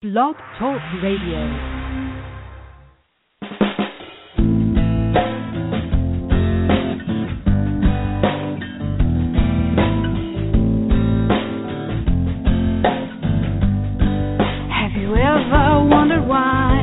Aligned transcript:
Blog 0.00 0.36
Talk 0.60 0.78
Radio. 1.02 1.42
Have 14.70 14.94
you 14.94 15.16
ever 15.16 15.82
wondered 15.90 16.28
why 16.28 16.78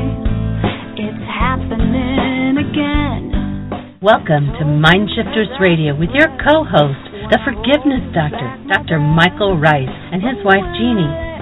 it's 0.98 1.16
happening 1.24 2.58
again? 2.58 3.96
Welcome 4.02 4.52
to 4.58 4.64
Mindshifters 4.66 5.58
Radio 5.58 5.98
with 5.98 6.10
your 6.12 6.28
co-host, 6.44 7.00
the 7.30 7.38
Forgiveness 7.46 8.12
Doctor, 8.12 8.60
Dr. 8.68 8.98
Michael 9.00 9.56
Ryce, 9.56 9.88
and 10.12 10.20
his 10.20 10.44
wife 10.44 10.60
Jeanie. 10.76 11.25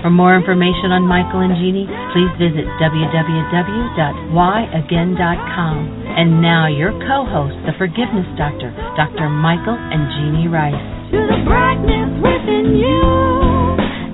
For 0.00 0.08
more 0.08 0.32
information 0.32 0.96
on 0.96 1.04
Michael 1.04 1.44
and 1.44 1.52
Jeanie, 1.60 1.84
please 2.16 2.32
visit 2.40 2.64
www.whyagain.com. 2.80 5.76
And 6.16 6.40
now 6.40 6.72
your 6.72 6.96
co-host, 7.04 7.52
the 7.68 7.76
Forgiveness 7.76 8.24
Doctor, 8.40 8.72
Dr. 8.96 9.28
Michael 9.28 9.76
and 9.76 10.08
Jeanie 10.16 10.48
Ryce. 10.48 10.80
To 11.12 11.20
the 11.20 11.44
brightness 11.44 12.16
within 12.16 12.80
you 12.80 13.04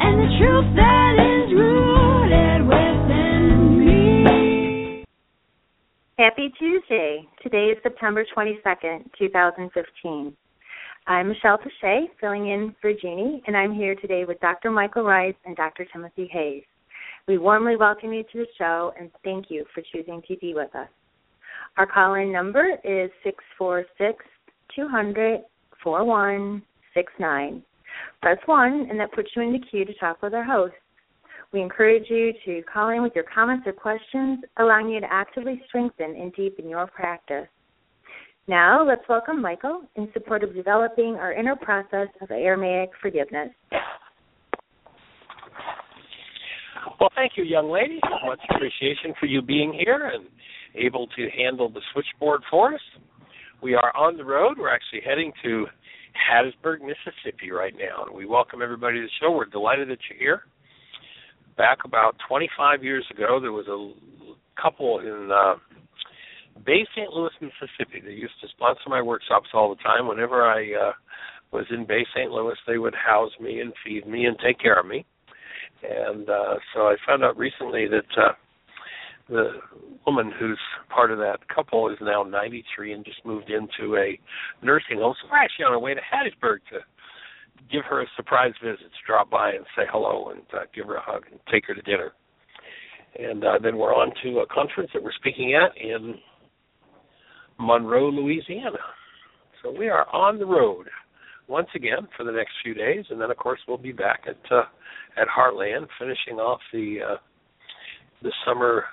and 0.02 0.18
the 0.18 0.26
truth 0.42 0.66
that 0.74 1.22
is 1.22 1.54
rooted 1.54 2.66
within 2.66 3.78
me. 3.78 5.06
Happy 6.18 6.50
Tuesday. 6.58 7.22
Today 7.46 7.70
is 7.70 7.78
September 7.84 8.26
22nd, 8.34 9.04
2015. 9.16 10.36
I'm 11.08 11.28
Michelle 11.28 11.58
Pache, 11.58 12.10
filling 12.20 12.48
in 12.48 12.74
for 12.80 12.92
Jeanie, 12.92 13.40
and 13.46 13.56
I'm 13.56 13.72
here 13.72 13.94
today 13.94 14.24
with 14.24 14.40
Dr. 14.40 14.72
Michael 14.72 15.04
Ryce 15.04 15.36
and 15.44 15.54
Dr. 15.54 15.86
Timothy 15.92 16.28
Hayes. 16.32 16.64
We 17.28 17.38
warmly 17.38 17.76
welcome 17.76 18.12
you 18.12 18.24
to 18.24 18.38
the 18.38 18.46
show 18.58 18.92
and 18.98 19.08
thank 19.22 19.46
you 19.48 19.64
for 19.72 19.84
choosing 19.92 20.20
to 20.26 20.36
be 20.38 20.52
with 20.52 20.74
us. 20.74 20.88
Our 21.76 21.86
call 21.86 22.14
in 22.14 22.32
number 22.32 22.70
is 22.82 23.12
646 23.22 24.24
200 24.74 25.42
4169. 25.84 27.62
Press 28.20 28.38
1, 28.46 28.86
and 28.90 28.98
that 28.98 29.12
puts 29.12 29.30
you 29.36 29.42
in 29.42 29.52
the 29.52 29.60
queue 29.70 29.84
to 29.84 29.94
talk 29.94 30.20
with 30.22 30.34
our 30.34 30.42
host. 30.42 30.74
We 31.52 31.62
encourage 31.62 32.10
you 32.10 32.32
to 32.46 32.62
call 32.62 32.88
in 32.88 33.04
with 33.04 33.12
your 33.14 33.26
comments 33.32 33.64
or 33.64 33.72
questions, 33.72 34.40
allowing 34.56 34.88
you 34.88 34.98
to 34.98 35.12
actively 35.12 35.62
strengthen 35.68 36.16
and 36.16 36.32
deepen 36.34 36.68
your 36.68 36.88
practice. 36.88 37.46
Now, 38.48 38.86
let's 38.86 39.02
welcome 39.08 39.42
Michael 39.42 39.82
in 39.96 40.08
support 40.12 40.44
of 40.44 40.54
developing 40.54 41.16
our 41.16 41.32
inner 41.32 41.56
process 41.56 42.06
of 42.20 42.30
Aramaic 42.30 42.90
forgiveness. 43.02 43.48
Well, 47.00 47.10
thank 47.16 47.32
you, 47.36 47.42
young 47.42 47.72
lady. 47.72 47.98
Much 48.24 48.38
appreciation 48.48 49.14
for 49.18 49.26
you 49.26 49.42
being 49.42 49.72
here 49.72 50.12
and 50.14 50.26
able 50.76 51.08
to 51.08 51.28
handle 51.36 51.68
the 51.68 51.80
switchboard 51.92 52.42
for 52.48 52.72
us. 52.74 52.80
We 53.62 53.74
are 53.74 53.94
on 53.96 54.16
the 54.16 54.24
road. 54.24 54.58
We're 54.58 54.72
actually 54.72 55.00
heading 55.04 55.32
to 55.42 55.66
Hattiesburg, 56.14 56.78
Mississippi 56.82 57.50
right 57.50 57.74
now. 57.76 58.04
And 58.04 58.14
we 58.14 58.26
welcome 58.26 58.62
everybody 58.62 59.00
to 59.00 59.06
the 59.06 59.10
show. 59.20 59.32
We're 59.32 59.46
delighted 59.46 59.88
that 59.88 59.98
you're 60.08 60.20
here. 60.20 60.42
Back 61.56 61.78
about 61.84 62.14
25 62.28 62.84
years 62.84 63.04
ago, 63.10 63.40
there 63.40 63.52
was 63.52 63.66
a 63.66 64.60
couple 64.60 65.00
in 65.00 65.30
uh, 65.32 65.54
Bay 66.64 66.86
St. 66.94 67.10
Louis, 67.12 67.30
Mississippi. 67.40 68.00
They 68.04 68.12
used 68.12 68.40
to 68.42 68.48
sponsor 68.48 68.88
my 68.88 69.02
workshops 69.02 69.48
all 69.52 69.70
the 69.70 69.82
time. 69.82 70.08
Whenever 70.08 70.44
I 70.44 70.88
uh, 70.88 70.92
was 71.52 71.66
in 71.70 71.86
Bay 71.86 72.04
St. 72.14 72.30
Louis, 72.30 72.56
they 72.66 72.78
would 72.78 72.94
house 72.94 73.32
me 73.40 73.60
and 73.60 73.72
feed 73.84 74.06
me 74.06 74.24
and 74.24 74.36
take 74.44 74.58
care 74.58 74.78
of 74.78 74.86
me. 74.86 75.04
And 75.82 76.28
uh, 76.28 76.54
so 76.74 76.82
I 76.82 76.96
found 77.06 77.22
out 77.22 77.36
recently 77.36 77.86
that 77.88 78.22
uh, 78.22 78.32
the 79.28 79.50
woman 80.06 80.32
who's 80.38 80.58
part 80.88 81.10
of 81.10 81.18
that 81.18 81.38
couple 81.54 81.90
is 81.90 81.98
now 82.00 82.22
93 82.22 82.92
and 82.92 83.04
just 83.04 83.24
moved 83.24 83.50
into 83.50 83.96
a 83.96 84.18
nursing 84.64 84.98
home. 84.98 85.14
So 85.20 85.28
we're 85.30 85.38
actually 85.38 85.64
on 85.66 85.72
our 85.72 85.78
way 85.78 85.94
to 85.94 86.00
Hattiesburg 86.00 86.58
to 86.72 86.80
give 87.70 87.84
her 87.88 88.02
a 88.02 88.06
surprise 88.16 88.52
visit, 88.62 88.78
to 88.78 89.06
drop 89.06 89.30
by 89.30 89.50
and 89.50 89.64
say 89.76 89.82
hello 89.90 90.30
and 90.30 90.42
uh, 90.54 90.64
give 90.74 90.86
her 90.86 90.96
a 90.96 91.02
hug 91.02 91.24
and 91.30 91.40
take 91.50 91.66
her 91.66 91.74
to 91.74 91.82
dinner. 91.82 92.12
And 93.18 93.44
uh, 93.44 93.58
then 93.62 93.76
we're 93.76 93.94
on 93.94 94.12
to 94.22 94.40
a 94.40 94.46
conference 94.46 94.90
that 94.94 95.02
we're 95.02 95.12
speaking 95.12 95.54
at 95.54 95.76
in 95.76 96.14
Monroe, 97.58 98.10
Louisiana. 98.10 98.78
So 99.62 99.70
we 99.70 99.88
are 99.88 100.06
on 100.14 100.38
the 100.38 100.46
road 100.46 100.86
once 101.48 101.68
again 101.74 102.08
for 102.16 102.24
the 102.24 102.32
next 102.32 102.52
few 102.62 102.74
days, 102.74 103.04
and 103.10 103.20
then 103.20 103.30
of 103.30 103.36
course 103.36 103.60
we'll 103.66 103.78
be 103.78 103.92
back 103.92 104.24
at 104.26 104.52
uh, 104.52 104.64
at 105.16 105.28
Heartland, 105.28 105.86
finishing 105.98 106.38
off 106.38 106.60
the 106.72 106.98
uh, 107.12 107.16
the 108.22 108.32
summer 108.44 108.84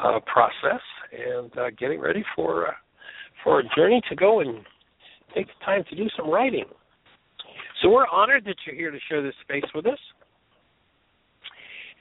uh, 0.00 0.20
process 0.20 0.80
and 1.12 1.56
uh, 1.58 1.70
getting 1.78 2.00
ready 2.00 2.24
for 2.34 2.68
uh, 2.68 2.72
for 3.44 3.60
a 3.60 3.62
journey 3.76 4.00
to 4.08 4.16
go 4.16 4.40
and 4.40 4.64
take 5.34 5.46
the 5.46 5.64
time 5.64 5.84
to 5.90 5.96
do 5.96 6.08
some 6.16 6.30
writing. 6.30 6.64
So 7.82 7.90
we're 7.90 8.06
honored 8.06 8.44
that 8.44 8.56
you're 8.64 8.76
here 8.76 8.90
to 8.90 8.98
share 9.08 9.22
this 9.22 9.34
space 9.42 9.68
with 9.74 9.86
us. 9.86 9.98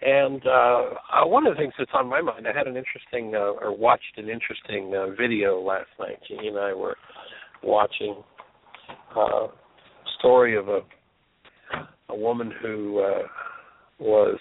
And 0.02 0.42
uh, 0.48 0.50
uh, 1.14 1.28
one 1.28 1.46
of 1.46 1.54
the 1.54 1.60
things 1.60 1.74
that's 1.78 1.92
on 1.94 2.08
my 2.08 2.22
mind, 2.22 2.48
I 2.48 2.58
had 2.58 2.68
an 2.68 2.76
interesting, 2.76 3.36
uh, 3.36 3.54
or 3.62 3.76
watched 3.76 4.18
an 4.18 4.30
interesting 4.30 4.94
uh, 4.96 5.16
video 5.16 5.62
last 5.62 5.90
night. 6.00 6.18
Jeanie 6.28 6.48
and 6.48 6.58
I 6.58 6.74
were 6.74 6.98
watching 7.64 8.24
uh, 9.16 9.46
a 9.46 9.50
story 10.18 10.58
of 10.58 10.70
a 10.70 10.80
a 12.10 12.16
woman 12.16 12.52
who 12.62 13.00
uh, 13.00 13.28
was. 14.00 14.38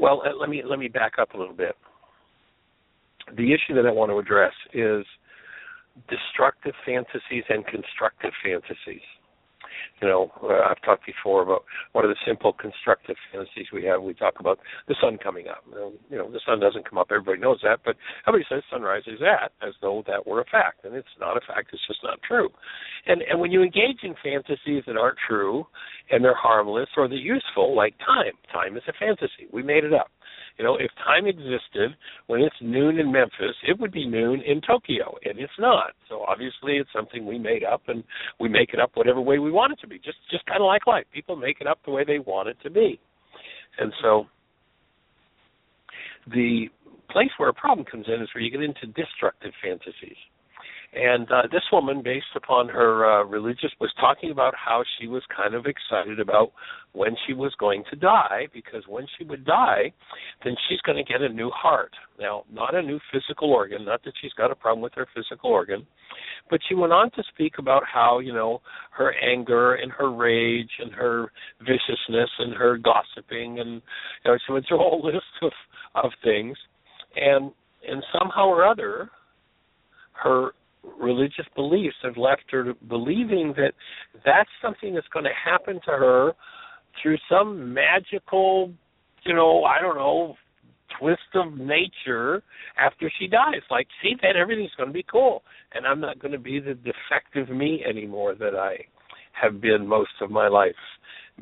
Well, 0.00 0.22
uh, 0.24 0.36
let 0.38 0.48
me 0.48 0.62
let 0.64 0.78
me 0.78 0.88
back 0.88 1.12
up 1.20 1.34
a 1.34 1.38
little 1.38 1.54
bit. 1.54 1.74
The 3.36 3.52
issue 3.52 3.74
that 3.74 3.86
I 3.86 3.92
want 3.92 4.10
to 4.10 4.18
address 4.18 4.52
is 4.72 5.04
destructive 6.08 6.74
fantasies 6.84 7.44
and 7.48 7.66
constructive 7.66 8.32
fantasies 8.44 9.02
you 10.00 10.08
know, 10.08 10.30
uh, 10.42 10.70
I've 10.70 10.80
talked 10.82 11.06
before 11.06 11.42
about 11.42 11.64
one 11.92 12.04
of 12.04 12.10
the 12.10 12.16
simple 12.26 12.52
constructive 12.52 13.16
fantasies 13.32 13.66
we 13.72 13.84
have. 13.84 14.02
We 14.02 14.14
talk 14.14 14.34
about 14.40 14.58
the 14.88 14.96
sun 15.00 15.18
coming 15.18 15.48
up. 15.48 15.64
You 16.10 16.18
know, 16.18 16.30
the 16.30 16.40
sun 16.46 16.60
doesn't 16.60 16.88
come 16.88 16.98
up. 16.98 17.08
Everybody 17.10 17.40
knows 17.40 17.60
that, 17.62 17.80
but 17.84 17.96
everybody 18.26 18.46
says 18.48 18.62
sunrise 18.70 19.04
is 19.06 19.20
at 19.22 19.52
as 19.66 19.74
though 19.80 20.02
that 20.06 20.26
were 20.26 20.40
a 20.40 20.44
fact, 20.44 20.84
and 20.84 20.94
it's 20.94 21.08
not 21.20 21.36
a 21.36 21.40
fact. 21.40 21.70
It's 21.72 21.86
just 21.86 22.00
not 22.02 22.18
true. 22.26 22.48
And 23.06 23.22
and 23.22 23.40
when 23.40 23.52
you 23.52 23.62
engage 23.62 24.02
in 24.02 24.14
fantasies 24.22 24.84
that 24.86 24.96
aren't 24.96 25.18
true, 25.28 25.66
and 26.10 26.24
they're 26.24 26.34
harmless 26.36 26.88
or 26.96 27.08
they're 27.08 27.18
useful, 27.18 27.74
like 27.76 27.94
time, 27.98 28.34
time 28.52 28.76
is 28.76 28.82
a 28.88 28.92
fantasy. 28.98 29.48
We 29.52 29.62
made 29.62 29.84
it 29.84 29.92
up. 29.92 30.10
You 30.58 30.64
know, 30.64 30.76
if 30.76 30.90
time 31.04 31.26
existed 31.26 31.96
when 32.28 32.40
it's 32.40 32.56
noon 32.62 32.98
in 32.98 33.12
Memphis, 33.12 33.54
it 33.68 33.78
would 33.78 33.92
be 33.92 34.06
noon 34.06 34.40
in 34.40 34.60
Tokyo, 34.62 35.16
and 35.24 35.38
it's 35.38 35.52
not. 35.58 35.92
So 36.08 36.22
obviously, 36.22 36.76
it's 36.76 36.88
something 36.94 37.26
we 37.26 37.38
made 37.38 37.62
up, 37.62 37.82
and 37.88 38.02
we 38.40 38.48
make 38.48 38.70
it 38.72 38.80
up 38.80 38.92
whatever 38.94 39.20
way 39.20 39.38
we 39.38 39.50
want 39.50 39.72
it 39.72 39.80
to 39.80 39.86
be. 39.86 39.96
Just 39.96 40.18
just 40.30 40.46
kind 40.46 40.62
of 40.62 40.66
like 40.66 40.86
life, 40.86 41.04
people 41.12 41.36
make 41.36 41.60
it 41.60 41.66
up 41.66 41.78
the 41.84 41.90
way 41.90 42.04
they 42.04 42.18
want 42.18 42.48
it 42.48 42.56
to 42.62 42.70
be, 42.70 42.98
and 43.78 43.92
so 44.02 44.26
the 46.32 46.66
place 47.10 47.30
where 47.36 47.48
a 47.48 47.54
problem 47.54 47.84
comes 47.84 48.06
in 48.08 48.22
is 48.22 48.28
where 48.34 48.42
you 48.42 48.50
get 48.50 48.62
into 48.62 48.86
destructive 49.00 49.52
fantasies. 49.62 50.16
And 50.94 51.30
uh, 51.30 51.42
this 51.52 51.62
woman, 51.72 52.02
based 52.02 52.26
upon 52.34 52.68
her 52.68 53.20
uh, 53.20 53.24
religious, 53.24 53.70
was 53.80 53.92
talking 54.00 54.30
about 54.30 54.54
how 54.54 54.82
she 54.98 55.06
was 55.06 55.22
kind 55.34 55.54
of 55.54 55.66
excited 55.66 56.20
about 56.20 56.52
when 56.92 57.14
she 57.26 57.34
was 57.34 57.54
going 57.58 57.84
to 57.90 57.96
die, 57.96 58.48
because 58.54 58.82
when 58.88 59.06
she 59.18 59.24
would 59.24 59.44
die, 59.44 59.92
then 60.44 60.54
she's 60.68 60.80
going 60.80 60.96
to 60.96 61.04
get 61.04 61.20
a 61.20 61.28
new 61.28 61.50
heart. 61.50 61.92
Now, 62.18 62.44
not 62.50 62.74
a 62.74 62.82
new 62.82 62.98
physical 63.12 63.50
organ, 63.50 63.84
not 63.84 64.02
that 64.04 64.14
she's 64.22 64.32
got 64.32 64.50
a 64.50 64.54
problem 64.54 64.82
with 64.82 64.94
her 64.94 65.06
physical 65.14 65.50
organ, 65.50 65.86
but 66.48 66.60
she 66.68 66.74
went 66.74 66.92
on 66.92 67.10
to 67.10 67.22
speak 67.34 67.54
about 67.58 67.82
how, 67.84 68.20
you 68.20 68.32
know, 68.32 68.62
her 68.90 69.12
anger 69.22 69.74
and 69.74 69.92
her 69.92 70.10
rage 70.10 70.70
and 70.78 70.92
her 70.92 71.30
viciousness 71.60 72.30
and 72.38 72.54
her 72.54 72.78
gossiping 72.78 73.58
and 73.58 73.82
you 74.24 74.30
know, 74.30 74.38
she 74.46 74.52
went 74.52 74.64
through 74.66 74.78
a 74.78 74.82
whole 74.82 75.02
list 75.04 75.24
of, 75.42 75.52
of 75.94 76.10
things. 76.24 76.56
And 77.16 77.52
and 77.88 78.02
somehow 78.18 78.46
or 78.46 78.66
other 78.66 79.10
her 80.12 80.50
religious 81.00 81.46
beliefs 81.54 81.96
have 82.02 82.16
left 82.16 82.44
her 82.50 82.74
believing 82.88 83.54
that 83.56 83.72
that's 84.24 84.50
something 84.62 84.94
that's 84.94 85.08
going 85.08 85.24
to 85.24 85.30
happen 85.44 85.80
to 85.84 85.90
her 85.90 86.32
through 87.02 87.16
some 87.30 87.74
magical, 87.74 88.72
you 89.24 89.34
know, 89.34 89.64
I 89.64 89.80
don't 89.80 89.96
know, 89.96 90.36
twist 90.98 91.20
of 91.34 91.54
nature 91.54 92.42
after 92.78 93.10
she 93.18 93.26
dies. 93.26 93.62
Like, 93.70 93.86
see, 94.02 94.14
then 94.22 94.32
everything's 94.40 94.74
going 94.76 94.88
to 94.88 94.94
be 94.94 95.04
cool, 95.10 95.42
and 95.72 95.86
I'm 95.86 96.00
not 96.00 96.18
going 96.18 96.32
to 96.32 96.38
be 96.38 96.60
the 96.60 96.74
defective 96.74 97.54
me 97.54 97.84
anymore 97.88 98.34
that 98.36 98.54
I 98.54 98.76
have 99.40 99.60
been 99.60 99.86
most 99.86 100.12
of 100.20 100.30
my 100.30 100.48
life, 100.48 100.74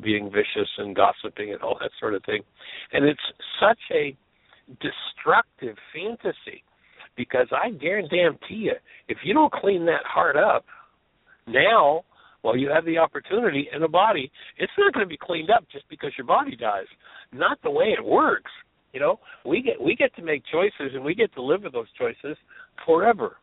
being 0.03 0.29
vicious 0.29 0.69
and 0.77 0.95
gossiping 0.95 1.53
and 1.53 1.61
all 1.61 1.77
that 1.79 1.91
sort 1.99 2.15
of 2.15 2.23
thing. 2.25 2.41
And 2.91 3.05
it's 3.05 3.19
such 3.61 3.79
a 3.93 4.15
destructive 4.81 5.77
fantasy 5.93 6.63
because 7.15 7.47
I 7.51 7.71
guarantee 7.71 8.37
you, 8.49 8.73
if 9.07 9.17
you 9.23 9.33
don't 9.33 9.51
clean 9.51 9.85
that 9.85 10.03
heart 10.05 10.35
up 10.35 10.65
now, 11.47 12.03
well, 12.43 12.55
you 12.55 12.69
have 12.69 12.85
the 12.85 12.97
opportunity 12.97 13.67
in 13.75 13.81
a 13.81 13.87
body. 13.87 14.31
It's 14.57 14.71
not 14.77 14.93
going 14.93 15.05
to 15.05 15.09
be 15.09 15.17
cleaned 15.19 15.49
up 15.49 15.65
just 15.71 15.89
because 15.89 16.11
your 16.17 16.27
body 16.27 16.55
dies. 16.55 16.85
Not 17.33 17.57
the 17.63 17.71
way 17.71 17.85
it 17.85 18.03
works. 18.03 18.51
You 18.93 18.99
know, 18.99 19.19
we 19.45 19.61
get 19.61 19.81
we 19.81 19.95
get 19.95 20.15
to 20.15 20.21
make 20.21 20.43
choices 20.49 20.93
and 20.93 21.03
we 21.03 21.15
get 21.15 21.33
to 21.33 21.41
live 21.41 21.63
with 21.63 21.73
those 21.73 21.91
choices 21.97 22.37
forever. 22.85 23.37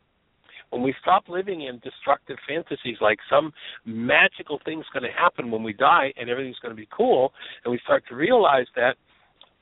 When 0.71 0.83
we 0.83 0.95
stop 1.03 1.25
living 1.29 1.63
in 1.63 1.79
destructive 1.81 2.39
fantasies 2.49 2.97
like 3.03 3.19
some 3.29 3.53
magical 3.85 4.59
thing's 4.65 4.87
going 4.95 5.03
to 5.03 5.13
happen 5.13 5.51
when 5.51 5.63
we 5.63 5.75
die 5.75 6.15
and 6.17 6.31
everything's 6.31 6.59
going 6.61 6.75
to 6.75 6.81
be 6.81 6.89
cool, 6.97 7.35
and 7.65 7.73
we 7.73 7.79
start 7.85 8.05
to 8.09 8.15
realize 8.15 8.65
that 8.77 8.97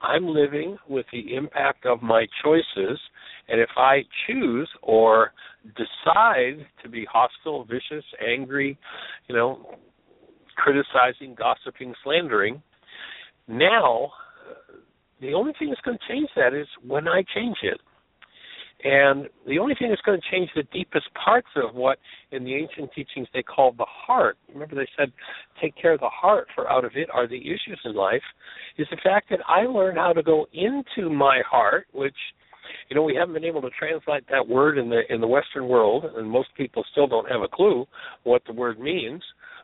I'm 0.03 0.27
living 0.27 0.79
with 0.89 1.07
the 1.13 1.35
impact 1.35 1.85
of 1.85 2.03
my 2.03 2.27
choices, 2.43 2.99
and 3.49 3.61
if 3.61 3.69
I 3.77 4.01
choose 4.27 4.69
or 4.83 5.33
decide 5.77 6.67
to 6.83 6.89
be 6.89 7.07
hostile, 7.11 7.65
vicious, 7.65 8.05
angry, 8.27 8.79
you 9.29 9.35
know, 9.35 9.75
criticizing, 10.57 11.35
gossiping, 11.35 11.95
slandering, 12.03 12.63
now 13.47 14.13
the 15.21 15.35
only 15.35 15.53
thing 15.59 15.69
that's 15.69 15.81
going 15.83 15.99
to 15.99 16.13
change 16.13 16.31
that 16.37 16.55
is 16.55 16.67
when 16.87 17.07
I 17.07 17.23
change 17.35 17.59
it. 17.63 17.81
And 18.83 19.29
the 19.47 19.59
only 19.59 19.75
thing 19.75 19.91
that's 19.91 20.01
going 20.03 20.21
to 20.21 20.31
change 20.31 20.51
the 20.55 20.63
deepest 20.73 21.07
parts 21.13 21.49
of 21.57 21.75
what 21.75 21.99
in 22.33 22.45
the 22.45 22.55
ancient 22.55 22.91
teachings 22.95 23.29
they 23.35 23.43
called 23.43 23.77
the 23.77 23.87
heart, 23.87 24.39
remember 24.53 24.75
they 24.75 24.89
said, 24.97 25.13
take 25.61 25.77
care 25.77 25.93
of 25.93 26.01
the 26.01 26.09
heart, 26.09 26.49
for 26.55 26.71
out 26.71 26.85
of 26.85 26.93
it 26.95 27.09
are 27.13 27.29
the 27.29 27.41
issues 27.41 27.79
in 27.85 27.95
life, 27.95 28.23
is 28.79 28.87
the 28.91 28.97
fact 29.05 29.29
that 29.31 29.41
I 29.47 29.67
learn 29.67 29.97
how 29.97 30.15
to 30.15 30.23
go 30.23 30.47
into 30.55 31.11
my 31.11 31.43
heart, 31.49 31.89
which 31.93 32.17
you 32.89 32.97
know 32.97 33.03
we 33.03 33.15
haven't 33.15 33.35
been 33.35 33.45
able 33.45 33.63
to 33.63 33.71
translate 33.79 34.25
that 34.31 34.47
word 34.47 34.79
in 34.79 34.89
the 34.89 35.01
in 35.13 35.21
the 35.21 35.27
western 35.27 35.69
world 35.69 36.05
and 36.17 36.31
most 36.31 36.49
people 36.57 36.85
still 36.93 37.07
don't 37.07 37.29
have 37.29 37.41
a 37.43 37.49
clue 37.49 37.85
what 38.23 38.43
the 38.47 38.53
word 38.53 38.79
means 38.79 39.23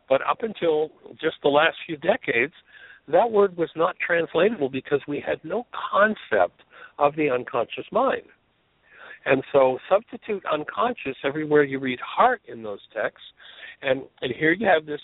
but 0.09 0.19
up 0.29 0.39
until 0.41 0.89
just 1.11 1.35
the 1.41 1.47
last 1.47 1.77
few 1.85 1.95
decades 1.97 2.51
that 3.07 3.31
word 3.31 3.55
was 3.55 3.69
not 3.77 3.95
translatable 4.05 4.69
because 4.69 4.99
we 5.07 5.23
had 5.25 5.39
no 5.45 5.65
concept 5.91 6.63
of 6.99 7.15
the 7.15 7.29
unconscious 7.29 7.85
mind 7.93 8.23
and 9.27 9.43
so 9.51 9.77
substitute 9.89 10.43
unconscious 10.51 11.17
everywhere 11.23 11.63
you 11.63 11.79
read 11.79 11.99
heart 11.99 12.41
in 12.47 12.63
those 12.63 12.79
texts. 12.93 13.27
And 13.81 14.03
and 14.21 14.33
here 14.33 14.53
you 14.53 14.65
have 14.65 14.85
this 14.85 15.01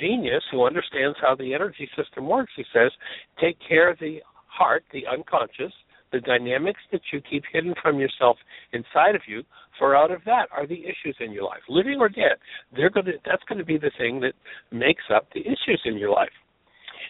genius 0.00 0.42
who 0.50 0.66
understands 0.66 1.16
how 1.20 1.34
the 1.34 1.54
energy 1.54 1.88
system 1.96 2.28
works. 2.28 2.52
He 2.56 2.64
says, 2.72 2.90
take 3.40 3.56
care 3.66 3.90
of 3.90 3.98
the 4.00 4.18
heart, 4.46 4.84
the 4.92 5.06
unconscious, 5.06 5.72
the 6.12 6.20
dynamics 6.20 6.80
that 6.92 7.00
you 7.12 7.20
keep 7.20 7.44
hidden 7.52 7.74
from 7.80 7.98
yourself 7.98 8.36
inside 8.72 9.14
of 9.14 9.22
you, 9.26 9.42
for 9.78 9.96
out 9.96 10.10
of 10.10 10.20
that 10.26 10.48
are 10.52 10.66
the 10.66 10.82
issues 10.84 11.16
in 11.20 11.32
your 11.32 11.44
life. 11.44 11.60
Living 11.68 11.98
or 12.00 12.08
dead, 12.08 12.36
they're 12.74 12.90
going 12.90 13.06
to 13.06 13.12
that's 13.24 13.42
going 13.48 13.58
to 13.58 13.64
be 13.64 13.78
the 13.78 13.90
thing 13.98 14.20
that 14.20 14.34
makes 14.70 15.04
up 15.14 15.26
the 15.34 15.40
issues 15.40 15.80
in 15.84 15.96
your 15.96 16.10
life. 16.10 16.28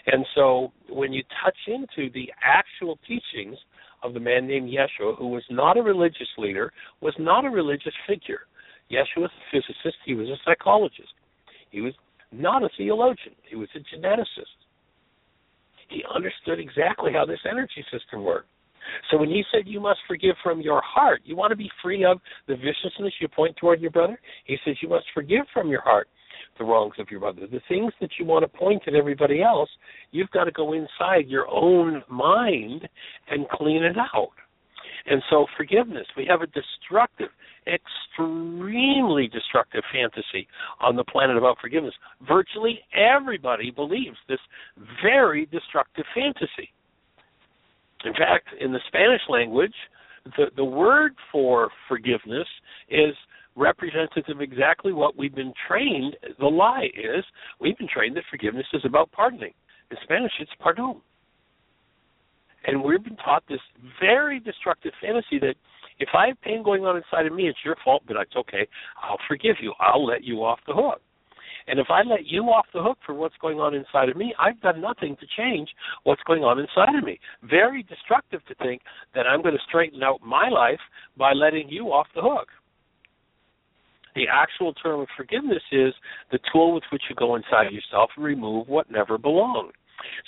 And 0.07 0.27
so 0.35 0.73
when 0.89 1.13
you 1.13 1.23
touch 1.43 1.57
into 1.67 2.13
the 2.13 2.31
actual 2.43 2.99
teachings 3.07 3.59
of 4.05 4.15
the 4.15 4.21
man 4.21 4.47
named 4.47 4.71
Yeshua, 4.71 5.19
who 5.19 5.29
was 5.29 5.43
not 5.51 5.77
a 5.77 5.83
religious 5.83 6.29
leader, 6.39 6.73
was 7.01 7.15
not 7.19 7.45
a 7.45 7.51
religious 7.51 7.95
figure. 8.07 8.41
Yeshua 8.93 9.23
was 9.23 9.31
a 9.31 9.51
physicist, 9.51 9.97
he 10.05 10.15
was 10.15 10.29
a 10.29 10.37
psychologist. 10.45 11.15
He 11.71 11.81
was 11.81 11.95
not 12.31 12.63
a 12.63 12.69
theologian, 12.77 13.35
he 13.49 13.57
was 13.57 13.69
a 13.75 13.79
geneticist. 13.79 14.61
He 15.89 16.05
understood 16.15 16.61
exactly 16.61 17.13
how 17.13 17.25
this 17.25 17.41
energy 17.51 17.85
system 17.91 18.23
worked. 18.23 18.49
So 19.11 19.17
when 19.17 19.31
he 19.31 19.43
said 19.51 19.63
you 19.67 19.81
must 19.81 20.01
forgive 20.07 20.37
from 20.43 20.61
your 20.61 20.83
heart, 20.85 21.23
you 21.25 21.35
want 21.35 21.51
to 21.51 21.57
be 21.57 21.71
free 21.83 22.05
of 22.05 22.19
the 22.47 22.57
viciousness 22.57 23.15
you 23.21 23.29
point 23.29 23.57
toward 23.57 23.81
your 23.81 23.91
brother? 23.91 24.21
He 24.45 24.59
says 24.65 24.77
you 24.83 24.89
must 24.91 25.07
forgive 25.15 25.47
from 25.55 25.69
your 25.69 25.81
heart 25.81 26.09
the 26.59 26.65
wrongs 26.65 26.95
of 26.99 27.11
your 27.11 27.21
brother. 27.21 27.47
The 27.51 27.61
things 27.69 27.93
that 28.01 28.11
you 28.19 28.25
want 28.25 28.43
to 28.45 28.59
point 28.59 28.83
at 28.87 28.95
everybody 28.95 29.43
else, 29.43 29.71
you've 30.11 30.31
got 30.31 30.45
to 30.45 30.53
go 30.53 30.73
inside 30.73 31.29
your 31.29 31.49
own 31.49 32.03
mind 32.09 32.89
and 33.31 33.49
clean 33.49 33.83
it 33.83 33.97
out. 33.99 34.31
And 35.07 35.23
so, 35.29 35.47
forgiveness, 35.57 36.07
we 36.17 36.27
have 36.27 36.41
a 36.41 36.47
destructive, 36.47 37.29
extremely 37.67 39.29
destructive 39.29 39.83
fantasy 39.93 40.49
on 40.81 40.97
the 40.97 41.05
planet 41.05 41.37
about 41.37 41.59
forgiveness. 41.61 41.95
Virtually 42.27 42.81
everybody 42.95 43.71
believes 43.71 44.17
this 44.29 44.39
very 45.03 45.47
destructive 45.47 46.05
fantasy. 46.15 46.73
In 48.05 48.13
fact, 48.13 48.49
in 48.61 48.73
the 48.73 48.81
Spanish 48.89 49.23
language, 49.29 49.75
the, 50.37 50.47
the 50.57 50.65
word 50.65 51.15
for 51.31 51.71
forgiveness 51.89 52.49
is 52.89 53.15
representative 53.57 54.25
of 54.29 54.41
exactly 54.41 54.93
what 54.93 55.17
we've 55.17 55.35
been 55.35 55.53
trained. 55.69 56.17
The 56.39 56.47
lie 56.47 56.89
is 56.95 57.25
we've 57.61 57.79
been 57.79 57.89
trained 57.89 58.17
that 58.17 58.25
forgiveness 58.31 58.67
is 58.73 58.83
about 58.85 59.11
pardoning. 59.13 59.55
In 59.91 59.97
Spanish, 60.03 60.33
it's 60.41 60.51
pardon. 60.59 61.01
And 62.67 62.83
we've 62.83 63.05
been 63.05 63.17
taught 63.17 63.45
this 63.49 63.61
very 64.01 64.41
destructive 64.41 64.93
fantasy 65.01 65.39
that 65.41 65.55
if 65.99 66.09
I 66.15 66.29
have 66.29 66.41
pain 66.41 66.63
going 66.63 66.85
on 66.85 66.97
inside 66.97 67.27
of 67.27 67.35
me, 67.35 67.49
it's 67.49 67.59
your 67.65 67.77
fault, 67.85 68.03
but 68.07 68.17
it's 68.17 68.35
okay. 68.37 68.67
I'll 69.03 69.19
forgive 69.29 69.57
you. 69.61 69.75
I'll 69.79 70.05
let 70.05 70.25
you 70.25 70.45
off 70.45 70.59
the 70.67 70.75
hook. 70.75 71.01
And 71.67 71.79
if 71.79 71.87
I 71.89 72.03
let 72.03 72.27
you 72.27 72.43
off 72.45 72.67
the 72.75 72.83
hook 72.83 72.99
for 73.07 73.15
what's 73.15 73.37
going 73.41 73.59
on 73.59 73.75
inside 73.75 74.09
of 74.09 74.17
me, 74.17 74.35
I've 74.39 74.61
done 74.61 74.81
nothing 74.81 75.17
to 75.17 75.27
change 75.37 75.71
what's 76.03 76.23
going 76.25 76.43
on 76.43 76.59
inside 76.59 76.95
of 76.95 77.05
me. 77.05 77.19
Very 77.43 77.83
destructive 77.85 78.45
to 78.47 78.55
think 78.57 78.83
that 79.15 79.27
I'm 79.27 79.41
going 79.41 79.55
to 79.55 79.63
straighten 79.67 80.03
out 80.03 80.21
my 80.23 80.49
life 80.49 80.81
by 81.17 81.33
letting 81.33 81.69
you 81.69 81.87
off 81.87 82.07
the 82.15 82.23
hook. 82.23 82.49
The 84.15 84.27
actual 84.33 84.73
term 84.75 85.01
of 85.01 85.09
forgiveness 85.17 85.63
is 85.73 85.93
the 86.31 86.39
tool 86.53 86.75
with 86.75 86.85
which 86.93 87.03
you 87.09 87.17
go 87.17 87.35
inside 87.35 87.73
yourself 87.73 88.11
and 88.17 88.25
remove 88.25 88.69
what 88.69 88.91
never 88.91 89.19
belonged. 89.19 89.73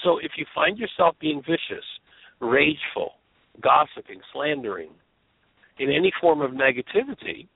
So 0.04 0.18
if 0.18 0.32
you 0.36 0.46
find 0.54 0.78
yourself 0.78 1.16
being 1.20 1.42
vicious, 1.42 1.84
rageful, 2.40 3.12
gossiping, 3.62 4.20
slandering, 4.32 4.90
in 5.78 5.90
any 5.90 6.12
form 6.20 6.40
of 6.40 6.52
negativity, 6.52 7.46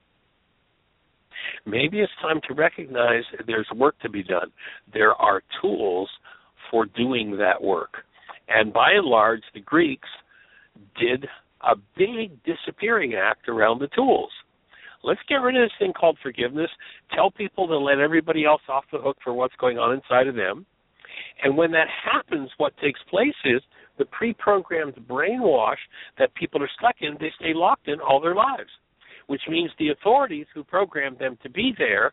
maybe 1.66 2.00
it's 2.00 2.12
time 2.20 2.40
to 2.48 2.54
recognize 2.54 3.22
there's 3.46 3.68
work 3.74 3.98
to 4.00 4.10
be 4.10 4.22
done. 4.22 4.52
There 4.92 5.14
are 5.14 5.42
tools 5.60 6.08
for 6.70 6.86
doing 6.86 7.36
that 7.38 7.60
work. 7.60 8.04
And 8.48 8.72
by 8.72 8.92
and 8.92 9.06
large, 9.06 9.42
the 9.54 9.60
Greeks 9.60 10.08
did 11.00 11.26
a 11.62 11.76
big 11.96 12.42
disappearing 12.44 13.14
act 13.14 13.48
around 13.48 13.80
the 13.80 13.88
tools. 13.88 14.30
Let's 15.02 15.20
get 15.28 15.36
rid 15.36 15.56
of 15.56 15.62
this 15.62 15.78
thing 15.78 15.92
called 15.92 16.18
forgiveness. 16.22 16.70
Tell 17.14 17.30
people 17.30 17.66
to 17.68 17.78
let 17.78 17.98
everybody 17.98 18.44
else 18.44 18.62
off 18.68 18.84
the 18.92 18.98
hook 18.98 19.16
for 19.24 19.32
what's 19.32 19.56
going 19.56 19.78
on 19.78 19.94
inside 19.94 20.26
of 20.26 20.34
them. 20.34 20.66
And 21.42 21.56
when 21.56 21.70
that 21.72 21.88
happens, 22.04 22.50
what 22.58 22.76
takes 22.78 23.00
place 23.08 23.34
is 23.44 23.62
the 23.98 24.04
pre 24.06 24.34
programmed 24.34 24.94
brainwash 25.08 25.80
that 26.18 26.34
people 26.34 26.62
are 26.62 26.70
stuck 26.78 26.96
in, 27.00 27.16
they 27.18 27.32
stay 27.38 27.52
locked 27.54 27.88
in 27.88 28.00
all 28.00 28.20
their 28.20 28.34
lives, 28.34 28.70
which 29.26 29.42
means 29.48 29.70
the 29.78 29.90
authorities 29.90 30.46
who 30.54 30.64
programmed 30.64 31.18
them 31.18 31.38
to 31.42 31.50
be 31.50 31.74
there 31.78 32.12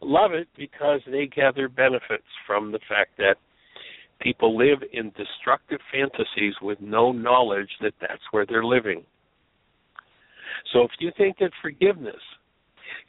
love 0.00 0.32
it 0.32 0.48
because 0.56 1.00
they 1.10 1.26
gather 1.26 1.68
benefits 1.68 2.26
from 2.46 2.70
the 2.70 2.78
fact 2.88 3.16
that 3.18 3.34
people 4.20 4.56
live 4.56 4.78
in 4.92 5.12
destructive 5.16 5.80
fantasies 5.92 6.54
with 6.62 6.80
no 6.80 7.12
knowledge 7.12 7.70
that 7.80 7.94
that's 8.00 8.22
where 8.30 8.46
they're 8.46 8.64
living. 8.64 9.04
So 10.72 10.82
if 10.82 10.90
you 10.98 11.10
think 11.16 11.38
that 11.38 11.50
forgiveness 11.62 12.20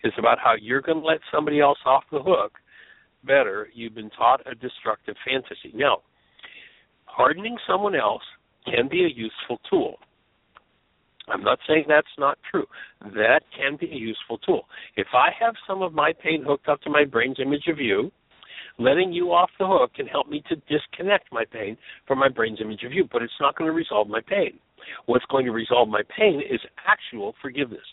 is 0.04 0.14
about 0.18 0.38
how 0.40 0.54
you're 0.60 0.82
going 0.82 1.02
to 1.02 1.06
let 1.06 1.20
somebody 1.34 1.60
else 1.60 1.78
off 1.86 2.04
the 2.12 2.20
hook 2.22 2.54
better. 3.24 3.70
You've 3.74 3.96
been 3.96 4.10
taught 4.12 4.42
a 4.50 4.56
destructive 4.56 5.16
fantasy. 5.28 5.72
Now, 5.74 6.00
hardening 7.06 7.58
someone 7.68 7.96
else 7.96 8.24
can 8.66 8.88
be 8.90 9.04
a 9.06 9.08
useful 9.08 9.60
tool. 9.70 9.96
I'm 11.28 11.44
not 11.44 11.60
saying 11.68 11.86
that's 11.88 12.08
not 12.18 12.38
true. 12.50 12.66
That 13.02 13.42
can 13.56 13.78
be 13.80 13.88
a 13.88 13.96
useful 13.96 14.40
tool. 14.40 14.64
If 14.96 15.08
I 15.14 15.30
have 15.40 15.54
some 15.68 15.82
of 15.84 15.94
my 15.94 16.12
pain 16.24 16.44
hooked 16.46 16.68
up 16.68 16.82
to 16.82 16.90
my 16.90 17.06
brain's 17.06 17.38
image 17.40 17.68
of 17.68 17.78
you, 17.78 18.12
letting 18.80 19.12
you 19.12 19.32
off 19.32 19.52
the 19.60 19.68
hook 19.68 19.94
can 19.94 20.08
help 20.08 20.28
me 20.28 20.42
to 20.50 20.56
disconnect 20.68 21.32
my 21.32 21.44
pain 21.52 21.78
from 22.08 22.18
my 22.18 22.30
brain's 22.30 22.62
image 22.62 22.84
of 22.84 22.94
you, 22.94 23.08
but 23.12 23.22
it's 23.22 23.34
not 23.40 23.56
going 23.56 23.70
to 23.70 23.76
resolve 23.76 24.08
my 24.08 24.22
pain. 24.28 24.60
What's 25.06 25.26
going 25.26 25.46
to 25.46 25.52
resolve 25.52 25.90
my 25.90 26.02
pain 26.18 26.42
is 26.42 26.60
actual 26.88 27.36
forgiveness. 27.42 27.86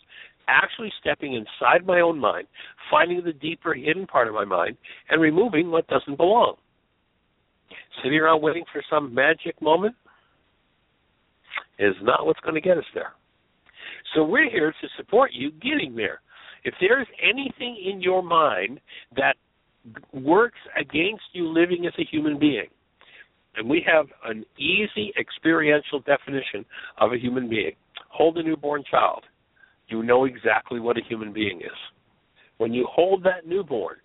Actually 0.48 0.92
stepping 1.00 1.34
inside 1.34 1.86
my 1.86 2.00
own 2.00 2.18
mind, 2.18 2.46
finding 2.90 3.22
the 3.24 3.32
deeper 3.32 3.74
hidden 3.74 4.06
part 4.06 4.28
of 4.28 4.34
my 4.34 4.44
mind, 4.44 4.76
and 5.10 5.20
removing 5.20 5.70
what 5.70 5.86
doesn't 5.88 6.16
belong. 6.16 6.54
Sitting 8.02 8.18
around 8.18 8.42
waiting 8.42 8.64
for 8.72 8.82
some 8.88 9.12
magic 9.14 9.60
moment 9.60 9.94
is 11.78 11.94
not 12.02 12.26
what's 12.26 12.40
going 12.40 12.54
to 12.54 12.60
get 12.60 12.78
us 12.78 12.84
there. 12.94 13.12
So 14.14 14.24
we're 14.24 14.50
here 14.50 14.72
to 14.80 14.88
support 14.96 15.32
you 15.32 15.50
getting 15.50 15.96
there. 15.96 16.20
If 16.64 16.74
there's 16.80 17.06
anything 17.22 17.76
in 17.84 18.00
your 18.00 18.22
mind 18.22 18.80
that 19.16 19.36
works 20.12 20.58
against 20.78 21.22
you 21.32 21.48
living 21.48 21.86
as 21.86 21.92
a 21.98 22.04
human 22.04 22.38
being, 22.38 22.66
and 23.56 23.68
we 23.68 23.84
have 23.86 24.06
an 24.24 24.44
easy 24.58 25.12
experiential 25.18 26.00
definition 26.00 26.64
of 26.98 27.12
a 27.12 27.18
human 27.18 27.48
being. 27.48 27.72
Hold 28.10 28.38
a 28.38 28.42
newborn 28.42 28.84
child. 28.90 29.22
You 29.88 30.02
know 30.02 30.24
exactly 30.24 30.80
what 30.80 30.96
a 30.96 31.04
human 31.08 31.32
being 31.32 31.60
is. 31.60 31.78
When 32.58 32.72
you 32.72 32.86
hold 32.90 33.22
that 33.24 33.46
newborn, 33.46 33.96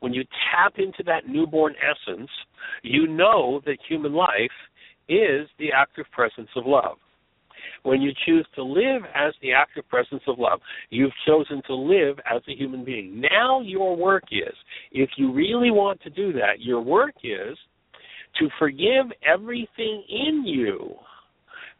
when 0.00 0.14
you 0.14 0.24
tap 0.50 0.74
into 0.78 1.02
that 1.04 1.28
newborn 1.28 1.74
essence, 1.82 2.30
you 2.82 3.06
know 3.06 3.60
that 3.66 3.78
human 3.88 4.14
life 4.14 4.50
is 5.08 5.48
the 5.58 5.72
active 5.74 6.06
presence 6.12 6.48
of 6.56 6.64
love. 6.66 6.96
When 7.82 8.00
you 8.00 8.12
choose 8.26 8.46
to 8.54 8.62
live 8.62 9.02
as 9.14 9.34
the 9.42 9.52
active 9.52 9.88
presence 9.88 10.22
of 10.26 10.38
love, 10.38 10.60
you've 10.90 11.12
chosen 11.26 11.62
to 11.66 11.74
live 11.74 12.18
as 12.30 12.42
a 12.48 12.54
human 12.54 12.84
being. 12.84 13.20
Now, 13.20 13.60
your 13.60 13.96
work 13.96 14.24
is, 14.30 14.54
if 14.92 15.10
you 15.16 15.32
really 15.32 15.70
want 15.70 16.00
to 16.02 16.10
do 16.10 16.32
that, 16.34 16.60
your 16.60 16.80
work 16.80 17.14
is 17.22 17.56
to 18.38 18.48
forgive 18.58 19.06
everything 19.26 20.04
in 20.08 20.44
you 20.46 20.94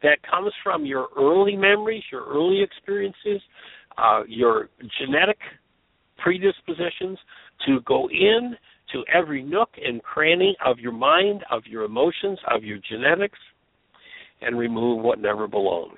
that 0.03 0.19
comes 0.29 0.51
from 0.63 0.85
your 0.85 1.07
early 1.17 1.55
memories, 1.55 2.03
your 2.11 2.25
early 2.25 2.61
experiences, 2.61 3.41
uh, 3.97 4.21
your 4.27 4.69
genetic 4.99 5.37
predispositions, 6.17 7.17
to 7.65 7.79
go 7.85 8.09
in 8.09 8.55
to 8.91 9.03
every 9.13 9.43
nook 9.43 9.69
and 9.83 10.01
cranny 10.03 10.55
of 10.65 10.79
your 10.79 10.91
mind, 10.91 11.43
of 11.49 11.63
your 11.65 11.83
emotions, 11.83 12.39
of 12.53 12.63
your 12.63 12.79
genetics, 12.89 13.37
and 14.41 14.57
remove 14.57 15.03
what 15.03 15.19
never 15.19 15.47
belonged. 15.47 15.97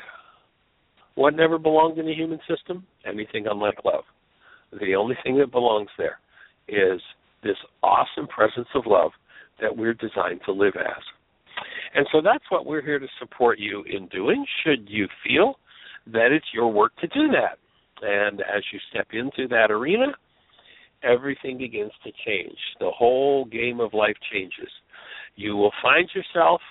What 1.16 1.36
never 1.36 1.58
belonged 1.58 1.98
in 1.98 2.06
the 2.06 2.14
human 2.14 2.40
system? 2.48 2.86
Anything 3.06 3.48
unlike 3.48 3.86
love. 3.86 4.04
The 4.80 4.96
only 4.96 5.16
thing 5.24 5.38
that 5.38 5.52
belongs 5.52 5.90
there 5.98 6.20
is 6.68 7.00
this 7.44 7.58
awesome 7.84 8.28
presence 8.28 8.68
of 8.74 8.84
love 8.86 9.12
that 9.62 9.76
we're 9.76 9.94
designed 9.94 10.42
to 10.46 10.52
live 10.52 10.74
as. 10.76 11.04
And 11.96 12.08
so 12.12 12.22
that's 12.22 12.44
what 12.50 12.66
we're 12.66 12.82
here 12.82 13.00
to 13.00 13.08
support 13.20 13.60
you 13.60 13.84
in 13.84 14.08
doing, 14.08 14.46
should 14.64 14.90
you 14.90 15.08
feel 15.26 15.60
that 16.08 16.32
it's 16.32 16.46
your 16.54 16.72
work 16.72 16.96
to 16.98 17.08
do 17.08 17.28
that. 17.30 17.60
And 18.02 18.42
as 18.42 18.64
you 18.72 18.80
step 18.90 19.08
into 19.14 19.48
that 19.50 19.72
arena, 19.72 20.08
everything 21.04 21.58
begins 21.58 21.92
to 22.04 22.12
change. 22.26 22.58
The 22.80 22.92
whole 22.92 23.46
game 23.46 23.80
of 23.80 23.94
life 23.94 24.18
changes. 24.32 24.70
You 25.36 25.56
will 25.56 25.72
find 25.82 26.10
yourself 26.14 26.62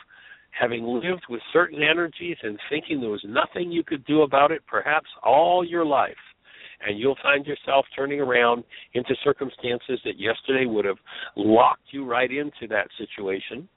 having 0.59 0.85
lived 0.85 1.25
with 1.31 1.41
certain 1.53 1.83
energies 1.83 2.37
and 2.43 2.59
thinking 2.69 3.01
there 3.01 3.11
was 3.11 3.25
nothing 3.27 3.73
you 3.73 3.83
could 3.83 4.05
do 4.05 4.23
about 4.23 4.51
it, 4.51 4.63
perhaps 4.67 5.07
all 5.23 5.65
your 5.65 5.85
life. 5.85 6.15
And 6.87 6.99
you'll 6.99 7.19
find 7.23 7.47
yourself 7.47 7.87
turning 7.95 8.21
around 8.21 8.65
into 8.95 9.15
circumstances 9.23 10.01
that 10.05 10.19
yesterday 10.19 10.67
would 10.67 10.85
have 10.85 10.99
locked 11.37 11.83
you 11.91 12.05
right 12.05 12.31
into 12.31 12.67
that 12.69 12.89
situation, 12.99 13.69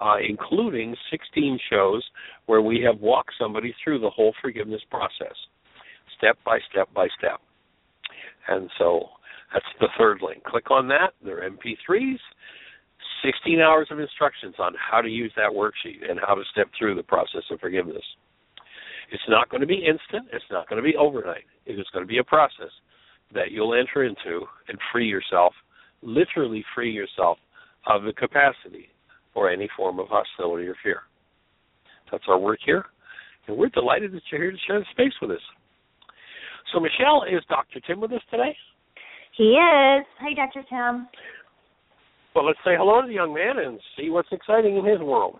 uh, 0.00 0.16
including 0.26 0.94
16 1.10 1.58
shows 1.70 2.02
where 2.46 2.62
we 2.62 2.82
have 2.86 3.00
walked 3.00 3.32
somebody 3.38 3.74
through 3.82 4.00
the 4.00 4.10
whole 4.10 4.34
forgiveness 4.40 4.82
process, 4.90 5.36
step 6.16 6.36
by 6.44 6.58
step 6.70 6.92
by 6.94 7.08
step. 7.18 7.40
And 8.48 8.68
so 8.78 9.06
that's 9.52 9.64
the 9.80 9.88
third 9.98 10.18
link. 10.22 10.42
Click 10.44 10.70
on 10.70 10.88
that. 10.88 11.12
They're 11.24 11.48
MP3s. 11.48 12.18
16 13.24 13.60
hours 13.60 13.86
of 13.90 14.00
instructions 14.00 14.54
on 14.58 14.74
how 14.78 15.00
to 15.00 15.08
use 15.08 15.32
that 15.36 15.50
worksheet 15.50 16.08
and 16.08 16.18
how 16.26 16.34
to 16.34 16.42
step 16.52 16.68
through 16.76 16.96
the 16.96 17.02
process 17.02 17.42
of 17.50 17.60
forgiveness. 17.60 18.02
It's 19.12 19.22
not 19.28 19.48
going 19.48 19.60
to 19.60 19.66
be 19.66 19.76
instant. 19.76 20.28
It's 20.32 20.44
not 20.50 20.68
going 20.68 20.82
to 20.82 20.88
be 20.88 20.96
overnight. 20.96 21.44
It 21.66 21.78
is 21.78 21.86
going 21.92 22.02
to 22.02 22.08
be 22.08 22.18
a 22.18 22.24
process 22.24 22.70
that 23.34 23.50
you'll 23.50 23.74
enter 23.74 24.04
into 24.04 24.46
and 24.68 24.78
free 24.92 25.06
yourself, 25.06 25.52
literally 26.02 26.64
free 26.74 26.92
yourself 26.92 27.38
of 27.86 28.04
the 28.04 28.12
capacity 28.12 28.88
for 29.32 29.50
any 29.50 29.68
form 29.76 29.98
of 29.98 30.06
hostility 30.08 30.66
or 30.66 30.76
fear. 30.82 31.00
That's 32.10 32.24
our 32.28 32.38
work 32.38 32.58
here, 32.64 32.84
and 33.46 33.56
we're 33.56 33.70
delighted 33.70 34.12
that 34.12 34.22
you're 34.30 34.42
here 34.42 34.52
to 34.52 34.58
share 34.66 34.78
the 34.78 34.86
space 34.92 35.14
with 35.22 35.30
us. 35.30 35.40
So, 36.72 36.80
Michelle, 36.80 37.24
is 37.24 37.42
Dr. 37.48 37.80
Tim 37.80 38.00
with 38.00 38.12
us 38.12 38.20
today? 38.30 38.54
He 39.36 39.44
is. 39.44 40.04
Hi, 40.20 40.34
Dr. 40.34 40.62
Tim. 40.68 41.08
Well, 42.34 42.46
let's 42.46 42.58
say 42.64 42.72
hello 42.76 43.02
to 43.02 43.06
the 43.06 43.14
young 43.14 43.34
man 43.34 43.58
and 43.58 43.80
see 43.96 44.10
what's 44.10 44.28
exciting 44.30 44.76
in 44.76 44.84
his 44.84 45.00
world. 45.00 45.38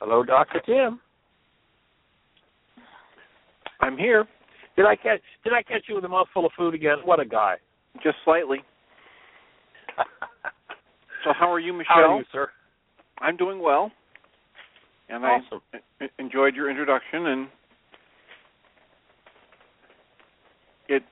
Hello, 0.00 0.24
Dr. 0.24 0.60
Tim. 0.66 1.00
I'm 3.82 3.98
here. 3.98 4.26
Did 4.76 4.86
I 4.86 4.96
catch 4.96 5.20
did 5.44 5.52
I 5.52 5.62
catch 5.62 5.82
you 5.88 5.96
with 5.96 6.04
a 6.04 6.08
mouthful 6.08 6.46
of 6.46 6.52
food 6.56 6.74
again? 6.74 6.98
What 7.04 7.20
a 7.20 7.24
guy. 7.24 7.56
Just 8.02 8.16
slightly. 8.24 8.58
So 11.24 11.30
how 11.38 11.52
are 11.52 11.60
you, 11.60 11.72
Michelle? 11.72 11.94
How 11.94 12.14
are 12.14 12.18
you, 12.18 12.24
sir? 12.32 12.48
I'm 13.20 13.36
doing 13.36 13.62
well. 13.62 13.92
And 15.08 15.24
Awesome. 15.24 15.60
I 15.72 16.08
enjoyed 16.18 16.56
your 16.56 16.68
introduction 16.68 17.26
and 17.26 17.48
it 20.88 21.04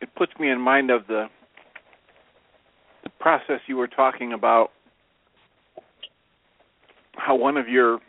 it 0.00 0.08
puts 0.16 0.32
me 0.40 0.50
in 0.50 0.60
mind 0.60 0.90
of 0.90 1.06
the 1.06 1.26
the 3.04 3.10
process 3.20 3.60
you 3.68 3.76
were 3.76 3.86
talking 3.86 4.32
about 4.32 4.70
how 7.14 7.36
one 7.36 7.56
of 7.56 7.68
your 7.68 8.00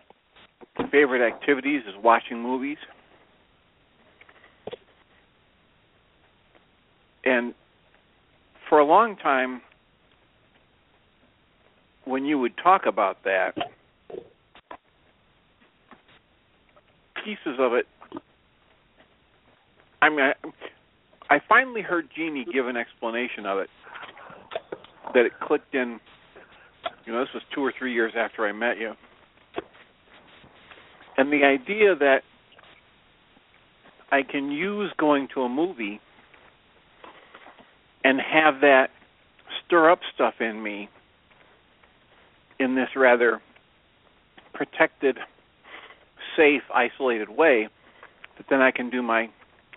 favorite 0.88 1.25
activities 1.25 1.83
is 1.88 1.95
watching 2.01 2.41
movies. 2.41 2.77
and 7.29 7.53
for 8.67 8.79
a 8.79 8.86
long 8.86 9.15
time 9.15 9.62
when 12.05 12.25
you 12.25 12.39
would 12.39 12.55
talk 12.57 12.86
about 12.86 13.24
that 13.24 13.55
pieces 17.24 17.59
of 17.59 17.74
it 17.74 17.86
I 20.01 20.09
mean 20.09 20.21
I, 20.21 20.33
I 21.29 21.39
finally 21.48 21.81
heard 21.81 22.07
Jeanie 22.15 22.45
give 22.51 22.67
an 22.67 22.77
explanation 22.77 23.45
of 23.45 23.59
it 23.59 23.69
that 25.13 25.25
it 25.25 25.33
clicked 25.41 25.75
in 25.75 26.00
you 27.05 27.13
know 27.13 27.19
this 27.19 27.33
was 27.33 27.43
2 27.53 27.62
or 27.62 27.74
3 27.77 27.93
years 27.93 28.13
after 28.15 28.48
I 28.48 28.51
met 28.51 28.77
you 28.77 28.93
and 31.20 31.34
the 31.34 31.44
idea 31.44 31.96
that 31.96 32.22
I 34.10 34.24
can 34.24 34.52
use 34.52 34.90
going 34.98 35.28
to 35.34 35.42
a 35.42 35.50
movie 35.50 36.00
and 38.06 38.22
have 38.22 38.62
that 38.62 38.90
stir 39.60 39.92
up 39.92 40.00
stuff 40.16 40.36
in 40.40 40.64
me 40.64 40.88
in 42.58 42.76
this 42.76 42.88
rather 42.96 43.42
protected, 44.54 45.18
safe, 46.38 46.64
isolated 46.74 47.28
way 47.28 47.68
that 48.38 48.46
then 48.50 48.62
I 48.62 48.72
can 48.72 48.90
do 48.90 49.02
my 49.02 49.30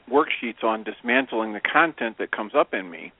worksheets 0.08 0.62
on 0.62 0.84
dismantling 0.84 1.54
the 1.54 1.60
content 1.60 2.18
that 2.18 2.30
comes 2.30 2.52
up 2.54 2.72
in 2.72 2.88
me 2.88 3.12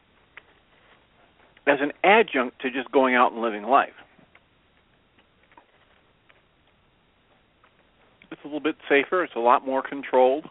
as 1.66 1.78
an 1.80 1.92
adjunct 2.04 2.60
to 2.60 2.70
just 2.70 2.92
going 2.92 3.16
out 3.16 3.32
and 3.32 3.42
living 3.42 3.64
life. 3.64 3.90
It's 8.31 8.31
a 8.44 8.46
little 8.46 8.60
bit 8.60 8.76
safer, 8.88 9.22
it's 9.24 9.34
a 9.36 9.40
lot 9.40 9.64
more 9.64 9.82
controlled. 9.82 10.46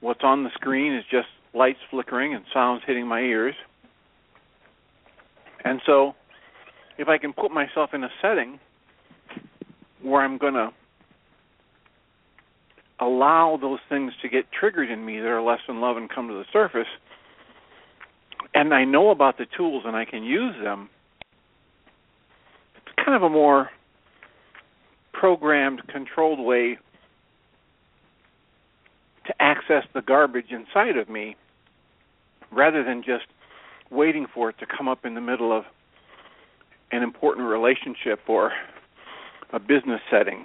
What's 0.00 0.22
on 0.22 0.44
the 0.44 0.50
screen 0.54 0.94
is 0.94 1.04
just 1.10 1.28
lights 1.54 1.78
flickering 1.90 2.34
and 2.34 2.44
sounds 2.52 2.82
hitting 2.86 3.06
my 3.06 3.20
ears. 3.20 3.54
And 5.64 5.80
so, 5.86 6.14
if 6.98 7.08
I 7.08 7.18
can 7.18 7.32
put 7.32 7.50
myself 7.50 7.90
in 7.92 8.04
a 8.04 8.10
setting 8.22 8.58
where 10.02 10.22
I'm 10.22 10.38
going 10.38 10.54
to 10.54 10.70
allow 13.00 13.58
those 13.60 13.80
things 13.88 14.12
to 14.22 14.28
get 14.28 14.44
triggered 14.52 14.90
in 14.90 15.04
me 15.04 15.18
that 15.18 15.26
are 15.26 15.42
less 15.42 15.60
than 15.66 15.80
love 15.80 15.96
and 15.96 16.08
come 16.08 16.28
to 16.28 16.34
the 16.34 16.44
surface, 16.52 16.86
and 18.54 18.72
I 18.72 18.84
know 18.84 19.10
about 19.10 19.38
the 19.38 19.46
tools 19.56 19.82
and 19.86 19.96
I 19.96 20.04
can 20.04 20.22
use 20.22 20.54
them, 20.62 20.88
it's 22.76 22.94
kind 23.04 23.14
of 23.16 23.22
a 23.22 23.28
more 23.28 23.70
programmed, 25.18 25.82
controlled 25.88 26.40
way 26.40 26.78
to 29.26 29.34
access 29.40 29.84
the 29.94 30.02
garbage 30.02 30.50
inside 30.50 30.96
of 30.96 31.08
me 31.08 31.36
rather 32.52 32.84
than 32.84 33.02
just 33.02 33.24
waiting 33.90 34.26
for 34.32 34.50
it 34.50 34.58
to 34.58 34.66
come 34.66 34.88
up 34.88 35.04
in 35.04 35.14
the 35.14 35.20
middle 35.20 35.56
of 35.56 35.64
an 36.92 37.02
important 37.02 37.48
relationship 37.48 38.20
or 38.28 38.52
a 39.52 39.58
business 39.58 40.00
setting. 40.10 40.44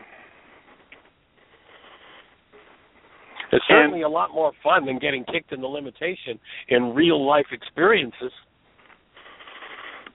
It's 3.52 3.66
certainly 3.68 4.02
and, 4.02 4.06
a 4.06 4.10
lot 4.10 4.34
more 4.34 4.54
fun 4.64 4.86
than 4.86 4.98
getting 4.98 5.26
kicked 5.26 5.52
in 5.52 5.62
the 5.62 5.68
limitation 5.68 6.40
in 6.70 6.96
real 6.96 7.26
life 7.26 7.48
experiences. 7.52 8.32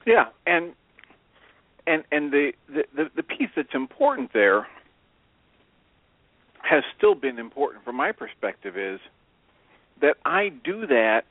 Yeah, 0.07 0.27
and 0.47 0.73
and 1.87 2.05
and 2.11 2.33
the, 2.33 2.53
the 2.69 3.11
the 3.15 3.23
piece 3.23 3.51
that's 3.55 3.75
important 3.75 4.33
there 4.33 4.67
has 6.63 6.83
still 6.97 7.15
been 7.15 7.39
important 7.39 7.85
from 7.85 7.97
my 7.97 8.13
perspective 8.13 8.77
is 8.77 8.99
that 10.01 10.17
I 10.25 10.49
do 10.65 10.87
that 10.87 11.23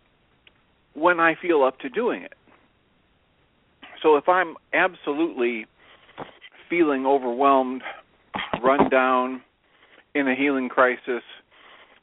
when 0.94 1.20
I 1.20 1.36
feel 1.42 1.64
up 1.64 1.80
to 1.80 1.90
doing 1.90 2.24
it. 2.24 2.34
So 4.02 4.16
if 4.16 4.30
I'm 4.30 4.56
absolutely 4.74 5.66
feeling 6.70 7.06
overwhelmed, 7.06 7.82
run 8.64 8.90
down, 8.90 9.42
in 10.14 10.28
a 10.28 10.36
healing 10.36 10.70
crisis, 10.70 11.24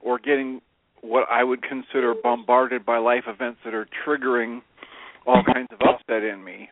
or 0.01 0.19
getting 0.19 0.61
what 1.01 1.27
I 1.31 1.43
would 1.43 1.63
consider 1.63 2.15
bombarded 2.15 2.85
by 2.85 2.99
life 2.99 3.25
events 3.27 3.61
that 3.65 3.75
are 3.75 3.89
triggering 4.07 4.61
all 5.27 5.43
kinds 5.43 5.69
of 5.73 5.81
upset 5.81 6.23
in 6.23 6.45
me, 6.45 6.69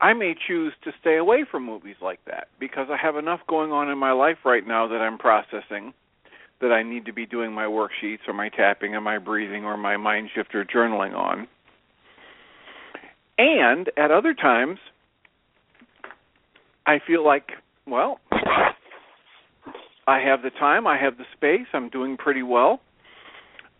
I 0.00 0.12
may 0.12 0.34
choose 0.46 0.72
to 0.84 0.92
stay 1.00 1.16
away 1.16 1.44
from 1.50 1.64
movies 1.64 1.96
like 2.02 2.20
that 2.26 2.48
because 2.58 2.88
I 2.90 2.96
have 2.96 3.16
enough 3.16 3.40
going 3.48 3.72
on 3.72 3.90
in 3.90 3.98
my 3.98 4.12
life 4.12 4.38
right 4.44 4.66
now 4.66 4.88
that 4.88 4.96
I'm 4.96 5.18
processing 5.18 5.94
that 6.60 6.72
I 6.72 6.82
need 6.82 7.06
to 7.06 7.12
be 7.12 7.26
doing 7.26 7.52
my 7.52 7.64
worksheets 7.64 8.26
or 8.26 8.32
my 8.32 8.48
tapping 8.48 8.94
and 8.94 9.04
my 9.04 9.18
breathing 9.18 9.64
or 9.64 9.76
my 9.76 9.96
mind 9.96 10.30
shifter 10.34 10.64
journaling 10.64 11.14
on. 11.14 11.46
And 13.36 13.90
at 13.96 14.10
other 14.10 14.34
times, 14.34 14.78
I 16.86 17.00
feel 17.06 17.24
like, 17.24 17.50
well, 17.86 18.20
I 20.06 20.20
have 20.20 20.42
the 20.42 20.50
time, 20.50 20.86
I 20.86 20.98
have 20.98 21.16
the 21.16 21.24
space, 21.36 21.66
I'm 21.72 21.88
doing 21.88 22.16
pretty 22.16 22.42
well. 22.42 22.80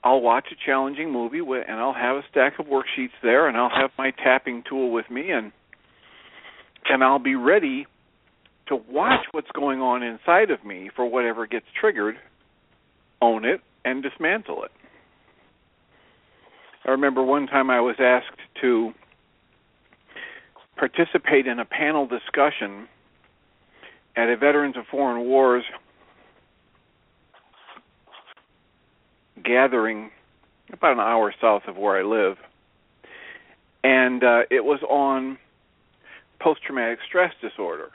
I'll 0.02 0.20
watch 0.20 0.46
a 0.52 0.66
challenging 0.66 1.10
movie 1.10 1.38
and 1.38 1.78
I'll 1.78 1.94
have 1.94 2.16
a 2.16 2.22
stack 2.30 2.58
of 2.58 2.66
worksheets 2.66 3.16
there 3.22 3.48
and 3.48 3.56
I'll 3.56 3.70
have 3.70 3.90
my 3.96 4.10
tapping 4.10 4.62
tool 4.68 4.90
with 4.90 5.10
me 5.10 5.30
and 5.30 5.52
and 6.88 7.02
I'll 7.02 7.18
be 7.18 7.34
ready 7.34 7.86
to 8.68 8.76
watch 8.76 9.26
what's 9.32 9.50
going 9.54 9.80
on 9.80 10.02
inside 10.02 10.50
of 10.50 10.64
me 10.64 10.90
for 10.94 11.06
whatever 11.06 11.46
gets 11.46 11.66
triggered, 11.78 12.16
own 13.20 13.44
it, 13.44 13.60
and 13.84 14.02
dismantle 14.02 14.64
it. 14.64 14.70
I 16.86 16.90
remember 16.90 17.22
one 17.22 17.46
time 17.46 17.70
I 17.70 17.80
was 17.80 17.96
asked 17.98 18.40
to 18.60 18.92
participate 20.76 21.46
in 21.46 21.58
a 21.58 21.64
panel 21.64 22.06
discussion 22.06 22.88
at 24.16 24.28
a 24.28 24.36
Veterans 24.36 24.76
of 24.76 24.84
Foreign 24.90 25.26
Wars 25.26 25.64
gathering 29.42 30.10
about 30.72 30.92
an 30.92 31.00
hour 31.00 31.34
south 31.40 31.62
of 31.68 31.76
where 31.76 31.98
I 31.98 32.02
live. 32.02 32.36
And 33.82 34.22
uh, 34.24 34.40
it 34.50 34.64
was 34.64 34.80
on 34.88 35.38
post 36.40 36.62
traumatic 36.62 36.98
stress 37.06 37.32
disorder. 37.40 37.90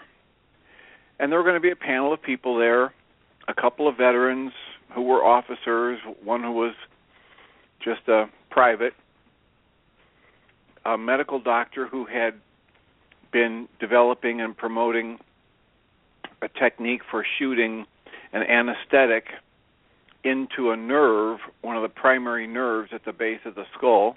And 1.20 1.32
there 1.32 1.40
were 1.40 1.44
going 1.44 1.56
to 1.56 1.62
be 1.62 1.72
a 1.72 1.76
panel 1.76 2.14
of 2.14 2.22
people 2.22 2.58
there, 2.58 2.94
a 3.48 3.54
couple 3.54 3.88
of 3.88 3.98
veterans 3.98 4.52
who 4.94 5.02
were 5.02 5.24
officers, 5.24 6.00
one 6.24 6.42
who 6.42 6.52
was 6.52 6.74
just 7.84 8.08
a 8.08 8.26
private, 8.50 8.94
a 10.86 10.98
medical 10.98 11.40
doctor 11.40 11.88
who 11.88 12.06
had 12.06 12.34
been 13.32 13.68
developing 13.80 14.42
and 14.42 14.58
promoting 14.58 15.20
a 16.42 16.48
technique 16.48 17.02
for 17.10 17.26
shooting 17.38 17.86
an 18.34 18.44
anesthetic 18.44 19.26
into 20.24 20.72
a 20.72 20.78
nerve, 20.78 21.40
one 21.62 21.76
of 21.76 21.82
the 21.82 21.90
primary 21.90 22.48
nerves 22.48 22.92
at 22.94 23.06
the 23.06 23.14
base 23.14 23.40
of 23.46 23.56
the 23.56 23.66
skull, 23.78 24.16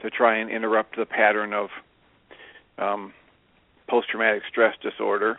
to 0.00 0.10
try 0.10 0.36
and 0.36 0.50
interrupt 0.50 0.96
the 0.96 1.06
pattern 1.06 1.52
of 1.52 1.68
um, 2.78 3.12
post 3.88 4.08
traumatic 4.08 4.42
stress 4.48 4.74
disorder, 4.82 5.38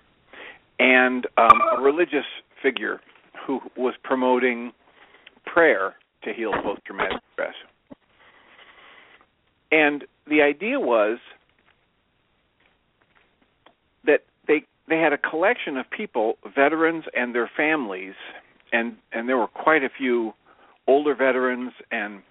and 0.80 1.28
um, 1.38 1.60
a 1.78 1.82
religious 1.82 2.26
figure 2.62 3.00
who 3.46 3.60
was 3.76 3.94
promoting 4.04 4.72
prayer 5.46 5.96
to 6.24 6.34
heal 6.34 6.52
post 6.64 6.82
traumatic 6.86 7.22
stress. 7.34 7.54
And 9.72 10.06
the 10.28 10.42
idea 10.42 10.80
was 10.80 11.18
that 14.06 14.22
they 14.48 14.64
they 14.88 14.98
had 14.98 15.14
a 15.14 15.18
collection 15.18 15.78
of 15.78 15.90
people, 15.90 16.38
veterans 16.56 17.06
and 17.16 17.34
their 17.34 17.50
families, 17.56 18.14
and 18.72 18.96
and 19.12 19.28
there 19.28 19.38
were 19.38 19.48
quite 19.48 19.84
a 19.84 19.90
few 19.90 20.34
older 20.88 21.16
veterans 21.16 21.72
and 21.92 22.22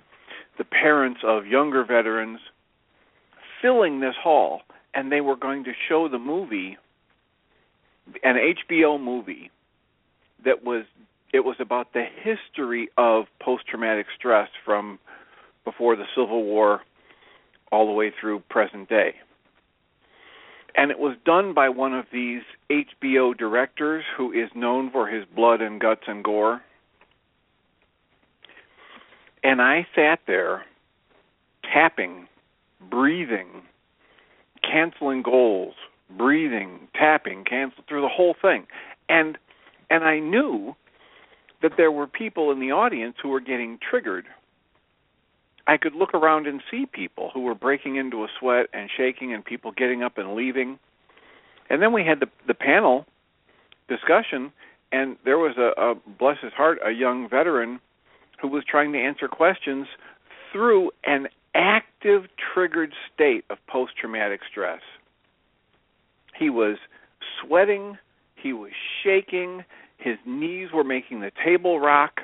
the 0.58 0.64
parents 0.64 1.20
of 1.24 1.46
younger 1.46 1.84
veterans 1.84 2.38
filling 3.60 4.00
this 4.00 4.14
hall 4.22 4.60
and 4.94 5.10
they 5.10 5.20
were 5.20 5.36
going 5.36 5.64
to 5.64 5.72
show 5.88 6.08
the 6.08 6.18
movie 6.18 6.76
an 8.22 8.36
HBO 8.36 9.00
movie 9.00 9.50
that 10.44 10.64
was 10.64 10.84
it 11.32 11.40
was 11.40 11.56
about 11.60 11.92
the 11.92 12.04
history 12.04 12.88
of 12.98 13.24
post 13.40 13.66
traumatic 13.66 14.06
stress 14.16 14.48
from 14.64 14.98
before 15.64 15.96
the 15.96 16.04
Civil 16.14 16.44
War 16.44 16.82
all 17.70 17.86
the 17.86 17.92
way 17.92 18.12
through 18.20 18.40
present 18.50 18.88
day. 18.88 19.14
And 20.74 20.90
it 20.90 20.98
was 20.98 21.16
done 21.24 21.54
by 21.54 21.68
one 21.68 21.94
of 21.94 22.06
these 22.12 22.42
HBO 22.70 23.36
directors 23.36 24.04
who 24.16 24.32
is 24.32 24.50
known 24.54 24.90
for 24.90 25.06
his 25.06 25.24
blood 25.34 25.60
and 25.60 25.80
guts 25.80 26.02
and 26.06 26.22
gore. 26.22 26.62
And 29.42 29.60
I 29.60 29.86
sat 29.94 30.20
there 30.26 30.64
tapping, 31.72 32.26
breathing, 32.90 33.62
canceling 34.62 35.22
goals, 35.22 35.74
breathing, 36.16 36.88
tapping, 36.94 37.44
cancel 37.44 37.84
through 37.88 38.02
the 38.02 38.08
whole 38.08 38.34
thing. 38.40 38.66
And 39.08 39.38
and 39.90 40.04
I 40.04 40.18
knew 40.18 40.74
that 41.60 41.72
there 41.76 41.92
were 41.92 42.06
people 42.06 42.50
in 42.50 42.60
the 42.60 42.72
audience 42.72 43.16
who 43.22 43.28
were 43.28 43.40
getting 43.40 43.78
triggered 43.78 44.26
I 45.66 45.76
could 45.76 45.94
look 45.94 46.14
around 46.14 46.46
and 46.46 46.60
see 46.70 46.86
people 46.86 47.30
who 47.32 47.40
were 47.40 47.54
breaking 47.54 47.96
into 47.96 48.24
a 48.24 48.28
sweat 48.38 48.66
and 48.72 48.90
shaking 48.94 49.32
and 49.32 49.44
people 49.44 49.72
getting 49.72 50.02
up 50.02 50.18
and 50.18 50.34
leaving. 50.34 50.78
And 51.70 51.80
then 51.80 51.92
we 51.92 52.04
had 52.04 52.20
the 52.20 52.26
the 52.46 52.54
panel 52.54 53.06
discussion 53.88 54.52
and 54.90 55.16
there 55.24 55.38
was 55.38 55.56
a, 55.56 55.80
a 55.80 55.94
bless 56.18 56.38
his 56.42 56.52
heart, 56.52 56.78
a 56.84 56.90
young 56.90 57.28
veteran 57.28 57.80
who 58.40 58.48
was 58.48 58.64
trying 58.64 58.92
to 58.92 58.98
answer 58.98 59.28
questions 59.28 59.86
through 60.52 60.90
an 61.04 61.28
active 62.02 62.28
triggered 62.52 62.92
state 63.14 63.44
of 63.50 63.58
post 63.68 63.92
traumatic 64.00 64.40
stress. 64.50 64.80
He 66.38 66.50
was 66.50 66.76
sweating, 67.40 67.98
he 68.34 68.52
was 68.52 68.72
shaking, 69.02 69.64
his 69.98 70.16
knees 70.26 70.68
were 70.72 70.84
making 70.84 71.20
the 71.20 71.30
table 71.44 71.78
rock, 71.78 72.20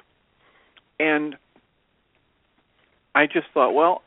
and 0.99 1.37
I 3.15 3.27
just 3.27 3.47
thought, 3.55 3.73
well, 3.73 4.03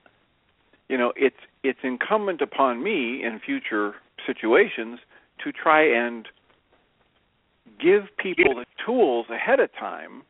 you 0.89 0.97
know, 0.97 1.13
it's 1.15 1.35
it's 1.63 1.79
incumbent 1.83 2.41
upon 2.41 2.83
me 2.83 3.23
in 3.23 3.39
future 3.45 3.93
situations 4.25 4.99
to 5.43 5.51
try 5.51 5.83
and 5.83 6.27
give 7.79 8.03
people 8.17 8.55
the 8.55 8.65
tools 8.85 9.27
ahead 9.29 9.59
of 9.59 9.69
time 9.79 10.23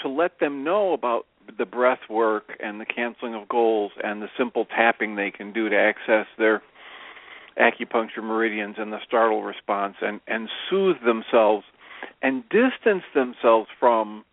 to 0.00 0.08
let 0.08 0.40
them 0.40 0.64
know 0.64 0.92
about 0.92 1.26
the 1.58 1.66
breath 1.66 2.00
work 2.08 2.56
and 2.60 2.80
the 2.80 2.84
canceling 2.84 3.34
of 3.34 3.48
goals 3.48 3.92
and 4.02 4.22
the 4.22 4.28
simple 4.38 4.64
tapping 4.64 5.16
they 5.16 5.30
can 5.30 5.52
do 5.52 5.68
to 5.68 5.76
access 5.76 6.26
their 6.38 6.62
acupuncture 7.58 8.22
meridians 8.22 8.76
and 8.78 8.92
the 8.92 8.98
startle 9.06 9.42
response 9.42 9.96
and 10.00 10.20
and 10.26 10.48
soothe 10.70 10.96
themselves 11.04 11.64
and 12.22 12.42
distance 12.48 13.02
themselves 13.14 13.68
from 13.78 14.24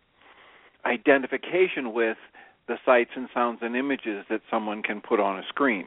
identification 0.86 1.92
with 1.92 2.16
the 2.68 2.76
sights 2.84 3.10
and 3.16 3.28
sounds 3.34 3.58
and 3.62 3.76
images 3.76 4.24
that 4.30 4.40
someone 4.50 4.82
can 4.82 5.00
put 5.00 5.20
on 5.20 5.38
a 5.38 5.42
screen. 5.48 5.86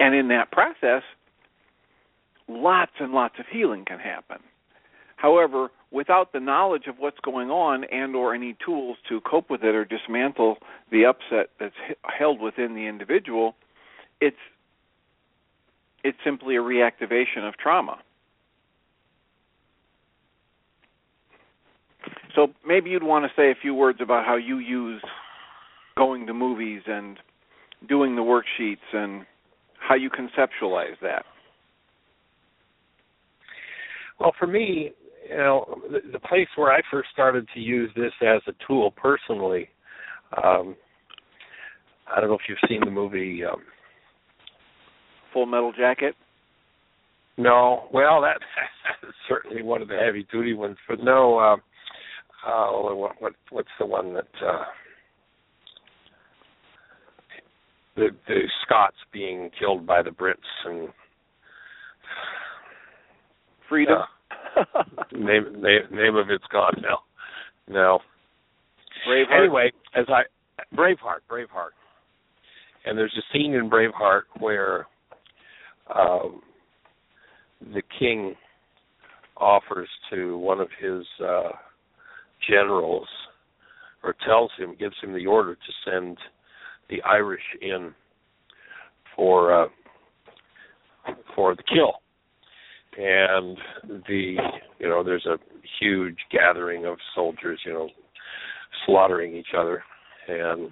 And 0.00 0.14
in 0.14 0.28
that 0.28 0.50
process, 0.50 1.02
lots 2.48 2.92
and 2.98 3.12
lots 3.12 3.34
of 3.38 3.46
healing 3.50 3.84
can 3.84 3.98
happen. 3.98 4.38
However, 5.24 5.70
without 5.90 6.34
the 6.34 6.38
knowledge 6.38 6.86
of 6.86 6.96
what's 6.98 7.16
going 7.20 7.50
on 7.50 7.84
and 7.84 8.14
or 8.14 8.34
any 8.34 8.54
tools 8.62 8.98
to 9.08 9.22
cope 9.22 9.48
with 9.48 9.62
it 9.62 9.74
or 9.74 9.82
dismantle 9.82 10.58
the 10.92 11.06
upset 11.06 11.48
that's 11.58 11.72
held 12.02 12.42
within 12.42 12.74
the 12.74 12.82
individual, 12.82 13.54
it's 14.20 14.36
it's 16.02 16.18
simply 16.22 16.56
a 16.56 16.60
reactivation 16.60 17.48
of 17.48 17.56
trauma. 17.56 17.96
So 22.34 22.48
maybe 22.66 22.90
you'd 22.90 23.02
want 23.02 23.24
to 23.24 23.30
say 23.34 23.50
a 23.50 23.54
few 23.54 23.74
words 23.74 24.00
about 24.02 24.26
how 24.26 24.36
you 24.36 24.58
use 24.58 25.02
going 25.96 26.26
to 26.26 26.34
movies 26.34 26.82
and 26.86 27.18
doing 27.88 28.14
the 28.14 28.20
worksheets 28.20 28.92
and 28.92 29.24
how 29.78 29.94
you 29.94 30.10
conceptualize 30.10 31.00
that. 31.00 31.24
Well, 34.20 34.34
for 34.38 34.46
me, 34.46 34.92
you 35.28 35.36
know, 35.36 35.80
the, 35.90 36.00
the 36.12 36.18
place 36.18 36.48
where 36.56 36.72
I 36.72 36.80
first 36.90 37.08
started 37.12 37.46
to 37.54 37.60
use 37.60 37.90
this 37.96 38.12
as 38.22 38.42
a 38.46 38.52
tool 38.66 38.90
personally, 38.90 39.68
um, 40.42 40.76
I 42.14 42.20
don't 42.20 42.28
know 42.28 42.34
if 42.34 42.48
you've 42.48 42.58
seen 42.68 42.80
the 42.84 42.90
movie 42.90 43.44
um, 43.44 43.62
Full 45.32 45.46
Metal 45.46 45.72
Jacket. 45.76 46.14
No, 47.36 47.88
well, 47.92 48.20
that 48.22 48.38
that's 49.02 49.14
certainly 49.28 49.62
one 49.62 49.82
of 49.82 49.88
the 49.88 49.96
heavy 49.96 50.26
duty 50.30 50.54
ones, 50.54 50.76
but 50.88 51.02
no. 51.02 51.38
Uh, 51.38 51.56
uh, 52.46 52.94
what, 52.94 53.12
what 53.20 53.32
what's 53.50 53.68
the 53.78 53.86
one 53.86 54.12
that 54.14 54.28
uh, 54.46 54.64
the 57.96 58.08
the 58.28 58.40
Scots 58.64 58.96
being 59.12 59.50
killed 59.58 59.86
by 59.86 60.02
the 60.02 60.10
Brits 60.10 60.36
and 60.66 60.88
Freedom. 63.68 63.98
uh, 63.98 64.04
name 65.12 65.60
name 65.60 65.80
name 65.90 66.16
of 66.16 66.30
it's 66.30 66.44
gone 66.52 66.82
now. 66.82 67.00
No. 67.68 67.98
Braveheart. 69.08 69.40
Anyway, 69.40 69.72
as 69.94 70.06
I 70.08 70.22
Braveheart, 70.74 71.20
Braveheart, 71.30 71.74
and 72.84 72.96
there's 72.98 73.14
a 73.16 73.32
scene 73.32 73.54
in 73.54 73.70
Braveheart 73.70 74.22
where 74.38 74.86
um, 75.94 76.42
the 77.60 77.82
king 77.98 78.34
offers 79.36 79.88
to 80.10 80.38
one 80.38 80.60
of 80.60 80.68
his 80.80 81.04
uh, 81.22 81.50
generals, 82.48 83.08
or 84.02 84.14
tells 84.26 84.50
him, 84.58 84.76
gives 84.78 84.94
him 85.02 85.12
the 85.12 85.26
order 85.26 85.54
to 85.54 85.90
send 85.90 86.18
the 86.90 87.02
Irish 87.02 87.42
in 87.60 87.92
for 89.16 89.64
uh, 89.64 89.68
for 91.34 91.54
the 91.54 91.62
kill, 91.62 91.94
and 92.96 93.56
the 94.08 94.36
you 94.78 94.88
know 94.88 95.02
there's 95.02 95.26
a 95.26 95.38
huge 95.80 96.18
gathering 96.30 96.86
of 96.86 96.96
soldiers, 97.14 97.60
you 97.64 97.72
know, 97.72 97.88
slaughtering 98.86 99.34
each 99.34 99.54
other, 99.56 99.82
and 100.28 100.70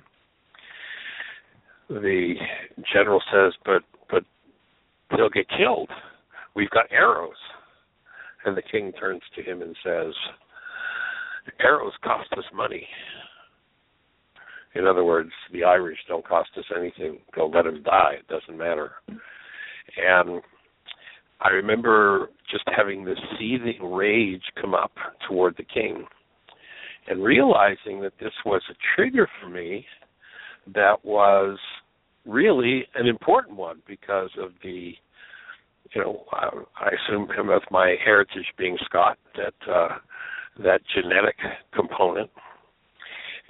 the 1.88 2.34
general 2.92 3.22
says, 3.32 3.52
"But 3.64 3.82
but 4.10 4.24
they'll 5.16 5.28
get 5.28 5.48
killed. 5.48 5.90
We've 6.54 6.70
got 6.70 6.92
arrows." 6.92 7.36
And 8.44 8.56
the 8.56 8.62
king 8.62 8.92
turns 8.92 9.22
to 9.36 9.42
him 9.42 9.62
and 9.62 9.76
says, 9.84 10.14
"Arrows 11.60 11.92
cost 12.02 12.32
us 12.32 12.44
money." 12.52 12.88
In 14.74 14.86
other 14.86 15.04
words, 15.04 15.30
the 15.52 15.64
Irish 15.64 15.98
don't 16.08 16.26
cost 16.26 16.50
us 16.56 16.64
anything. 16.76 17.20
Go 17.34 17.46
let 17.46 17.64
them 17.64 17.82
die. 17.82 18.16
It 18.20 18.28
doesn't 18.28 18.56
matter. 18.56 18.92
And 19.98 20.40
I 21.42 21.48
remember 21.50 22.30
just 22.50 22.64
having 22.76 23.04
this 23.04 23.18
seething 23.38 23.92
rage 23.92 24.42
come 24.60 24.74
up 24.74 24.92
toward 25.28 25.56
the 25.56 25.64
king 25.64 26.06
and 27.08 27.22
realizing 27.22 28.00
that 28.02 28.12
this 28.20 28.32
was 28.46 28.62
a 28.70 28.74
trigger 28.94 29.28
for 29.40 29.48
me 29.48 29.84
that 30.74 31.04
was 31.04 31.58
really 32.24 32.86
an 32.94 33.06
important 33.06 33.56
one 33.56 33.82
because 33.86 34.30
of 34.38 34.50
the 34.62 34.92
you 35.94 36.00
know 36.00 36.24
I, 36.32 36.48
I 36.80 36.90
assume 36.90 37.28
with 37.28 37.62
my 37.70 37.96
heritage 38.04 38.46
being 38.56 38.78
Scot 38.84 39.18
that 39.36 39.72
uh 39.72 39.98
that 40.62 40.80
genetic 40.94 41.36
component. 41.74 42.30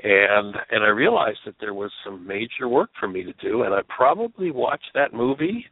And 0.03 0.57
and 0.71 0.83
I 0.83 0.89
realized 0.89 1.41
that 1.45 1.57
there 1.61 1.75
was 1.75 1.91
some 2.05 2.27
major 2.27 2.69
work 2.69 2.91
for 2.99 3.09
me 3.09 3.23
to 3.23 3.33
do 3.35 3.65
and 3.65 3.75
I 3.75 3.81
probably 3.95 4.51
watched 4.51 4.91
that 4.95 5.13
movie 5.13 5.67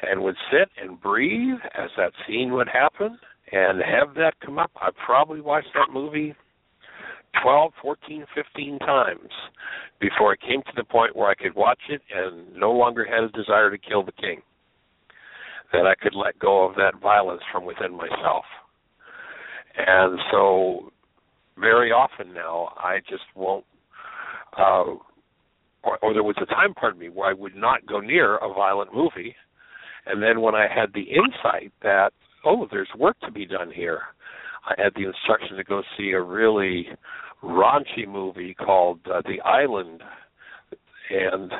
and 0.00 0.22
would 0.22 0.36
sit 0.50 0.68
and 0.82 1.00
breathe 1.00 1.58
as 1.74 1.90
that 1.96 2.12
scene 2.26 2.52
would 2.52 2.68
happen 2.68 3.18
and 3.52 3.80
have 3.82 4.14
that 4.14 4.34
come 4.44 4.58
up. 4.58 4.70
I 4.76 4.90
probably 5.04 5.40
watched 5.40 5.68
that 5.74 5.92
movie 5.92 6.34
12, 7.42 7.72
14, 7.82 8.24
15 8.34 8.78
times 8.80 9.30
before 10.00 10.32
it 10.32 10.40
came 10.40 10.62
to 10.62 10.72
the 10.76 10.84
point 10.84 11.16
where 11.16 11.28
I 11.28 11.34
could 11.34 11.54
watch 11.54 11.80
it 11.88 12.02
and 12.14 12.54
no 12.54 12.72
longer 12.72 13.04
had 13.04 13.24
a 13.24 13.28
desire 13.28 13.70
to 13.70 13.78
kill 13.78 14.02
the 14.02 14.12
king. 14.12 14.40
That 15.72 15.86
I 15.86 15.94
could 16.02 16.14
let 16.14 16.38
go 16.38 16.66
of 16.66 16.76
that 16.76 17.00
violence 17.02 17.42
from 17.52 17.66
within 17.66 17.94
myself. 17.94 18.44
And 19.76 20.18
so 20.30 20.90
very 21.58 21.92
often 21.92 22.32
now 22.32 22.72
I 22.78 22.98
just 23.08 23.24
won't 23.34 23.64
uh 24.56 24.94
or, 25.84 25.98
or 26.02 26.12
there 26.12 26.22
was 26.22 26.36
a 26.40 26.46
time 26.46 26.74
pardon 26.74 26.98
me 26.98 27.08
where 27.08 27.28
I 27.28 27.32
would 27.34 27.54
not 27.54 27.86
go 27.86 28.00
near 28.00 28.36
a 28.36 28.52
violent 28.52 28.94
movie 28.94 29.34
and 30.06 30.22
then 30.22 30.40
when 30.40 30.54
I 30.54 30.66
had 30.72 30.92
the 30.94 31.02
insight 31.02 31.72
that 31.82 32.12
oh 32.44 32.66
there's 32.70 32.88
work 32.96 33.18
to 33.20 33.30
be 33.30 33.46
done 33.46 33.70
here 33.70 34.02
I 34.68 34.82
had 34.82 34.94
the 34.94 35.06
instruction 35.06 35.56
to 35.56 35.64
go 35.64 35.82
see 35.96 36.10
a 36.10 36.20
really 36.20 36.88
raunchy 37.42 38.06
movie 38.06 38.54
called 38.54 39.00
uh, 39.06 39.22
The 39.24 39.40
Island. 39.40 40.02
And 41.10 41.52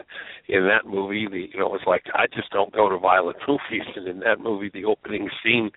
in 0.47 0.69
that 0.69 0.87
movie 0.87 1.27
the 1.27 1.49
you 1.51 1.59
know 1.59 1.69
it 1.69 1.73
was 1.73 1.87
like 1.87 2.03
I 2.13 2.27
just 2.27 2.51
don't 2.51 2.75
go 2.75 2.91
to 2.91 2.99
violent 2.99 3.39
movies. 3.49 3.87
And 3.97 4.07
in 4.07 4.19
that 4.21 4.41
movie 4.41 4.71
the 4.71 4.85
opening 4.85 5.31
scene 5.43 5.71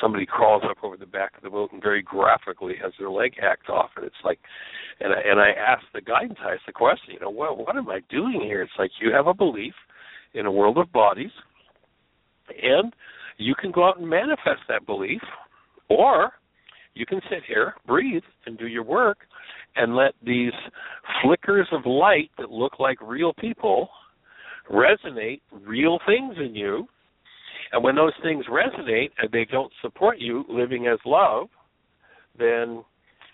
somebody 0.00 0.24
crawls 0.24 0.62
up 0.64 0.78
over 0.82 0.96
the 0.96 1.04
back 1.04 1.36
of 1.36 1.42
the 1.42 1.50
boat 1.50 1.70
and 1.72 1.82
very 1.82 2.00
graphically 2.00 2.74
has 2.82 2.92
their 2.98 3.10
leg 3.10 3.34
hacked 3.38 3.68
off. 3.68 3.90
And 3.96 4.06
it's 4.06 4.24
like 4.24 4.38
and 5.00 5.12
I, 5.12 5.20
and 5.30 5.40
I 5.40 5.50
asked 5.50 5.92
the 5.92 6.00
guidance 6.00 6.38
I 6.42 6.52
asked 6.54 6.66
the 6.66 6.72
question 6.72 7.12
you 7.12 7.20
know 7.20 7.28
well 7.28 7.54
what 7.54 7.76
am 7.76 7.90
I 7.90 8.00
doing 8.08 8.40
here? 8.40 8.62
It's 8.62 8.72
like 8.78 8.92
you 8.98 9.12
have 9.12 9.26
a 9.26 9.34
belief 9.34 9.74
in 10.32 10.46
a 10.46 10.52
world 10.52 10.78
of 10.78 10.90
bodies 10.90 11.32
and 12.62 12.92
you 13.36 13.54
can 13.54 13.70
go 13.70 13.86
out 13.86 13.98
and 13.98 14.08
manifest 14.08 14.62
that 14.68 14.86
belief 14.86 15.22
or 15.88 16.32
you 16.94 17.06
can 17.06 17.20
sit 17.30 17.40
here 17.46 17.74
breathe 17.86 18.22
and 18.46 18.58
do 18.58 18.66
your 18.66 18.82
work 18.82 19.18
and 19.76 19.94
let 19.94 20.14
these 20.24 20.52
flickers 21.22 21.68
of 21.72 21.86
light 21.86 22.30
that 22.38 22.50
look 22.50 22.80
like 22.80 22.98
real 23.00 23.32
people 23.34 23.88
resonate 24.70 25.40
real 25.64 25.98
things 26.06 26.34
in 26.38 26.54
you. 26.54 26.86
And 27.72 27.84
when 27.84 27.96
those 27.96 28.12
things 28.22 28.44
resonate 28.50 29.10
and 29.18 29.30
they 29.30 29.44
don't 29.44 29.72
support 29.82 30.18
you 30.18 30.44
living 30.48 30.86
as 30.86 30.98
love, 31.04 31.48
then 32.38 32.82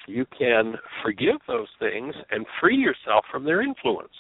you 0.06 0.26
can 0.36 0.74
forgive 1.02 1.36
those 1.46 1.68
things 1.78 2.14
and 2.30 2.44
free 2.60 2.76
yourself 2.76 3.24
from 3.30 3.44
their 3.44 3.62
influence. 3.62 4.12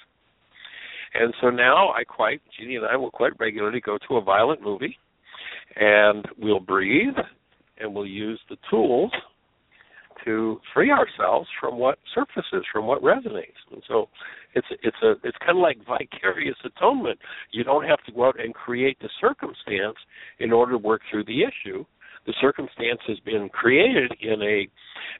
And 1.14 1.32
so 1.40 1.50
now 1.50 1.90
I 1.90 2.04
quite, 2.04 2.40
Jeanie 2.58 2.76
and 2.76 2.86
I 2.86 2.96
will 2.96 3.10
quite 3.10 3.32
regularly 3.38 3.80
go 3.80 3.98
to 4.08 4.16
a 4.16 4.20
violent 4.20 4.62
movie 4.62 4.98
and 5.76 6.24
we'll 6.38 6.60
breathe 6.60 7.14
and 7.78 7.94
we'll 7.94 8.06
use 8.06 8.40
the 8.48 8.56
tools 8.70 9.12
to 10.24 10.60
free 10.72 10.90
ourselves 10.90 11.48
from 11.60 11.78
what 11.78 11.98
surfaces, 12.14 12.64
from 12.72 12.86
what 12.86 13.02
resonates. 13.02 13.60
And 13.70 13.82
so 13.86 14.08
it's 14.54 14.66
it's 14.82 14.96
a 15.02 15.12
it's 15.22 15.36
kind 15.38 15.58
of 15.58 15.62
like 15.62 15.78
vicarious 15.86 16.56
atonement. 16.64 17.18
You 17.52 17.64
don't 17.64 17.84
have 17.84 18.02
to 18.06 18.12
go 18.12 18.26
out 18.26 18.40
and 18.40 18.54
create 18.54 18.98
the 19.00 19.10
circumstance 19.20 19.96
in 20.38 20.52
order 20.52 20.72
to 20.72 20.78
work 20.78 21.02
through 21.10 21.24
the 21.24 21.42
issue. 21.42 21.84
The 22.26 22.34
circumstance 22.40 23.00
has 23.06 23.18
been 23.20 23.48
created 23.50 24.12
in 24.20 24.40
a 24.42 24.68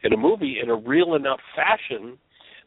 in 0.05 0.13
a 0.13 0.17
movie 0.17 0.59
in 0.63 0.71
a 0.71 0.77
real 0.77 1.15
enough 1.15 1.41
fashion 1.55 2.17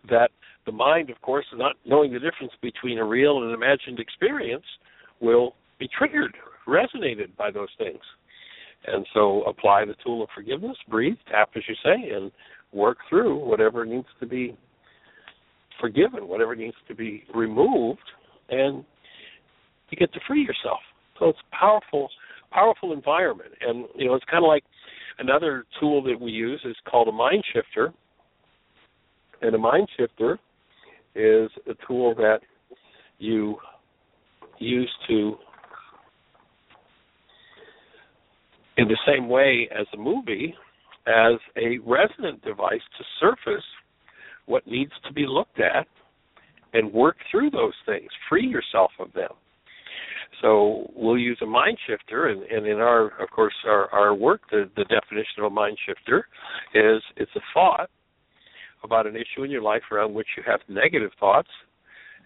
that 0.09 0.29
the 0.67 0.71
mind, 0.71 1.09
of 1.09 1.19
course, 1.21 1.45
not 1.55 1.77
knowing 1.85 2.13
the 2.13 2.19
difference 2.19 2.51
between 2.61 2.99
a 2.99 3.03
real 3.03 3.37
and 3.37 3.47
an 3.47 3.55
imagined 3.55 3.99
experience, 3.99 4.65
will 5.19 5.55
be 5.79 5.89
triggered, 5.97 6.35
resonated 6.67 7.35
by 7.35 7.49
those 7.49 7.69
things. 7.79 8.01
And 8.85 9.07
so 9.13 9.41
apply 9.43 9.85
the 9.85 9.95
tool 10.05 10.21
of 10.21 10.29
forgiveness, 10.35 10.77
breathe, 10.87 11.17
tap 11.31 11.49
as 11.55 11.63
you 11.67 11.75
say, 11.83 12.11
and 12.13 12.31
work 12.71 12.97
through 13.09 13.43
whatever 13.43 13.85
needs 13.85 14.07
to 14.19 14.27
be 14.27 14.55
forgiven, 15.81 16.27
whatever 16.27 16.55
needs 16.55 16.75
to 16.87 16.93
be 16.93 17.23
removed, 17.33 17.99
and 18.49 18.83
you 19.89 19.97
get 19.97 20.13
to 20.13 20.19
free 20.27 20.41
yourself. 20.41 20.79
So 21.17 21.29
it's 21.29 21.39
a 21.51 21.55
powerful, 21.55 22.09
powerful 22.51 22.93
environment. 22.93 23.51
And 23.61 23.85
you 23.95 24.05
know, 24.05 24.15
it's 24.15 24.25
kind 24.29 24.43
of 24.43 24.47
like 24.47 24.63
another 25.17 25.65
tool 25.79 26.03
that 26.03 26.19
we 26.19 26.31
use 26.31 26.61
is 26.65 26.75
called 26.89 27.07
a 27.07 27.11
mind 27.11 27.43
shifter. 27.53 27.93
And 29.41 29.53
a 29.53 29.57
mind 29.57 29.87
shifter 29.97 30.39
is 31.17 31.49
a 31.67 31.73
tool 31.87 32.13
that 32.15 32.39
you 33.17 33.57
use 34.59 34.91
to 35.07 35.35
in 38.77 38.87
the 38.87 38.97
same 39.07 39.27
way 39.27 39.67
as 39.77 39.87
a 39.93 39.97
movie 39.97 40.53
as 41.07 41.39
a 41.55 41.77
resonant 41.85 42.43
device 42.43 42.81
to 42.97 43.03
surface 43.19 43.63
what 44.45 44.67
needs 44.67 44.91
to 45.05 45.13
be 45.13 45.25
looked 45.25 45.59
at 45.59 45.87
and 46.73 46.91
work 46.91 47.15
through 47.31 47.49
those 47.49 47.73
things, 47.85 48.09
free 48.29 48.45
yourself 48.45 48.91
of 48.99 49.11
them. 49.13 49.31
So 50.41 50.91
we'll 50.95 51.17
use 51.17 51.39
a 51.41 51.45
mind 51.45 51.77
shifter, 51.87 52.27
and, 52.27 52.43
and 52.43 52.67
in 52.67 52.77
our, 52.77 53.07
of 53.21 53.29
course, 53.31 53.53
our, 53.65 53.89
our 53.91 54.13
work, 54.13 54.41
the, 54.51 54.69
the 54.75 54.83
definition 54.83 55.39
of 55.39 55.45
a 55.45 55.49
mind 55.49 55.77
shifter 55.85 56.27
is 56.75 57.01
it's 57.15 57.31
a 57.35 57.41
thought 57.53 57.89
about 58.83 59.07
an 59.07 59.15
issue 59.15 59.43
in 59.43 59.51
your 59.51 59.61
life 59.61 59.83
around 59.91 60.13
which 60.13 60.27
you 60.37 60.43
have 60.45 60.59
negative 60.67 61.11
thoughts 61.19 61.49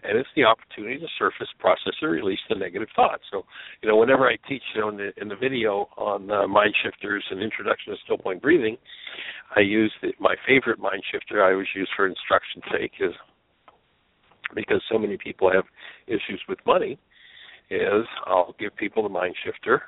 and 0.04 0.18
it's 0.18 0.28
the 0.34 0.44
opportunity 0.44 0.98
to 0.98 1.06
surface, 1.18 1.48
process, 1.58 1.94
or 2.02 2.10
release 2.10 2.40
the 2.48 2.56
negative 2.56 2.88
thoughts. 2.94 3.22
So, 3.30 3.44
you 3.82 3.88
know, 3.88 3.96
whenever 3.96 4.26
I 4.26 4.36
teach, 4.48 4.62
you 4.74 4.80
know, 4.80 4.88
in 4.88 4.96
the 4.96 5.10
in 5.20 5.28
the 5.28 5.36
video 5.36 5.88
on 5.96 6.30
uh, 6.30 6.46
mind 6.46 6.74
shifters 6.82 7.24
and 7.30 7.40
introduction 7.40 7.92
to 7.92 7.98
still 8.04 8.18
point 8.18 8.42
breathing, 8.42 8.76
I 9.54 9.60
use 9.60 9.92
the, 10.02 10.12
my 10.18 10.34
favorite 10.46 10.80
mind 10.80 11.02
shifter. 11.10 11.44
I 11.44 11.52
always 11.52 11.68
use 11.74 11.88
for 11.96 12.06
instruction's 12.06 12.64
sake 12.72 12.92
is 13.00 13.12
because 14.54 14.82
so 14.90 14.98
many 14.98 15.16
people 15.16 15.50
have 15.52 15.64
issues 16.06 16.42
with 16.48 16.58
money. 16.66 16.98
Is 17.70 18.04
I'll 18.26 18.54
give 18.58 18.74
people 18.76 19.04
the 19.04 19.08
mind 19.08 19.34
shifter. 19.44 19.82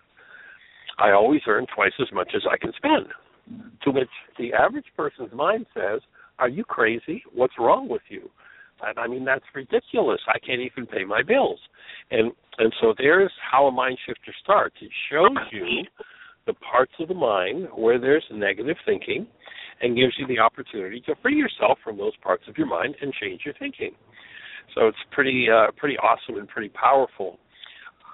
I 0.98 1.10
always 1.10 1.40
earn 1.48 1.66
twice 1.74 1.92
as 2.00 2.06
much 2.12 2.30
as 2.36 2.42
I 2.50 2.56
can 2.56 2.72
spend. 2.76 3.06
To 3.82 3.90
which 3.90 4.08
the 4.38 4.54
average 4.54 4.86
person's 4.96 5.32
mind 5.34 5.66
says, 5.74 6.00
"Are 6.38 6.48
you 6.48 6.64
crazy? 6.64 7.22
What's 7.32 7.54
wrong 7.58 7.88
with 7.88 8.02
you?" 8.08 8.30
And 8.82 8.98
I 8.98 9.06
mean 9.06 9.24
that's 9.24 9.44
ridiculous. 9.54 10.20
I 10.28 10.38
can't 10.38 10.60
even 10.60 10.86
pay 10.86 11.04
my 11.04 11.22
bills. 11.22 11.60
And 12.10 12.32
and 12.58 12.72
so 12.80 12.94
there's 12.96 13.32
how 13.50 13.66
a 13.66 13.72
mind 13.72 13.98
shifter 14.06 14.34
starts. 14.42 14.76
It 14.80 14.90
shows 15.10 15.36
you 15.52 15.84
the 16.46 16.54
parts 16.54 16.92
of 17.00 17.08
the 17.08 17.14
mind 17.14 17.68
where 17.74 17.98
there's 17.98 18.24
negative 18.30 18.76
thinking 18.84 19.26
and 19.80 19.96
gives 19.96 20.14
you 20.18 20.26
the 20.26 20.38
opportunity 20.38 21.00
to 21.06 21.14
free 21.22 21.36
yourself 21.36 21.78
from 21.82 21.96
those 21.96 22.16
parts 22.22 22.44
of 22.48 22.56
your 22.56 22.66
mind 22.66 22.94
and 23.00 23.12
change 23.14 23.42
your 23.44 23.54
thinking. 23.58 23.92
So 24.74 24.88
it's 24.88 24.98
pretty 25.10 25.46
uh, 25.50 25.70
pretty 25.76 25.96
awesome 25.98 26.38
and 26.38 26.48
pretty 26.48 26.70
powerful 26.70 27.38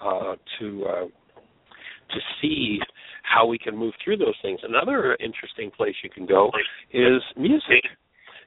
uh, 0.05 0.37
to 0.59 0.85
uh, 0.85 1.07
to 1.07 2.21
see 2.41 2.79
how 3.23 3.47
we 3.47 3.59
can 3.59 3.77
move 3.77 3.95
through 4.05 4.17
those 4.17 4.35
things. 4.43 4.61
Another 4.63 5.17
interesting 5.21 5.71
place 5.71 5.95
you 6.03 6.11
can 6.11 6.27
go 6.27 6.51
is 6.93 7.23
music 7.37 7.85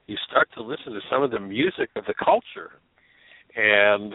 you 0.06 0.16
start 0.28 0.48
to 0.54 0.62
listen 0.62 0.92
to 0.92 1.00
some 1.10 1.22
of 1.22 1.30
the 1.30 1.40
music 1.40 1.90
of 1.96 2.04
the 2.06 2.14
culture 2.22 2.72
and 3.56 4.12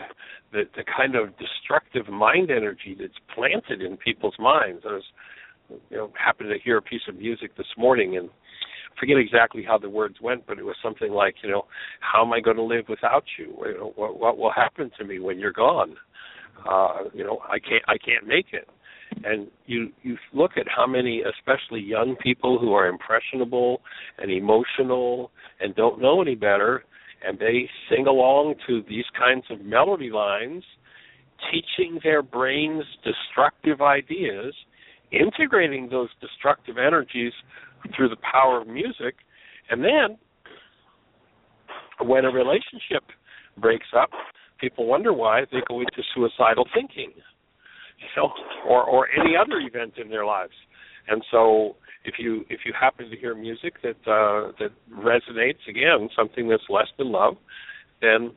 the 0.52 0.64
the 0.76 0.84
kind 0.96 1.16
of 1.16 1.30
destructive 1.38 2.12
mind 2.12 2.52
energy 2.52 2.96
that's 3.00 3.14
planted 3.34 3.82
in 3.82 3.98
people's 3.98 4.36
minds. 4.40 4.84
I 4.88 4.94
was 4.94 5.04
you 5.90 5.98
know 5.98 6.12
happened 6.18 6.50
to 6.50 6.60
hear 6.64 6.78
a 6.78 6.82
piece 6.82 7.02
of 7.08 7.16
music 7.16 7.56
this 7.58 7.68
morning 7.78 8.18
and 8.18 8.30
forget 9.00 9.18
exactly 9.18 9.64
how 9.64 9.78
the 9.78 9.90
words 9.90 10.16
went, 10.22 10.46
but 10.46 10.60
it 10.60 10.66
was 10.66 10.76
something 10.84 11.12
like, 11.12 11.36
you 11.42 11.50
know, 11.50 11.64
how 12.02 12.26
am 12.26 12.34
I 12.34 12.42
going 12.42 12.58
to 12.58 12.64
live 12.64 12.86
without 12.90 13.24
you? 13.38 13.56
you 13.66 13.92
what 13.96 14.20
what 14.20 14.38
will 14.38 14.52
happen 14.52 14.92
to 15.00 15.06
me 15.06 15.20
when 15.20 15.40
you're 15.40 15.54
gone? 15.54 15.96
Uh, 16.70 17.06
you 17.14 17.24
know, 17.24 17.40
I 17.48 17.60
can't 17.60 17.84
I 17.88 17.98
can't 17.98 18.28
make 18.28 18.48
it 18.52 18.68
and 19.24 19.48
you 19.66 19.90
you 20.04 20.18
look 20.34 20.52
at 20.58 20.66
how 20.74 20.86
many 20.86 21.22
especially 21.22 21.82
young 21.82 22.16
people 22.22 22.60
who 22.60 22.74
are 22.74 22.88
impressionable 22.88 23.82
and 24.18 24.32
emotional 24.32 25.32
and 25.60 25.76
don't 25.76 26.02
know 26.02 26.22
any 26.22 26.36
better 26.36 26.84
and 27.26 27.38
they 27.38 27.70
sing 27.90 28.08
along 28.08 28.56
to 28.68 28.82
these 28.88 29.06
kinds 29.18 29.44
of 29.50 29.62
melody 29.62 30.10
lines 30.10 30.64
teaching 31.52 32.00
their 32.04 32.22
brains 32.22 32.84
destructive 33.04 33.82
ideas 33.82 34.54
integrating 35.12 35.90
those 35.90 36.10
destructive 36.22 36.78
energies 36.78 37.34
through 37.96 38.10
the 38.10 38.18
power 38.32 38.62
of 38.62 38.68
music 38.68 39.16
and 39.70 39.84
then 39.84 40.18
when 42.08 42.26
a 42.26 42.30
relationship 42.30 43.04
breaks 43.58 43.88
up 43.98 44.10
people 44.60 44.86
wonder 44.86 45.14
why 45.14 45.42
they 45.52 45.60
go 45.68 45.80
into 45.80 46.04
suicidal 46.14 46.66
thinking 46.74 47.12
you 48.00 48.08
know, 48.18 48.32
or 48.68 48.84
or 48.84 49.08
any 49.10 49.36
other 49.36 49.60
event 49.60 49.94
in 49.98 50.10
their 50.10 50.26
lives. 50.26 50.54
And 51.08 51.24
so 51.32 51.76
if 52.06 52.16
you 52.18 52.46
if 52.50 52.62
you 52.66 52.74
happen 52.80 53.10
to 53.10 53.18
hear 53.18 53.36
music 53.36 53.76
that 53.84 53.98
uh, 54.10 54.52
that 54.60 54.72
resonates 54.92 55.68
again, 55.68 56.10
something 56.16 56.48
that's 56.48 56.64
less 56.70 56.88
than 56.98 57.12
love, 57.12 57.36
then 58.02 58.32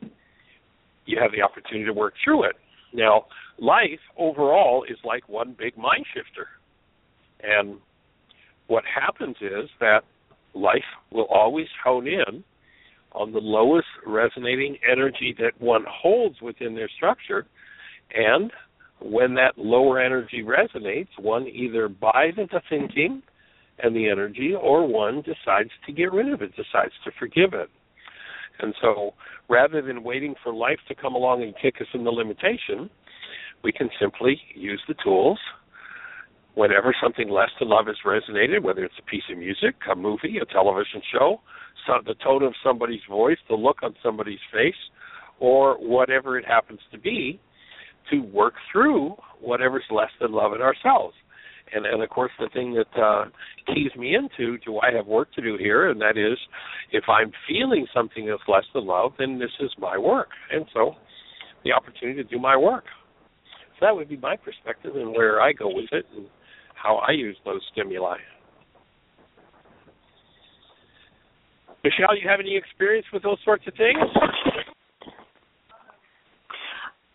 you 1.05 1.19
have 1.21 1.31
the 1.31 1.41
opportunity 1.41 1.85
to 1.85 1.93
work 1.93 2.13
through 2.23 2.43
it. 2.45 2.55
Now, 2.93 3.25
life 3.59 3.99
overall 4.17 4.85
is 4.87 4.97
like 5.03 5.27
one 5.27 5.55
big 5.57 5.77
mind 5.77 6.05
shifter. 6.13 6.47
And 7.41 7.77
what 8.67 8.83
happens 8.85 9.35
is 9.41 9.69
that 9.79 10.01
life 10.53 10.83
will 11.11 11.27
always 11.29 11.67
hone 11.83 12.07
in 12.07 12.43
on 13.11 13.31
the 13.31 13.39
lowest 13.39 13.87
resonating 14.05 14.77
energy 14.89 15.35
that 15.39 15.59
one 15.59 15.85
holds 15.89 16.41
within 16.41 16.75
their 16.75 16.89
structure 16.95 17.45
and 18.13 18.51
when 19.03 19.33
that 19.35 19.57
lower 19.57 19.99
energy 19.99 20.43
resonates, 20.43 21.09
one 21.19 21.47
either 21.47 21.89
buys 21.89 22.33
into 22.37 22.61
thinking 22.69 23.21
and 23.79 23.95
the 23.95 24.09
energy, 24.09 24.53
or 24.59 24.87
one 24.87 25.21
decides 25.21 25.71
to 25.85 25.91
get 25.91 26.11
rid 26.11 26.31
of 26.31 26.41
it, 26.41 26.51
decides 26.55 26.93
to 27.03 27.11
forgive 27.19 27.53
it. 27.53 27.69
And 28.59 28.73
so, 28.81 29.13
rather 29.49 29.81
than 29.81 30.03
waiting 30.03 30.35
for 30.43 30.53
life 30.53 30.77
to 30.87 30.95
come 30.95 31.15
along 31.15 31.41
and 31.41 31.53
kick 31.59 31.75
us 31.81 31.87
in 31.93 32.03
the 32.03 32.11
limitation, 32.11 32.89
we 33.63 33.71
can 33.71 33.89
simply 33.99 34.39
use 34.55 34.81
the 34.87 34.95
tools. 35.03 35.39
Whenever 36.53 36.93
something 37.01 37.29
less 37.29 37.49
than 37.59 37.69
love 37.69 37.87
has 37.87 37.95
resonated, 38.05 38.61
whether 38.61 38.83
it's 38.83 38.93
a 38.99 39.09
piece 39.09 39.23
of 39.31 39.39
music, 39.39 39.73
a 39.91 39.95
movie, 39.95 40.37
a 40.39 40.45
television 40.45 41.01
show, 41.11 41.41
so 41.87 41.93
the 42.05 42.13
tone 42.23 42.43
of 42.43 42.53
somebody's 42.63 43.01
voice, 43.09 43.39
the 43.49 43.55
look 43.55 43.77
on 43.81 43.95
somebody's 44.03 44.39
face, 44.53 44.75
or 45.39 45.75
whatever 45.79 46.37
it 46.37 46.45
happens 46.45 46.79
to 46.91 46.99
be, 46.99 47.39
to 48.11 48.19
work 48.19 48.53
through 48.71 49.15
whatever's 49.41 49.83
less 49.91 50.11
than 50.19 50.31
love 50.31 50.53
in 50.53 50.61
ourselves. 50.61 51.15
And, 51.73 51.85
and 51.85 52.03
of 52.03 52.09
course, 52.09 52.31
the 52.39 52.49
thing 52.53 52.73
that 52.75 53.01
uh, 53.01 53.25
keys 53.67 53.91
me 53.97 54.15
into 54.15 54.57
do 54.59 54.79
I 54.79 54.91
have 54.95 55.07
work 55.07 55.33
to 55.33 55.41
do 55.41 55.57
here, 55.57 55.89
and 55.89 55.99
that 56.01 56.17
is, 56.17 56.37
if 56.91 57.05
I'm 57.07 57.31
feeling 57.47 57.87
something 57.93 58.27
that's 58.27 58.43
less 58.47 58.65
than 58.73 58.85
love, 58.85 59.13
then 59.17 59.39
this 59.39 59.51
is 59.59 59.71
my 59.79 59.97
work, 59.97 60.29
and 60.51 60.65
so 60.73 60.95
the 61.63 61.71
opportunity 61.71 62.21
to 62.21 62.29
do 62.29 62.39
my 62.39 62.57
work. 62.57 62.83
So 63.79 63.87
that 63.87 63.95
would 63.95 64.09
be 64.09 64.17
my 64.17 64.35
perspective 64.35 64.95
and 64.95 65.11
where 65.11 65.41
I 65.41 65.53
go 65.53 65.67
with 65.67 65.91
it, 65.91 66.05
and 66.15 66.27
how 66.75 66.97
I 66.97 67.11
use 67.11 67.37
those 67.45 67.61
stimuli. 67.71 68.17
Michelle, 71.83 72.15
you 72.15 72.29
have 72.29 72.39
any 72.39 72.55
experience 72.55 73.07
with 73.11 73.23
those 73.23 73.39
sorts 73.43 73.65
of 73.67 73.73
things? 73.75 73.99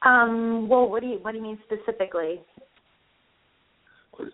Um, 0.02 0.68
well, 0.68 0.88
what 0.88 1.02
do 1.02 1.08
you 1.08 1.18
what 1.22 1.32
do 1.32 1.38
you 1.38 1.42
mean 1.42 1.58
specifically? 1.64 2.40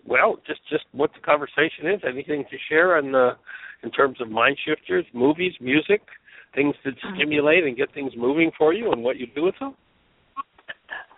well, 0.06 0.40
just 0.46 0.60
just 0.70 0.84
what 0.92 1.10
the 1.14 1.20
conversation 1.20 1.86
is. 1.86 2.00
Anything 2.06 2.44
to 2.50 2.56
share 2.68 2.96
on 2.96 3.12
the 3.12 3.30
in 3.82 3.90
terms 3.90 4.20
of 4.20 4.30
mind 4.30 4.56
shifters, 4.64 5.04
movies, 5.12 5.52
music, 5.60 6.02
things 6.54 6.74
that 6.84 6.94
stimulate 7.14 7.64
and 7.64 7.76
get 7.76 7.92
things 7.92 8.12
moving 8.16 8.50
for 8.56 8.72
you, 8.72 8.92
and 8.92 9.02
what 9.02 9.16
you 9.16 9.26
do 9.34 9.44
with 9.44 9.54
them. 9.60 9.74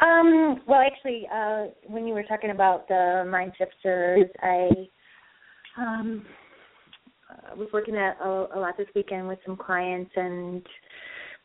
Um, 0.01 0.61
well, 0.67 0.83
actually, 0.85 1.27
uh, 1.33 1.67
when 1.87 2.07
you 2.07 2.15
were 2.15 2.25
talking 2.25 2.51
about 2.51 2.87
the 2.89 3.27
mind 3.31 3.53
shifters, 3.57 4.27
I 4.43 4.69
um, 5.79 6.25
uh, 7.31 7.57
was 7.57 7.69
working 7.73 7.97
at 7.97 8.17
a, 8.23 8.47
a 8.55 8.59
lot 8.59 8.77
this 8.77 8.89
weekend 8.95 9.29
with 9.29 9.39
some 9.47 9.57
clients, 9.57 10.11
and 10.17 10.63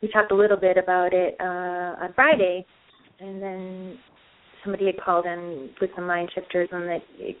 we 0.02 0.08
talked 0.08 0.32
a 0.32 0.36
little 0.36 0.56
bit 0.56 0.76
about 0.76 1.14
it 1.14 1.36
uh, 1.40 2.04
on 2.04 2.12
Friday, 2.14 2.66
and 3.22 3.42
then 3.42 3.98
somebody 4.64 4.86
had 4.86 5.00
called 5.02 5.26
in 5.26 5.70
with 5.80 5.90
some 5.94 6.06
mind 6.06 6.30
shifters, 6.34 6.68
and 6.72 6.88
that 6.88 7.02
it, 7.18 7.36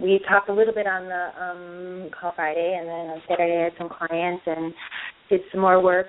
we 0.00 0.20
talked 0.28 0.48
a 0.48 0.54
little 0.54 0.74
bit 0.74 0.86
on 0.86 1.04
the 1.04 2.04
um, 2.04 2.10
call 2.18 2.32
Friday, 2.34 2.76
and 2.78 2.88
then 2.88 2.94
on 2.94 3.22
Saturday 3.28 3.60
I 3.60 3.64
had 3.64 3.72
some 3.78 3.88
clients 3.88 4.42
and 4.46 4.74
did 5.30 5.40
some 5.52 5.60
more 5.60 5.82
work. 5.82 6.08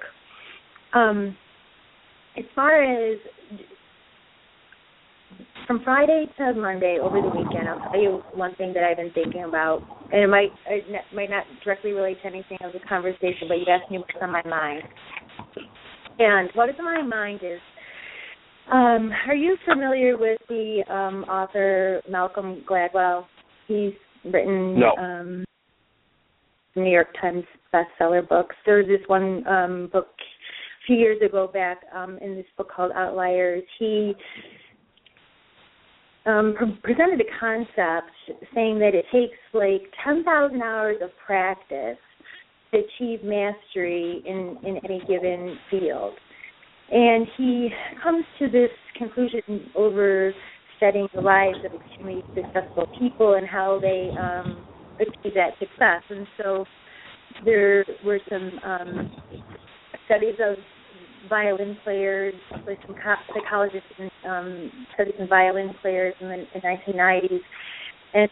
Um, 0.93 1.35
as 2.37 2.45
far 2.53 2.81
as 2.83 3.17
from 5.67 5.81
Friday 5.83 6.25
to 6.37 6.53
Monday 6.53 6.97
over 7.01 7.21
the 7.21 7.27
weekend, 7.27 7.67
I'll 7.67 7.91
tell 7.91 8.01
you 8.01 8.21
one 8.33 8.55
thing 8.55 8.73
that 8.73 8.83
I've 8.83 8.97
been 8.97 9.11
thinking 9.13 9.43
about, 9.43 9.81
and 10.11 10.21
it 10.21 10.27
might 10.27 10.49
it 10.67 10.83
might 11.13 11.29
not 11.29 11.43
directly 11.63 11.91
relate 11.91 12.17
to 12.21 12.27
anything 12.27 12.57
of 12.61 12.73
the 12.73 12.79
conversation, 12.87 13.47
but 13.47 13.55
you 13.55 13.65
asked 13.69 13.89
me 13.89 13.97
what's 13.97 14.11
on 14.21 14.31
my 14.31 14.43
mind. 14.43 14.83
And 16.19 16.49
what 16.53 16.69
is 16.69 16.75
on 16.79 16.85
my 16.85 17.01
mind 17.01 17.41
is, 17.43 17.59
um, 18.71 19.12
are 19.28 19.36
you 19.36 19.58
familiar 19.67 20.17
with 20.17 20.39
the 20.49 20.84
um, 20.89 21.23
author 21.25 22.01
Malcolm 22.10 22.63
Gladwell? 22.69 23.25
He's 23.67 23.93
written 24.23 24.80
No. 24.80 24.95
um, 24.97 25.45
New 26.75 26.89
York 26.89 27.08
Times 27.21 27.43
bestseller 27.73 28.28
books. 28.28 28.56
There 28.65 28.78
was 28.78 28.88
this 28.88 29.08
one 29.08 29.45
um, 29.47 29.89
book 29.91 30.08
a 30.17 30.86
few 30.88 30.97
years 30.97 31.21
ago 31.21 31.49
back 31.51 31.82
um, 31.93 32.17
in 32.21 32.36
this 32.36 32.45
book 32.58 32.71
called 32.75 32.91
Outliers. 32.95 33.63
He 33.80 34.13
um, 36.25 36.56
pre- 36.58 36.80
presented 36.95 37.21
a 37.21 37.39
concept 37.39 38.12
saying 38.54 38.80
that 38.80 38.93
it 38.93 39.06
takes 39.12 39.38
like 39.54 39.84
10,000 40.04 40.62
hours 40.62 40.97
of 41.01 41.10
practice 41.25 41.97
to 42.71 42.80
achieve 42.80 43.23
mastery 43.23 44.23
in, 44.25 44.58
in 44.67 44.78
any 44.84 45.01
given 45.08 45.58
field. 45.69 46.13
And 46.91 47.27
he 47.37 47.69
comes 48.03 48.25
to 48.39 48.49
this 48.49 48.69
conclusion 48.97 49.69
over 49.75 50.33
studying 50.77 51.07
the 51.15 51.21
lives 51.21 51.57
of 51.65 51.71
extremely 51.79 52.23
successful 52.35 52.85
people 52.99 53.35
and 53.35 53.47
how 53.47 53.79
they 53.79 54.09
um, 54.19 54.65
achieve 54.99 55.33
that 55.33 55.51
success. 55.59 56.03
And 56.09 56.27
so 56.37 56.65
there 57.43 57.85
were 58.05 58.19
some 58.29 58.51
um, 58.63 59.11
studies 60.05 60.35
of 60.39 60.57
violin 61.29 61.77
players, 61.83 62.35
like 62.67 62.77
some 62.85 62.95
psychologists 63.33 63.89
and 63.97 64.11
um, 64.27 64.71
studied 64.93 65.15
some 65.17 65.27
violin 65.27 65.73
players 65.81 66.13
in 66.21 66.27
the 66.27 66.45
in 66.53 66.61
1990s, 66.61 67.39
and 68.13 68.29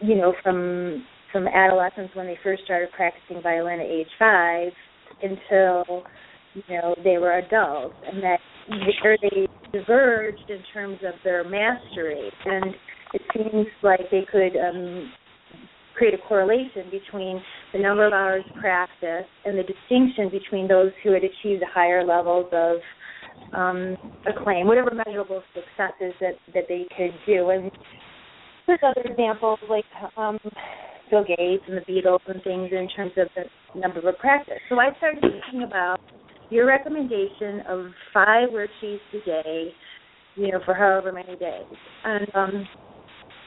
you 0.00 0.16
know 0.16 0.34
from 0.42 1.04
from 1.32 1.46
adolescents 1.48 2.14
when 2.14 2.26
they 2.26 2.38
first 2.42 2.64
started 2.64 2.88
practicing 2.92 3.42
violin 3.42 3.80
at 3.80 3.86
age 3.86 4.08
five 4.18 4.72
until 5.22 6.04
you 6.54 6.62
know 6.68 6.94
they 7.04 7.18
were 7.18 7.38
adults, 7.38 7.94
and 8.10 8.22
that 8.22 8.38
where 9.02 9.18
they 9.20 9.46
diverged 9.72 10.48
in 10.48 10.60
terms 10.72 10.98
of 11.04 11.14
their 11.22 11.44
mastery, 11.44 12.30
and 12.44 12.74
it 13.12 13.22
seems 13.34 13.66
like 13.82 14.00
they 14.10 14.26
could 14.30 14.56
um, 14.56 15.12
create 15.96 16.14
a 16.14 16.28
correlation 16.28 16.90
between 16.90 17.40
the 17.72 17.78
number 17.78 18.06
of 18.06 18.12
hours 18.12 18.44
practice 18.60 19.26
and 19.44 19.58
the 19.58 19.62
distinction 19.62 20.30
between 20.30 20.66
those 20.68 20.92
who 21.02 21.12
had 21.12 21.22
achieved 21.22 21.62
the 21.62 21.66
higher 21.72 22.04
levels 22.04 22.46
of 22.52 22.76
um, 23.52 23.96
acclaim, 24.26 24.66
whatever 24.66 24.92
measurable 25.06 25.42
successes 25.54 26.14
that 26.20 26.34
that 26.54 26.64
they 26.68 26.86
could 26.96 27.14
do. 27.26 27.50
And 27.50 27.70
there's 28.66 28.80
other 28.82 29.02
examples 29.02 29.58
like 29.68 29.84
um, 30.16 30.38
Bill 31.10 31.24
Gates 31.24 31.62
and 31.68 31.76
the 31.76 31.82
Beatles 31.82 32.20
and 32.26 32.42
things 32.42 32.70
in 32.72 32.88
terms 32.94 33.12
of 33.16 33.28
the 33.36 33.80
number 33.80 34.06
of 34.08 34.18
practice. 34.18 34.58
So 34.68 34.78
I 34.78 34.96
started 34.98 35.20
thinking 35.20 35.62
about 35.62 36.00
your 36.50 36.66
recommendation 36.66 37.60
of 37.68 37.86
five 38.12 38.50
worksheets 38.50 38.98
a 39.14 39.24
day, 39.24 39.68
you 40.36 40.52
know, 40.52 40.60
for 40.64 40.74
however 40.74 41.12
many 41.12 41.36
days. 41.36 41.64
And 42.04 42.26
um, 42.34 42.68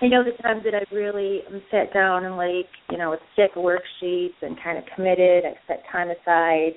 I 0.01 0.07
know 0.07 0.23
the 0.23 0.41
times 0.43 0.63
that 0.63 0.73
I've 0.73 0.91
really 0.91 1.41
um, 1.47 1.62
sat 1.71 1.93
down 1.93 2.25
and 2.25 2.38
like, 2.38 2.67
you 2.91 2.97
know, 2.97 3.12
with 3.12 3.19
of 3.38 3.63
worksheets 3.63 4.36
and 4.41 4.57
kind 4.63 4.77
of 4.77 4.83
committed. 4.95 5.45
I've 5.45 5.57
set 5.67 5.83
time 5.91 6.10
aside. 6.10 6.73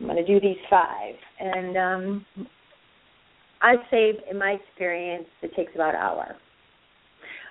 I'm 0.00 0.06
going 0.06 0.16
to 0.16 0.26
do 0.26 0.40
these 0.40 0.58
five, 0.68 1.14
and 1.40 1.76
um, 1.78 2.26
I'd 3.62 3.78
say, 3.90 4.12
in 4.30 4.38
my 4.38 4.58
experience, 4.62 5.26
it 5.42 5.52
takes 5.56 5.72
about 5.74 5.94
an 5.94 6.00
hour. 6.02 6.36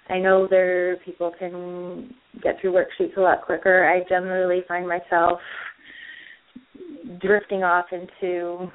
I 0.09 0.19
know 0.19 0.47
there 0.47 0.97
people 0.97 1.31
can 1.39 2.13
get 2.43 2.61
through 2.61 2.73
worksheets 2.73 3.17
a 3.17 3.21
lot 3.21 3.41
quicker. 3.43 3.89
I 3.89 4.07
generally 4.07 4.61
find 4.67 4.87
myself 4.87 5.39
drifting 7.21 7.63
off 7.63 7.85
into 7.91 8.71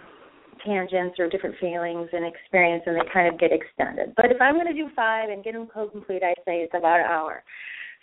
tangents 0.64 1.18
or 1.18 1.28
different 1.28 1.56
feelings 1.58 2.08
and 2.12 2.24
experience 2.24 2.82
and 2.86 2.96
they 2.96 3.12
kind 3.12 3.32
of 3.32 3.40
get 3.40 3.50
extended. 3.52 4.12
But 4.16 4.26
if 4.26 4.40
I'm 4.40 4.54
going 4.54 4.66
to 4.66 4.74
do 4.74 4.88
five 4.94 5.30
and 5.30 5.42
get 5.42 5.54
them 5.54 5.68
co 5.72 5.88
complete, 5.88 6.22
I 6.22 6.34
say 6.44 6.58
it's 6.62 6.74
about 6.74 7.00
an 7.00 7.06
hour. 7.06 7.42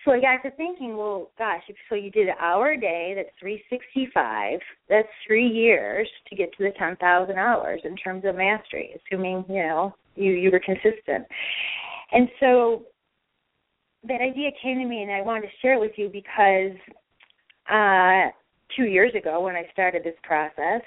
So 0.05 0.11
I 0.11 0.21
got 0.21 0.41
to 0.43 0.55
thinking, 0.55 0.95
well, 0.95 1.31
gosh, 1.37 1.63
if 1.67 1.75
so 1.89 1.95
you 1.95 2.11
did 2.11 2.27
an 2.29 2.35
hour 2.39 2.71
a 2.71 2.79
day, 2.79 3.13
that's 3.15 3.29
365. 3.39 4.59
That's 4.89 5.07
three 5.25 5.47
years 5.47 6.07
to 6.29 6.35
get 6.35 6.51
to 6.57 6.63
the 6.63 6.71
10,000 6.77 7.37
hours 7.37 7.81
in 7.83 7.95
terms 7.97 8.23
of 8.25 8.35
mastery, 8.35 8.95
assuming, 8.95 9.43
you 9.49 9.63
know, 9.63 9.95
you, 10.15 10.31
you 10.31 10.51
were 10.51 10.61
consistent. 10.63 11.25
And 12.11 12.29
so 12.39 12.83
that 14.07 14.21
idea 14.21 14.51
came 14.61 14.79
to 14.79 14.85
me 14.85 15.01
and 15.01 15.11
I 15.11 15.21
wanted 15.21 15.41
to 15.41 15.53
share 15.61 15.73
it 15.73 15.79
with 15.79 15.91
you 15.97 16.09
because 16.09 16.77
uh 17.69 18.31
two 18.75 18.85
years 18.85 19.13
ago 19.15 19.41
when 19.41 19.55
I 19.55 19.67
started 19.71 20.03
this 20.03 20.15
process, 20.23 20.81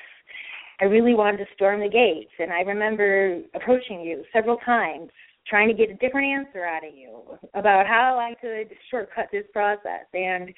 I 0.81 0.85
really 0.85 1.15
wanted 1.15 1.39
to 1.39 1.47
storm 1.55 1.81
the 1.81 1.89
gates. 1.89 2.33
And 2.39 2.53
I 2.53 2.61
remember 2.61 3.41
approaching 3.55 4.01
you 4.01 4.25
several 4.33 4.57
times, 4.59 5.11
trying 5.47 5.69
to 5.69 5.75
get 5.75 5.91
a 5.91 5.95
different 5.95 6.27
answer 6.27 6.65
out 6.65 6.87
of 6.87 6.95
you 6.95 7.23
about 7.55 7.87
how 7.87 8.19
I 8.19 8.35
could 8.41 8.75
shortcut 8.91 9.27
this 9.33 9.45
process. 9.53 10.07
And, 10.15 10.51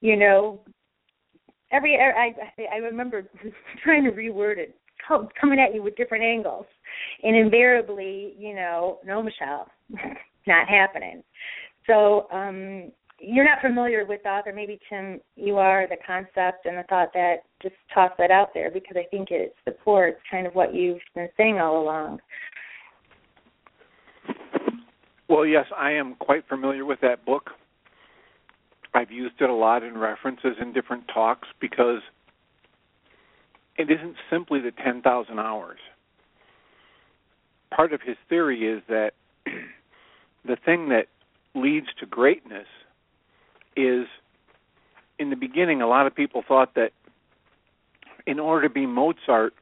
you 0.00 0.16
know, 0.16 0.60
every 1.72 1.96
I 1.96 2.34
I 2.72 2.76
remember 2.76 3.24
trying 3.84 4.04
to 4.04 4.12
reword 4.12 4.58
it, 4.58 4.76
coming 5.40 5.60
at 5.60 5.74
you 5.74 5.82
with 5.82 5.96
different 5.96 6.24
angles, 6.24 6.66
and 7.22 7.36
invariably, 7.36 8.34
you 8.38 8.54
know, 8.54 8.98
no, 9.04 9.22
Michelle, 9.22 9.68
not 10.46 10.68
happening. 10.68 11.22
So 11.86 12.28
um 12.32 12.92
you're 13.26 13.44
not 13.44 13.60
familiar 13.60 14.04
with 14.04 14.22
the 14.22 14.28
author, 14.28 14.52
maybe 14.54 14.78
Tim, 14.88 15.20
you 15.34 15.56
are 15.56 15.88
the 15.88 15.96
concept 16.06 16.64
and 16.64 16.78
the 16.78 16.84
thought 16.88 17.08
that 17.14 17.38
just 17.60 17.74
toss 17.92 18.12
that 18.18 18.30
out 18.30 18.50
there 18.54 18.70
because 18.70 18.96
I 18.96 19.04
think 19.10 19.32
it 19.32 19.52
supports 19.64 20.18
kind 20.30 20.46
of 20.46 20.54
what 20.54 20.72
you've 20.72 21.00
been 21.12 21.28
saying 21.36 21.58
all 21.58 21.82
along. 21.82 22.20
Well, 25.28 25.44
yes, 25.44 25.66
I 25.76 25.90
am 25.90 26.14
quite 26.14 26.46
familiar 26.48 26.84
with 26.84 27.00
that 27.00 27.26
book. 27.26 27.50
I've 28.94 29.10
used 29.10 29.34
it 29.40 29.50
a 29.50 29.54
lot 29.54 29.82
in 29.82 29.98
references 29.98 30.56
in 30.60 30.72
different 30.72 31.08
talks 31.12 31.48
because 31.60 32.02
it 33.76 33.90
isn't 33.90 34.14
simply 34.30 34.60
the 34.60 34.70
10,000 34.70 35.40
hours. 35.40 35.80
Part 37.74 37.92
of 37.92 38.00
his 38.02 38.16
theory 38.28 38.72
is 38.72 38.82
that 38.88 39.14
the 40.44 40.56
thing 40.64 40.90
that 40.90 41.06
leads 41.56 41.88
to 41.98 42.06
greatness 42.06 42.68
is 43.76 44.06
in 45.18 45.30
the 45.30 45.36
beginning 45.36 45.82
a 45.82 45.86
lot 45.86 46.06
of 46.06 46.14
people 46.14 46.42
thought 46.46 46.74
that 46.74 46.92
in 48.26 48.40
order 48.40 48.68
to 48.68 48.74
be 48.74 48.86
Mozart 48.86 49.54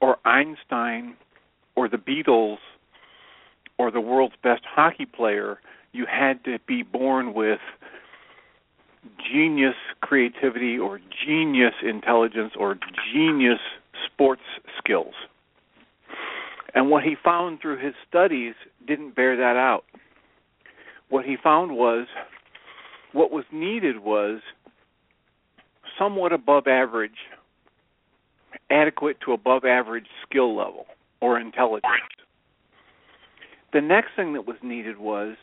or 0.00 0.16
Einstein 0.24 1.16
or 1.76 1.88
the 1.88 1.96
Beatles 1.96 2.58
or 3.78 3.90
the 3.90 4.00
world's 4.00 4.34
best 4.42 4.62
hockey 4.64 5.06
player, 5.06 5.60
you 5.92 6.06
had 6.06 6.44
to 6.44 6.58
be 6.66 6.82
born 6.82 7.34
with 7.34 7.60
genius 9.32 9.74
creativity 10.00 10.78
or 10.78 11.00
genius 11.26 11.74
intelligence 11.82 12.52
or 12.56 12.78
genius 13.12 13.60
sports 14.06 14.42
skills. 14.78 15.14
And 16.74 16.90
what 16.90 17.04
he 17.04 17.14
found 17.22 17.60
through 17.60 17.78
his 17.78 17.94
studies 18.08 18.54
didn't 18.86 19.14
bear 19.14 19.36
that 19.36 19.56
out. 19.56 19.84
What 21.08 21.24
he 21.24 21.36
found 21.36 21.76
was 21.76 22.06
what 23.14 23.30
was 23.30 23.44
needed 23.52 24.00
was 24.00 24.40
somewhat 25.98 26.32
above 26.32 26.66
average, 26.66 27.16
adequate 28.70 29.16
to 29.24 29.32
above 29.32 29.64
average 29.64 30.06
skill 30.28 30.54
level 30.54 30.86
or 31.20 31.38
intelligence. 31.38 31.92
The 33.72 33.80
next 33.80 34.10
thing 34.16 34.34
that 34.34 34.46
was 34.46 34.56
needed 34.62 34.98
was 34.98 35.36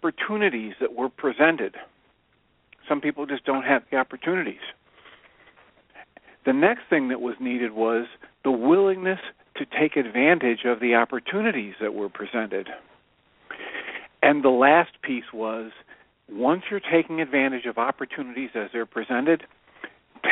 opportunities 0.00 0.74
that 0.80 0.94
were 0.94 1.08
presented. 1.08 1.74
Some 2.88 3.00
people 3.00 3.26
just 3.26 3.44
don't 3.44 3.64
have 3.64 3.82
the 3.90 3.96
opportunities. 3.96 4.60
The 6.44 6.52
next 6.52 6.82
thing 6.88 7.08
that 7.08 7.20
was 7.20 7.34
needed 7.40 7.72
was 7.72 8.06
the 8.44 8.52
willingness 8.52 9.18
to 9.56 9.66
take 9.66 9.96
advantage 9.96 10.60
of 10.64 10.78
the 10.78 10.94
opportunities 10.94 11.74
that 11.80 11.94
were 11.94 12.08
presented. 12.08 12.68
And 14.22 14.44
the 14.44 14.50
last 14.50 15.02
piece 15.02 15.32
was 15.32 15.72
once 16.30 16.62
you're 16.70 16.80
taking 16.80 17.20
advantage 17.20 17.66
of 17.66 17.78
opportunities 17.78 18.50
as 18.54 18.70
they're 18.72 18.86
presented, 18.86 19.44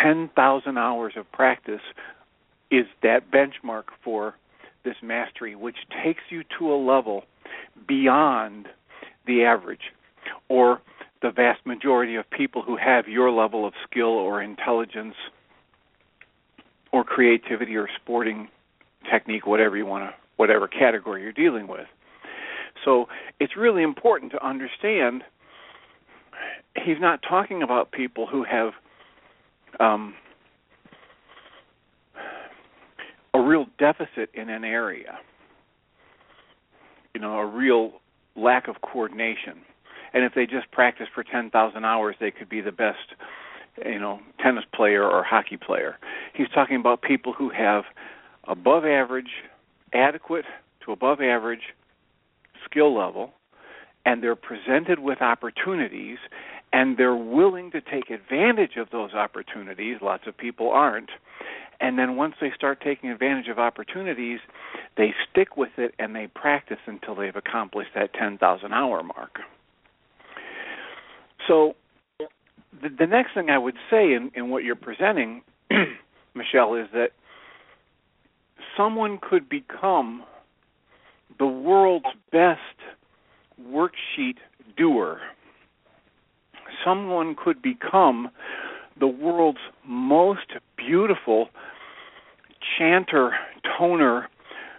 10,000 0.02 0.78
hours 0.78 1.14
of 1.16 1.30
practice 1.32 1.80
is 2.70 2.86
that 3.02 3.30
benchmark 3.30 3.84
for 4.02 4.34
this 4.84 4.96
mastery, 5.02 5.54
which 5.54 5.76
takes 6.04 6.22
you 6.30 6.42
to 6.58 6.72
a 6.72 6.76
level 6.76 7.24
beyond 7.86 8.66
the 9.26 9.44
average 9.44 9.92
or 10.48 10.80
the 11.22 11.30
vast 11.30 11.64
majority 11.64 12.16
of 12.16 12.28
people 12.30 12.62
who 12.62 12.76
have 12.76 13.08
your 13.08 13.30
level 13.30 13.66
of 13.66 13.72
skill 13.88 14.06
or 14.06 14.42
intelligence 14.42 15.14
or 16.92 17.04
creativity 17.04 17.76
or 17.76 17.88
sporting 18.02 18.48
technique, 19.10 19.46
whatever 19.46 19.76
you 19.76 19.86
want 19.86 20.04
to, 20.04 20.14
whatever 20.36 20.68
category 20.68 21.22
you're 21.22 21.32
dealing 21.32 21.66
with. 21.66 21.86
So 22.84 23.06
it's 23.40 23.56
really 23.56 23.82
important 23.82 24.32
to 24.32 24.46
understand 24.46 25.22
he's 26.84 27.00
not 27.00 27.20
talking 27.28 27.62
about 27.62 27.92
people 27.92 28.26
who 28.26 28.44
have 28.44 28.72
um, 29.80 30.14
a 33.32 33.40
real 33.40 33.66
deficit 33.78 34.30
in 34.34 34.48
an 34.48 34.64
area, 34.64 35.18
you 37.14 37.20
know, 37.20 37.38
a 37.38 37.46
real 37.46 37.92
lack 38.36 38.68
of 38.68 38.76
coordination. 38.80 39.62
And 40.12 40.24
if 40.24 40.32
they 40.34 40.46
just 40.46 40.70
practice 40.70 41.08
for 41.12 41.24
10,000 41.24 41.84
hours, 41.84 42.16
they 42.20 42.30
could 42.30 42.48
be 42.48 42.60
the 42.60 42.72
best, 42.72 43.14
you 43.84 43.98
know, 43.98 44.20
tennis 44.40 44.64
player 44.72 45.02
or 45.02 45.24
hockey 45.24 45.56
player. 45.56 45.96
He's 46.32 46.48
talking 46.54 46.76
about 46.76 47.02
people 47.02 47.32
who 47.32 47.50
have 47.50 47.84
above 48.46 48.84
average, 48.84 49.30
adequate 49.92 50.44
to 50.84 50.92
above 50.92 51.20
average 51.20 51.74
skill 52.64 52.96
level, 52.96 53.32
and 54.04 54.22
they're 54.22 54.36
presented 54.36 54.98
with 54.98 55.22
opportunities 55.22 56.18
and 56.72 56.96
they're 56.96 57.14
willing 57.14 57.70
to 57.70 57.80
take 57.80 58.10
advantage 58.10 58.76
of 58.76 58.88
those 58.90 59.14
opportunities. 59.14 59.98
Lots 60.02 60.24
of 60.26 60.36
people 60.36 60.70
aren't. 60.70 61.10
And 61.80 61.98
then 61.98 62.16
once 62.16 62.34
they 62.40 62.50
start 62.54 62.80
taking 62.82 63.10
advantage 63.10 63.48
of 63.48 63.58
opportunities, 63.58 64.40
they 64.96 65.14
stick 65.30 65.56
with 65.56 65.70
it 65.76 65.94
and 65.98 66.14
they 66.14 66.26
practice 66.26 66.78
until 66.86 67.14
they've 67.14 67.36
accomplished 67.36 67.90
that 67.94 68.12
10,000 68.14 68.72
hour 68.72 69.02
mark. 69.02 69.38
So, 71.46 71.74
the, 72.18 72.88
the 72.88 73.06
next 73.06 73.34
thing 73.34 73.50
I 73.50 73.58
would 73.58 73.76
say 73.90 74.14
in, 74.14 74.30
in 74.34 74.50
what 74.50 74.64
you're 74.64 74.74
presenting, 74.74 75.42
Michelle, 76.34 76.74
is 76.74 76.88
that 76.92 77.10
someone 78.76 79.18
could 79.20 79.48
become 79.48 80.24
the 81.38 81.46
world's 81.46 82.06
best 82.32 82.60
worksheet 83.62 84.36
doer. 84.76 85.20
Someone 86.84 87.36
could 87.36 87.62
become 87.62 88.30
the 88.98 89.06
world's 89.06 89.58
most 89.86 90.52
beautiful 90.76 91.48
chanter, 92.78 93.32
toner, 93.78 94.28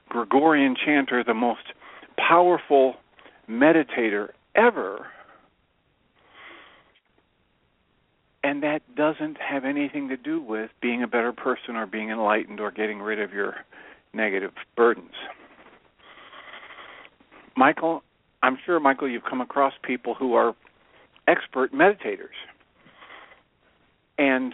Gregorian 0.09 0.75
chanter, 0.85 1.23
the 1.23 1.33
most 1.33 1.73
powerful 2.17 2.95
meditator 3.49 4.29
ever. 4.55 5.07
And 8.43 8.61
that 8.61 8.81
doesn't 8.95 9.37
have 9.41 9.65
anything 9.65 10.07
to 10.09 10.17
do 10.17 10.39
with 10.39 10.69
being 10.81 11.01
a 11.01 11.07
better 11.07 11.33
person 11.33 11.75
or 11.75 11.87
being 11.87 12.09
enlightened 12.09 12.59
or 12.59 12.71
getting 12.71 12.99
rid 12.99 13.19
of 13.19 13.33
your 13.33 13.55
negative 14.13 14.51
burdens. 14.77 15.15
Michael, 17.57 18.03
I'm 18.45 18.59
sure, 18.63 18.79
Michael, 18.79 19.09
you've 19.09 19.23
come 19.23 19.41
across 19.41 19.73
people 19.81 20.13
who 20.13 20.35
are 20.35 20.55
expert 21.27 21.73
meditators. 21.73 22.37
And, 24.19 24.53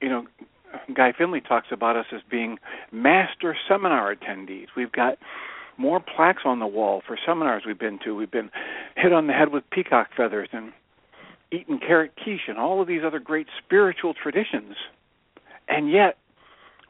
you 0.00 0.08
know, 0.08 0.26
Guy 0.94 1.12
Finley 1.12 1.42
talks 1.42 1.66
about 1.70 1.96
us 1.96 2.06
as 2.10 2.22
being 2.30 2.56
master 2.90 3.54
seminar 3.68 4.14
attendees. 4.14 4.68
We've 4.74 4.90
got 4.90 5.18
more 5.76 6.00
plaques 6.00 6.42
on 6.46 6.58
the 6.58 6.66
wall 6.66 7.02
for 7.06 7.18
seminars 7.26 7.64
we've 7.66 7.78
been 7.78 7.98
to. 8.04 8.16
We've 8.16 8.30
been 8.30 8.50
hit 8.96 9.12
on 9.12 9.26
the 9.26 9.34
head 9.34 9.52
with 9.52 9.68
peacock 9.70 10.08
feathers 10.16 10.48
and 10.50 10.72
eaten 11.52 11.78
carrot 11.78 12.12
quiche 12.16 12.48
and 12.48 12.56
all 12.56 12.80
of 12.80 12.88
these 12.88 13.02
other 13.04 13.20
great 13.20 13.48
spiritual 13.62 14.14
traditions. 14.14 14.74
And 15.68 15.90
yet, 15.90 16.16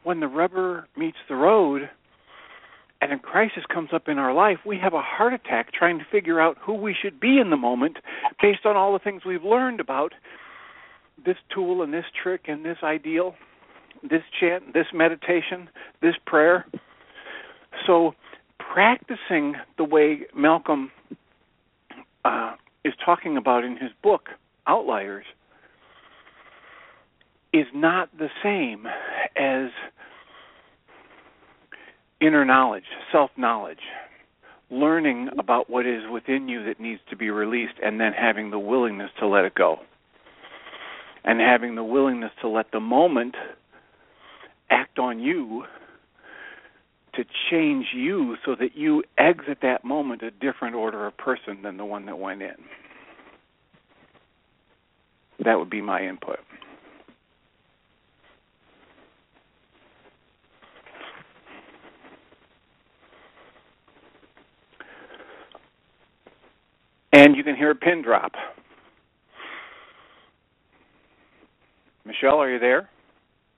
when 0.03 0.21
the 0.21 0.27
rubber 0.27 0.87
meets 0.95 1.17
the 1.27 1.35
road, 1.35 1.89
and 3.01 3.13
a 3.13 3.17
crisis 3.17 3.63
comes 3.73 3.89
up 3.93 4.07
in 4.07 4.17
our 4.17 4.33
life, 4.33 4.59
we 4.65 4.77
have 4.77 4.93
a 4.93 5.01
heart 5.01 5.33
attack 5.33 5.71
trying 5.71 5.99
to 5.99 6.05
figure 6.11 6.39
out 6.39 6.57
who 6.61 6.73
we 6.73 6.93
should 6.93 7.19
be 7.19 7.39
in 7.39 7.49
the 7.49 7.57
moment 7.57 7.97
based 8.41 8.65
on 8.65 8.75
all 8.75 8.91
the 8.93 8.99
things 8.99 9.23
we've 9.25 9.43
learned 9.43 9.79
about 9.79 10.13
this 11.25 11.37
tool 11.53 11.81
and 11.81 11.93
this 11.93 12.05
trick 12.21 12.45
and 12.47 12.65
this 12.65 12.77
ideal, 12.83 13.35
this 14.03 14.23
chant, 14.39 14.73
this 14.73 14.87
meditation, 14.93 15.69
this 16.01 16.15
prayer. 16.25 16.65
So, 17.85 18.15
practicing 18.57 19.55
the 19.77 19.83
way 19.83 20.21
Malcolm 20.35 20.91
uh, 22.25 22.55
is 22.83 22.93
talking 23.03 23.37
about 23.37 23.63
in 23.63 23.77
his 23.77 23.91
book, 24.03 24.29
Outliers, 24.67 25.25
is 27.53 27.65
not 27.73 28.09
the 28.17 28.29
same 28.43 28.85
as 29.35 29.69
inner 32.21 32.45
knowledge, 32.45 32.85
self 33.11 33.31
knowledge, 33.37 33.79
learning 34.69 35.29
about 35.37 35.69
what 35.69 35.85
is 35.85 36.03
within 36.11 36.47
you 36.47 36.63
that 36.65 36.79
needs 36.79 37.01
to 37.09 37.15
be 37.15 37.29
released, 37.29 37.75
and 37.83 37.99
then 37.99 38.13
having 38.13 38.51
the 38.51 38.59
willingness 38.59 39.11
to 39.19 39.27
let 39.27 39.45
it 39.45 39.55
go. 39.55 39.77
And 41.23 41.39
having 41.39 41.75
the 41.75 41.83
willingness 41.83 42.31
to 42.41 42.47
let 42.47 42.71
the 42.71 42.79
moment 42.79 43.35
act 44.69 44.99
on 44.99 45.19
you 45.19 45.63
to 47.15 47.25
change 47.51 47.87
you 47.93 48.37
so 48.45 48.55
that 48.55 48.75
you 48.75 49.03
exit 49.17 49.59
that 49.61 49.83
moment 49.83 50.21
a 50.21 50.31
different 50.31 50.75
order 50.75 51.05
of 51.07 51.17
person 51.17 51.61
than 51.63 51.77
the 51.77 51.85
one 51.85 52.05
that 52.05 52.17
went 52.17 52.41
in. 52.41 52.55
That 55.43 55.57
would 55.57 55.69
be 55.69 55.81
my 55.81 56.01
input. 56.01 56.39
And 67.19 67.35
you 67.35 67.43
can 67.43 67.55
hear 67.55 67.71
a 67.71 67.75
pin 67.75 68.01
drop. 68.01 68.31
Michelle, 72.05 72.37
are 72.37 72.51
you 72.51 72.59
there? 72.59 72.89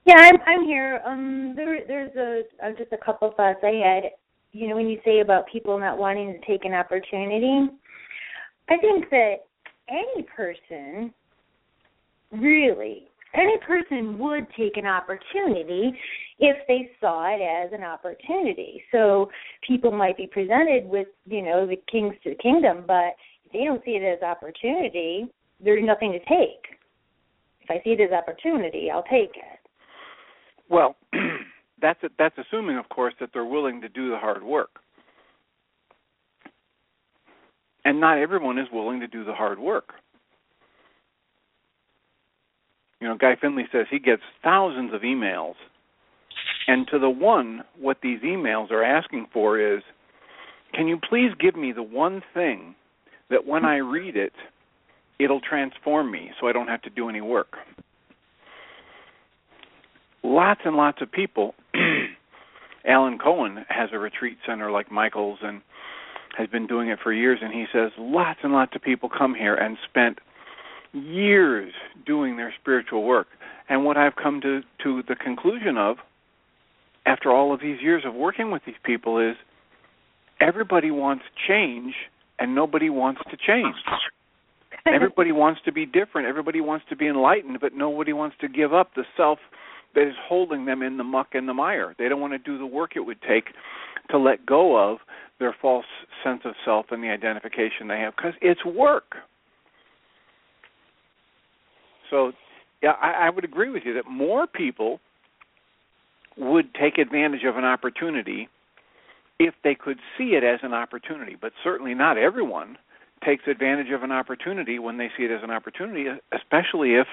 Yeah, 0.05 0.15
I'm 0.17 0.37
I'm 0.47 0.65
here. 0.65 0.99
Um, 1.05 1.53
there 1.55 1.79
there's 1.87 2.15
a 2.15 2.65
uh, 2.65 2.71
just 2.77 2.91
a 2.91 2.97
couple 2.97 3.31
thoughts 3.37 3.59
I 3.63 3.79
had. 3.85 4.03
You 4.51 4.67
know, 4.67 4.75
when 4.75 4.87
you 4.87 4.99
say 5.05 5.19
about 5.19 5.45
people 5.51 5.79
not 5.79 5.97
wanting 5.97 6.33
to 6.33 6.47
take 6.47 6.65
an 6.65 6.73
opportunity, 6.73 7.69
I 8.67 8.77
think 8.77 9.09
that 9.11 9.35
any 9.87 10.23
person, 10.35 11.13
really, 12.31 13.07
any 13.33 13.57
person 13.65 14.17
would 14.17 14.47
take 14.57 14.75
an 14.75 14.87
opportunity 14.87 15.93
if 16.39 16.57
they 16.67 16.89
saw 16.99 17.33
it 17.33 17.41
as 17.41 17.71
an 17.71 17.83
opportunity. 17.83 18.83
So 18.91 19.29
people 19.65 19.91
might 19.91 20.17
be 20.17 20.27
presented 20.27 20.85
with, 20.85 21.07
you 21.25 21.43
know, 21.43 21.65
the 21.65 21.77
kings 21.89 22.15
to 22.23 22.31
the 22.31 22.35
kingdom, 22.35 22.83
but 22.87 23.13
they 23.53 23.65
don't 23.65 23.83
see 23.85 23.91
it 23.91 24.03
as 24.03 24.21
opportunity, 24.21 25.27
there's 25.63 25.85
nothing 25.85 26.11
to 26.11 26.19
take. 26.19 26.77
If 27.61 27.69
I 27.69 27.81
see 27.83 27.91
it 27.91 28.01
as 28.01 28.11
opportunity, 28.11 28.89
I'll 28.91 29.03
take 29.03 29.35
it. 29.35 29.59
Well, 30.69 30.95
that's 31.81 31.99
that's 32.17 32.35
assuming, 32.37 32.77
of 32.77 32.89
course, 32.89 33.13
that 33.19 33.29
they're 33.33 33.45
willing 33.45 33.81
to 33.81 33.89
do 33.89 34.09
the 34.09 34.17
hard 34.17 34.43
work. 34.43 34.79
And 37.83 37.99
not 37.99 38.19
everyone 38.19 38.59
is 38.59 38.67
willing 38.71 38.99
to 38.99 39.07
do 39.07 39.23
the 39.23 39.33
hard 39.33 39.59
work. 39.59 39.93
You 42.99 43.07
know, 43.07 43.17
Guy 43.17 43.35
Finley 43.41 43.65
says 43.71 43.87
he 43.89 43.97
gets 43.97 44.21
thousands 44.43 44.93
of 44.93 45.01
emails. 45.01 45.55
And 46.67 46.87
to 46.91 46.99
the 46.99 47.09
one, 47.09 47.63
what 47.79 47.97
these 48.03 48.19
emails 48.21 48.69
are 48.69 48.83
asking 48.83 49.27
for 49.33 49.59
is 49.59 49.81
can 50.73 50.87
you 50.87 50.99
please 51.09 51.31
give 51.39 51.55
me 51.55 51.71
the 51.71 51.83
one 51.83 52.21
thing 52.33 52.75
that 53.31 53.47
when 53.47 53.65
I 53.65 53.77
read 53.77 54.15
it, 54.15 54.33
it'll 55.19 55.41
transform 55.41 56.11
me 56.11 56.31
so 56.39 56.47
I 56.47 56.51
don't 56.51 56.67
have 56.67 56.81
to 56.83 56.89
do 56.89 57.09
any 57.09 57.21
work. 57.21 57.57
Lots 60.23 60.61
and 60.63 60.75
lots 60.75 61.01
of 61.01 61.11
people. 61.11 61.55
Alan 62.85 63.17
Cohen 63.17 63.65
has 63.69 63.89
a 63.91 63.99
retreat 63.99 64.37
center 64.45 64.71
like 64.71 64.91
Michael's, 64.91 65.39
and 65.41 65.61
has 66.37 66.47
been 66.47 66.67
doing 66.67 66.89
it 66.89 66.99
for 67.01 67.11
years, 67.11 67.39
and 67.41 67.53
he 67.53 67.65
says 67.73 67.91
lots 67.97 68.39
and 68.43 68.53
lots 68.53 68.75
of 68.75 68.81
people 68.81 69.09
come 69.09 69.35
here 69.35 69.55
and 69.55 69.77
spent 69.89 70.19
years 70.93 71.73
doing 72.05 72.37
their 72.37 72.53
spiritual 72.59 73.03
work. 73.03 73.27
And 73.69 73.85
what 73.85 73.97
I've 73.97 74.15
come 74.15 74.41
to 74.41 74.61
to 74.83 75.03
the 75.07 75.15
conclusion 75.15 75.77
of 75.77 75.97
after 77.05 77.31
all 77.31 77.53
of 77.53 77.61
these 77.61 77.81
years 77.81 78.03
of 78.05 78.13
working 78.13 78.51
with 78.51 78.61
these 78.65 78.75
people 78.83 79.17
is 79.19 79.35
everybody 80.39 80.91
wants 80.91 81.23
change 81.47 81.93
and 82.41 82.55
nobody 82.55 82.89
wants 82.89 83.21
to 83.29 83.37
change. 83.37 83.75
Everybody 84.85 85.31
wants 85.31 85.61
to 85.65 85.71
be 85.71 85.85
different. 85.85 86.27
Everybody 86.27 86.59
wants 86.59 86.85
to 86.89 86.95
be 86.95 87.07
enlightened, 87.07 87.59
but 87.61 87.73
nobody 87.73 88.13
wants 88.13 88.35
to 88.41 88.47
give 88.47 88.73
up 88.73 88.95
the 88.95 89.03
self 89.15 89.37
that 89.93 90.07
is 90.07 90.15
holding 90.27 90.65
them 90.65 90.81
in 90.81 90.97
the 90.97 91.03
muck 91.03 91.27
and 91.33 91.47
the 91.47 91.53
mire. 91.53 91.95
They 91.99 92.09
don't 92.09 92.19
want 92.19 92.33
to 92.33 92.39
do 92.39 92.57
the 92.57 92.65
work 92.65 92.95
it 92.95 93.01
would 93.01 93.21
take 93.21 93.45
to 94.09 94.17
let 94.17 94.45
go 94.45 94.91
of 94.91 94.97
their 95.39 95.55
false 95.61 95.85
sense 96.23 96.41
of 96.45 96.53
self 96.65 96.87
and 96.89 97.03
the 97.03 97.09
identification 97.09 97.87
they 97.87 97.99
have 97.99 98.15
because 98.15 98.33
it's 98.41 98.65
work. 98.65 99.15
So, 102.09 102.31
yeah, 102.81 102.93
I, 103.01 103.27
I 103.27 103.29
would 103.29 103.43
agree 103.43 103.69
with 103.69 103.83
you 103.85 103.93
that 103.93 104.09
more 104.09 104.47
people 104.47 104.99
would 106.37 106.73
take 106.73 106.97
advantage 106.97 107.43
of 107.43 107.57
an 107.57 107.65
opportunity 107.65 108.49
if 109.43 109.55
they 109.63 109.75
could 109.75 109.97
see 110.17 110.35
it 110.35 110.43
as 110.43 110.59
an 110.63 110.73
opportunity, 110.73 111.35
but 111.39 111.51
certainly 111.63 111.93
not 111.93 112.17
everyone 112.17 112.77
takes 113.25 113.43
advantage 113.47 113.91
of 113.93 114.03
an 114.03 114.11
opportunity 114.11 114.79
when 114.79 114.97
they 114.97 115.09
see 115.17 115.23
it 115.23 115.31
as 115.31 115.43
an 115.43 115.51
opportunity, 115.51 116.05
especially 116.33 116.95
if 116.95 117.07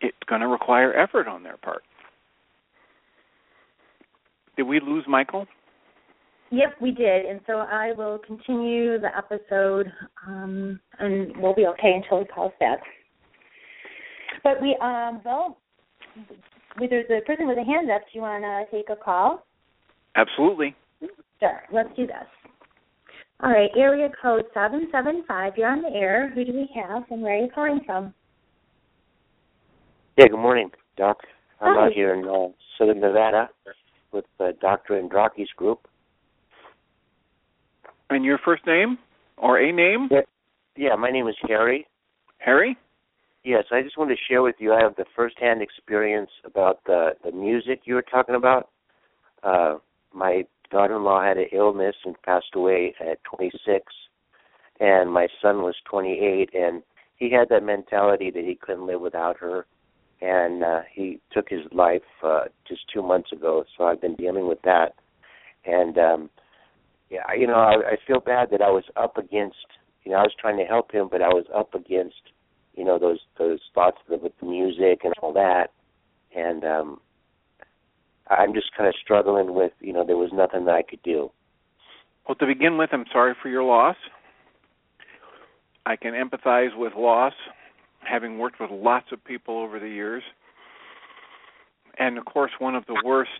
it's 0.00 0.16
going 0.28 0.40
to 0.40 0.48
require 0.48 0.92
effort 0.94 1.26
on 1.28 1.42
their 1.42 1.56
part. 1.56 1.82
Did 4.56 4.64
we 4.64 4.80
lose 4.80 5.04
Michael? 5.08 5.46
Yep, 6.50 6.74
we 6.82 6.90
did, 6.90 7.24
and 7.24 7.40
so 7.46 7.60
I 7.60 7.92
will 7.96 8.18
continue 8.18 8.98
the 8.98 9.08
episode, 9.16 9.90
um, 10.26 10.78
and 10.98 11.34
we'll 11.38 11.54
be 11.54 11.66
okay 11.66 11.94
until 11.94 12.18
he 12.18 12.26
calls 12.26 12.52
back. 12.60 12.80
But 14.44 14.60
we, 14.60 14.76
um, 14.82 15.22
well, 15.24 15.56
there's 16.78 17.06
a 17.10 17.24
person 17.24 17.46
with 17.46 17.56
a 17.56 17.64
hand 17.64 17.90
up. 17.90 18.02
Do 18.02 18.18
you 18.18 18.20
want 18.20 18.44
to 18.44 18.76
take 18.76 18.90
a 18.90 18.96
call? 18.96 19.46
Absolutely. 20.14 20.74
Sure. 21.42 21.62
Let's 21.72 21.88
do 21.96 22.06
this. 22.06 22.14
All 23.42 23.50
right, 23.50 23.70
area 23.76 24.08
code 24.22 24.44
seven 24.54 24.86
seven 24.92 25.24
five. 25.26 25.54
You're 25.56 25.68
on 25.68 25.82
the 25.82 25.88
air. 25.88 26.30
Who 26.32 26.44
do 26.44 26.52
we 26.52 26.70
have, 26.76 27.02
and 27.10 27.20
where 27.20 27.36
are 27.36 27.44
you 27.44 27.50
calling 27.52 27.80
from? 27.84 28.14
Yeah, 30.16 30.28
good 30.28 30.38
morning, 30.38 30.70
Doc. 30.96 31.18
I'm 31.60 31.74
Hi. 31.74 31.86
out 31.86 31.92
here 31.92 32.14
in 32.14 32.28
uh, 32.28 32.52
Southern 32.78 33.00
Nevada 33.00 33.48
with 34.12 34.26
uh, 34.38 34.52
Dr. 34.60 35.02
Andraki's 35.02 35.50
group. 35.56 35.88
And 38.10 38.24
your 38.24 38.38
first 38.44 38.64
name 38.64 38.98
or 39.36 39.58
a 39.58 39.72
name? 39.72 40.08
Yeah. 40.12 40.20
Yeah, 40.76 40.94
my 40.94 41.10
name 41.10 41.26
is 41.26 41.34
Harry. 41.48 41.88
Harry? 42.38 42.76
Yes, 43.42 43.64
I 43.72 43.82
just 43.82 43.98
wanted 43.98 44.14
to 44.14 44.20
share 44.28 44.42
with 44.42 44.56
you. 44.60 44.72
I 44.72 44.80
have 44.80 44.94
the 44.94 45.06
first-hand 45.16 45.60
experience 45.62 46.30
about 46.44 46.78
the 46.86 47.16
the 47.24 47.32
music 47.32 47.80
you 47.86 47.94
were 47.94 48.02
talking 48.02 48.36
about. 48.36 48.68
Uh, 49.42 49.78
my 50.14 50.44
daughter-in-law 50.72 51.22
had 51.22 51.36
an 51.36 51.46
illness 51.52 51.94
and 52.04 52.20
passed 52.22 52.54
away 52.54 52.94
at 53.00 53.22
26, 53.24 53.84
and 54.80 55.12
my 55.12 55.28
son 55.40 55.62
was 55.62 55.76
28, 55.88 56.50
and 56.54 56.82
he 57.16 57.30
had 57.30 57.48
that 57.50 57.62
mentality 57.62 58.30
that 58.30 58.44
he 58.44 58.56
couldn't 58.56 58.86
live 58.86 59.00
without 59.00 59.36
her, 59.38 59.66
and 60.20 60.64
uh, 60.64 60.80
he 60.92 61.20
took 61.32 61.48
his 61.48 61.60
life 61.70 62.02
uh, 62.24 62.44
just 62.66 62.80
two 62.92 63.02
months 63.02 63.30
ago. 63.32 63.64
So 63.76 63.84
I've 63.84 64.00
been 64.00 64.16
dealing 64.16 64.48
with 64.48 64.62
that, 64.62 64.94
and 65.64 65.96
um, 65.98 66.30
yeah, 67.10 67.22
you 67.38 67.46
know, 67.46 67.54
I, 67.54 67.92
I 67.92 67.96
feel 68.06 68.20
bad 68.20 68.48
that 68.50 68.62
I 68.62 68.70
was 68.70 68.84
up 68.96 69.16
against. 69.16 69.56
You 70.04 70.10
know, 70.10 70.18
I 70.18 70.22
was 70.22 70.34
trying 70.40 70.58
to 70.58 70.64
help 70.64 70.90
him, 70.90 71.08
but 71.08 71.22
I 71.22 71.28
was 71.28 71.44
up 71.54 71.74
against 71.74 72.32
you 72.74 72.84
know 72.84 72.98
those 72.98 73.20
those 73.38 73.60
thoughts 73.74 73.98
with 74.08 74.32
the 74.40 74.46
music 74.46 75.00
and 75.04 75.12
all 75.22 75.32
that 75.32 75.68
and 76.34 76.64
um 76.64 77.00
i'm 78.38 78.54
just 78.54 78.74
kind 78.76 78.88
of 78.88 78.94
struggling 79.02 79.54
with 79.54 79.72
you 79.80 79.92
know 79.92 80.04
there 80.06 80.16
was 80.16 80.30
nothing 80.32 80.64
that 80.64 80.74
i 80.74 80.82
could 80.82 81.02
do 81.02 81.30
Well, 82.28 82.36
to 82.36 82.46
begin 82.46 82.78
with, 82.78 82.90
I'm 82.92 83.04
sorry 83.12 83.34
for 83.42 83.48
your 83.48 83.64
loss. 83.64 83.96
I 85.84 85.96
can 85.96 86.12
empathize 86.14 86.76
with 86.76 86.92
loss, 86.96 87.32
having 88.00 88.38
worked 88.38 88.60
with 88.60 88.70
lots 88.70 89.06
of 89.10 89.24
people 89.24 89.58
over 89.58 89.80
the 89.80 89.88
years. 89.88 90.22
And 91.98 92.16
of 92.18 92.24
course, 92.24 92.52
one 92.60 92.76
of 92.76 92.86
the 92.86 93.00
worst 93.04 93.30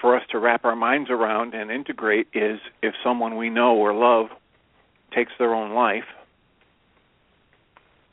for 0.00 0.14
us 0.14 0.22
to 0.30 0.38
wrap 0.38 0.64
our 0.66 0.76
minds 0.76 1.08
around 1.10 1.54
and 1.54 1.70
integrate 1.70 2.28
is 2.34 2.60
if 2.82 2.94
someone 3.02 3.36
we 3.36 3.48
know 3.48 3.74
or 3.74 3.94
love 3.94 4.26
takes 5.14 5.32
their 5.38 5.54
own 5.54 5.72
life. 5.72 6.04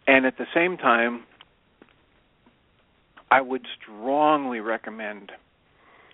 And 0.07 0.25
at 0.25 0.37
the 0.37 0.47
same 0.53 0.77
time, 0.77 1.23
I 3.29 3.41
would 3.41 3.65
strongly 3.81 4.61
recommend 4.61 5.31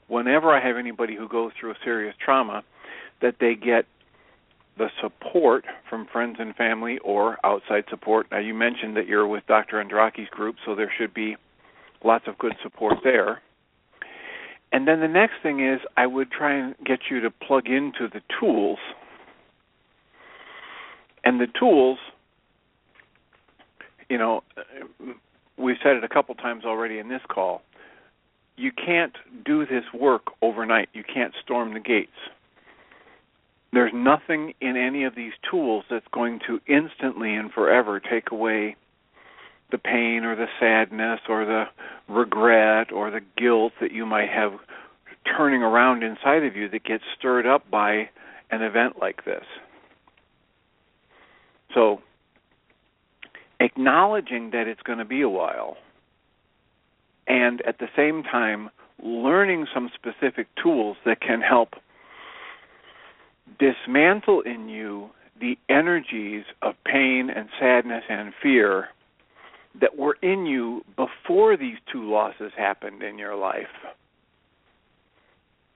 whenever 0.07 0.55
I 0.55 0.65
have 0.65 0.77
anybody 0.77 1.15
who 1.15 1.27
goes 1.27 1.51
through 1.59 1.71
a 1.71 1.77
serious 1.83 2.15
trauma 2.23 2.63
that 3.21 3.35
they 3.39 3.55
get 3.55 3.85
the 4.77 4.89
support 5.01 5.65
from 5.89 6.05
friends 6.11 6.37
and 6.39 6.55
family 6.55 6.99
or 6.99 7.37
outside 7.43 7.85
support. 7.89 8.27
Now, 8.31 8.39
you 8.39 8.53
mentioned 8.53 8.95
that 8.95 9.07
you're 9.07 9.27
with 9.27 9.45
Dr. 9.47 9.83
Andraki's 9.83 10.29
group, 10.29 10.55
so 10.65 10.75
there 10.75 10.91
should 10.97 11.13
be 11.13 11.35
lots 12.03 12.25
of 12.27 12.37
good 12.37 12.53
support 12.61 12.99
there. 13.03 13.41
And 14.71 14.87
then 14.87 14.99
the 14.99 15.07
next 15.07 15.35
thing 15.41 15.65
is, 15.65 15.79
I 15.95 16.05
would 16.05 16.29
try 16.29 16.53
and 16.53 16.75
get 16.85 16.99
you 17.09 17.21
to 17.21 17.31
plug 17.31 17.67
into 17.67 18.07
the 18.11 18.21
tools. 18.39 18.79
And 21.23 21.39
the 21.41 21.47
tools, 21.59 21.97
you 24.09 24.17
know, 24.17 24.43
we've 25.57 25.77
said 25.81 25.95
it 25.95 26.03
a 26.03 26.09
couple 26.09 26.35
times 26.35 26.65
already 26.65 26.99
in 26.99 27.09
this 27.09 27.21
call. 27.29 27.61
You 28.57 28.71
can't 28.71 29.15
do 29.45 29.65
this 29.65 29.83
work 29.93 30.23
overnight. 30.41 30.89
You 30.93 31.03
can't 31.03 31.33
storm 31.43 31.73
the 31.73 31.79
gates 31.79 32.11
there's 33.73 33.91
nothing 33.93 34.53
in 34.61 34.77
any 34.77 35.03
of 35.03 35.15
these 35.15 35.33
tools 35.49 35.83
that's 35.89 36.07
going 36.11 36.39
to 36.47 36.59
instantly 36.67 37.35
and 37.35 37.51
forever 37.51 37.99
take 37.99 38.31
away 38.31 38.75
the 39.71 39.77
pain 39.77 40.23
or 40.23 40.35
the 40.35 40.47
sadness 40.59 41.19
or 41.27 41.45
the 41.45 41.65
regret 42.07 42.91
or 42.91 43.11
the 43.11 43.19
guilt 43.37 43.73
that 43.81 43.91
you 43.91 44.05
might 44.05 44.29
have 44.29 44.53
turning 45.37 45.61
around 45.61 46.03
inside 46.03 46.43
of 46.43 46.55
you 46.55 46.69
that 46.69 46.85
gets 46.85 47.03
stirred 47.17 47.45
up 47.45 47.69
by 47.69 48.09
an 48.49 48.61
event 48.61 48.93
like 48.99 49.25
this. 49.25 49.43
So, 51.73 52.01
acknowledging 53.59 54.51
that 54.51 54.67
it's 54.67 54.81
going 54.81 54.99
to 54.99 55.05
be 55.05 55.21
a 55.21 55.29
while 55.29 55.75
and 57.27 57.61
at 57.61 57.79
the 57.79 57.89
same 57.95 58.23
time 58.23 58.69
learning 59.03 59.67
some 59.73 59.89
specific 59.93 60.47
tools 60.61 60.97
that 61.05 61.21
can 61.21 61.41
help 61.41 61.75
dismantle 63.59 64.41
in 64.41 64.69
you 64.69 65.09
the 65.39 65.57
energies 65.69 66.43
of 66.61 66.73
pain 66.85 67.29
and 67.29 67.47
sadness 67.59 68.03
and 68.09 68.33
fear 68.41 68.89
that 69.79 69.97
were 69.97 70.17
in 70.21 70.45
you 70.45 70.83
before 70.95 71.55
these 71.55 71.77
two 71.91 72.09
losses 72.09 72.51
happened 72.57 73.03
in 73.03 73.19
your 73.19 73.35
life. 73.35 73.67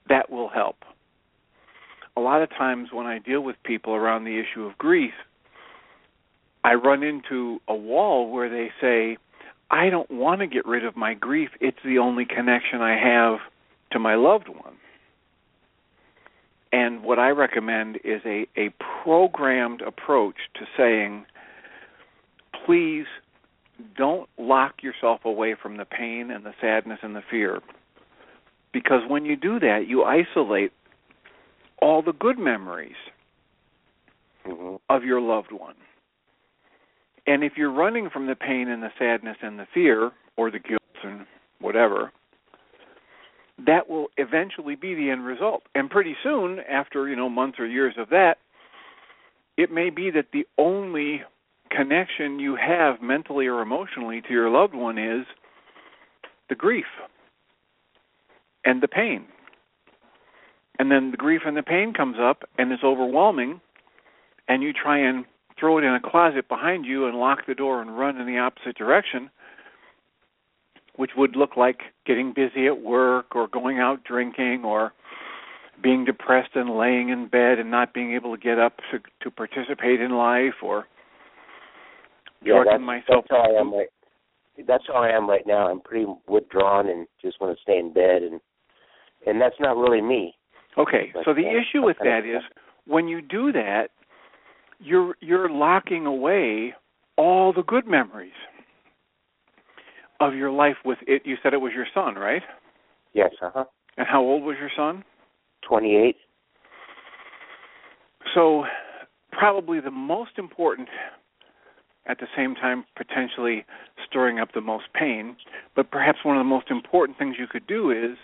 That 0.09 0.31
will 0.31 0.49
help. 0.49 0.77
A 2.17 2.21
lot 2.21 2.41
of 2.41 2.49
times 2.49 2.89
when 2.91 3.05
I 3.05 3.19
deal 3.19 3.41
with 3.41 3.55
people 3.63 3.93
around 3.93 4.23
the 4.23 4.39
issue 4.39 4.65
of 4.65 4.77
grief, 4.77 5.13
I 6.63 6.73
run 6.73 7.03
into 7.03 7.59
a 7.67 7.75
wall 7.75 8.31
where 8.31 8.49
they 8.49 8.71
say, 8.81 9.17
I 9.71 9.89
don't 9.89 10.11
want 10.11 10.41
to 10.41 10.47
get 10.47 10.65
rid 10.65 10.85
of 10.85 10.97
my 10.97 11.13
grief. 11.13 11.49
It's 11.61 11.77
the 11.83 11.97
only 11.97 12.25
connection 12.25 12.81
I 12.81 12.97
have 12.97 13.39
to 13.91 13.99
my 13.99 14.15
loved 14.15 14.49
one. 14.49 14.75
And 16.73 17.03
what 17.03 17.19
I 17.19 17.29
recommend 17.29 17.97
is 18.03 18.21
a, 18.25 18.47
a 18.57 18.73
programmed 19.03 19.81
approach 19.81 20.35
to 20.55 20.65
saying, 20.77 21.25
please 22.65 23.05
don't 23.97 24.29
lock 24.37 24.83
yourself 24.83 25.21
away 25.25 25.55
from 25.59 25.77
the 25.77 25.85
pain 25.85 26.31
and 26.31 26.45
the 26.45 26.53
sadness 26.59 26.99
and 27.01 27.15
the 27.15 27.23
fear. 27.29 27.61
Because 28.73 29.01
when 29.07 29.25
you 29.25 29.35
do 29.35 29.59
that, 29.59 29.85
you 29.87 30.03
isolate 30.03 30.71
all 31.81 32.01
the 32.01 32.13
good 32.13 32.37
memories 32.37 32.95
mm-hmm. 34.45 34.75
of 34.89 35.03
your 35.03 35.21
loved 35.21 35.51
one. 35.51 35.75
And 37.27 37.43
if 37.43 37.53
you're 37.55 37.71
running 37.71 38.09
from 38.09 38.27
the 38.27 38.35
pain 38.35 38.67
and 38.67 38.81
the 38.81 38.91
sadness 38.97 39.37
and 39.41 39.59
the 39.59 39.67
fear, 39.73 40.11
or 40.37 40.49
the 40.49 40.59
guilt 40.59 40.81
and 41.03 41.25
whatever, 41.59 42.11
that 43.65 43.89
will 43.89 44.07
eventually 44.17 44.75
be 44.75 44.95
the 44.95 45.09
end 45.09 45.25
result. 45.25 45.63
And 45.75 45.89
pretty 45.89 46.15
soon, 46.23 46.59
after 46.69 47.07
you 47.07 47.15
know 47.15 47.29
months 47.29 47.59
or 47.59 47.67
years 47.67 47.95
of 47.97 48.09
that, 48.09 48.37
it 49.57 49.71
may 49.71 49.89
be 49.89 50.09
that 50.11 50.27
the 50.33 50.47
only 50.57 51.21
connection 51.69 52.39
you 52.39 52.55
have 52.55 53.01
mentally 53.01 53.47
or 53.47 53.61
emotionally 53.61 54.21
to 54.21 54.29
your 54.33 54.49
loved 54.49 54.73
one 54.73 54.97
is 54.97 55.25
the 56.49 56.55
grief 56.55 56.85
and 58.65 58.81
the 58.81 58.87
pain. 58.87 59.25
And 60.79 60.91
then 60.91 61.11
the 61.11 61.17
grief 61.17 61.41
and 61.45 61.55
the 61.55 61.63
pain 61.63 61.93
comes 61.93 62.17
up 62.19 62.43
and 62.57 62.73
is 62.73 62.79
overwhelming 62.83 63.61
and 64.47 64.63
you 64.63 64.73
try 64.73 64.97
and 64.97 65.25
throw 65.61 65.77
it 65.77 65.85
in 65.85 65.93
a 65.93 66.01
closet 66.01 66.49
behind 66.49 66.85
you 66.85 67.05
and 67.05 67.15
lock 67.17 67.45
the 67.47 67.55
door 67.55 67.81
and 67.81 67.97
run 67.97 68.19
in 68.19 68.25
the 68.27 68.37
opposite 68.39 68.75
direction, 68.75 69.29
which 70.97 71.11
would 71.15 71.37
look 71.37 71.55
like 71.55 71.79
getting 72.05 72.33
busy 72.33 72.67
at 72.67 72.81
work 72.81 73.33
or 73.35 73.47
going 73.47 73.79
out 73.79 74.03
drinking 74.03 74.63
or 74.65 74.91
being 75.81 76.03
depressed 76.03 76.49
and 76.55 76.77
laying 76.77 77.09
in 77.09 77.27
bed 77.27 77.59
and 77.59 77.71
not 77.71 77.93
being 77.93 78.13
able 78.13 78.35
to 78.35 78.41
get 78.41 78.59
up 78.59 78.73
to 78.91 78.99
to 79.21 79.31
participate 79.31 80.01
in 80.01 80.11
life 80.11 80.55
or 80.61 80.85
Yeah, 82.43 82.55
drugging 82.63 82.85
that's, 82.85 83.07
myself. 83.07 83.25
that's 83.29 83.31
how 83.31 83.55
I 83.55 83.59
am 83.59 83.73
right. 83.73 83.87
That's 84.67 84.83
how 84.87 85.01
I 85.01 85.09
am 85.09 85.29
right 85.29 85.45
now. 85.47 85.69
I'm 85.71 85.79
pretty 85.79 86.05
withdrawn 86.27 86.89
and 86.89 87.07
just 87.21 87.39
want 87.39 87.55
to 87.55 87.61
stay 87.61 87.79
in 87.79 87.93
bed, 87.93 88.21
and 88.23 88.41
and 89.25 89.39
that's 89.39 89.55
not 89.59 89.77
really 89.77 90.01
me. 90.01 90.35
Okay, 90.77 91.11
But, 91.13 91.25
so 91.25 91.33
the 91.33 91.47
issue 91.47 91.83
with 91.83 91.97
that 92.03 92.19
is 92.25 92.41
when 92.85 93.07
you 93.07 93.21
do 93.21 93.51
that, 93.51 93.89
you're 94.81 95.15
you're 95.19 95.49
locking 95.49 96.05
away 96.05 96.73
all 97.17 97.53
the 97.53 97.63
good 97.63 97.87
memories 97.87 98.31
of 100.19 100.35
your 100.35 100.51
life 100.51 100.77
with 100.85 100.99
it. 101.07 101.23
You 101.25 101.35
said 101.41 101.53
it 101.53 101.61
was 101.61 101.73
your 101.75 101.87
son, 101.93 102.15
right? 102.15 102.43
Yes, 103.13 103.31
uh 103.41 103.49
huh. 103.53 103.65
And 103.97 104.07
how 104.07 104.21
old 104.21 104.43
was 104.43 104.55
your 104.59 104.71
son? 104.75 105.03
Twenty 105.67 105.95
eight. 105.95 106.17
So, 108.33 108.63
probably 109.31 109.79
the 109.79 109.91
most 109.91 110.31
important, 110.37 110.87
at 112.05 112.19
the 112.19 112.27
same 112.35 112.55
time, 112.55 112.85
potentially 112.95 113.65
stirring 114.07 114.39
up 114.39 114.49
the 114.53 114.61
most 114.61 114.85
pain, 114.93 115.35
but 115.75 115.91
perhaps 115.91 116.19
one 116.23 116.37
of 116.37 116.39
the 116.39 116.49
most 116.49 116.69
important 116.69 117.17
things 117.17 117.35
you 117.39 117.47
could 117.47 117.67
do 117.67 117.91
is 117.91 118.17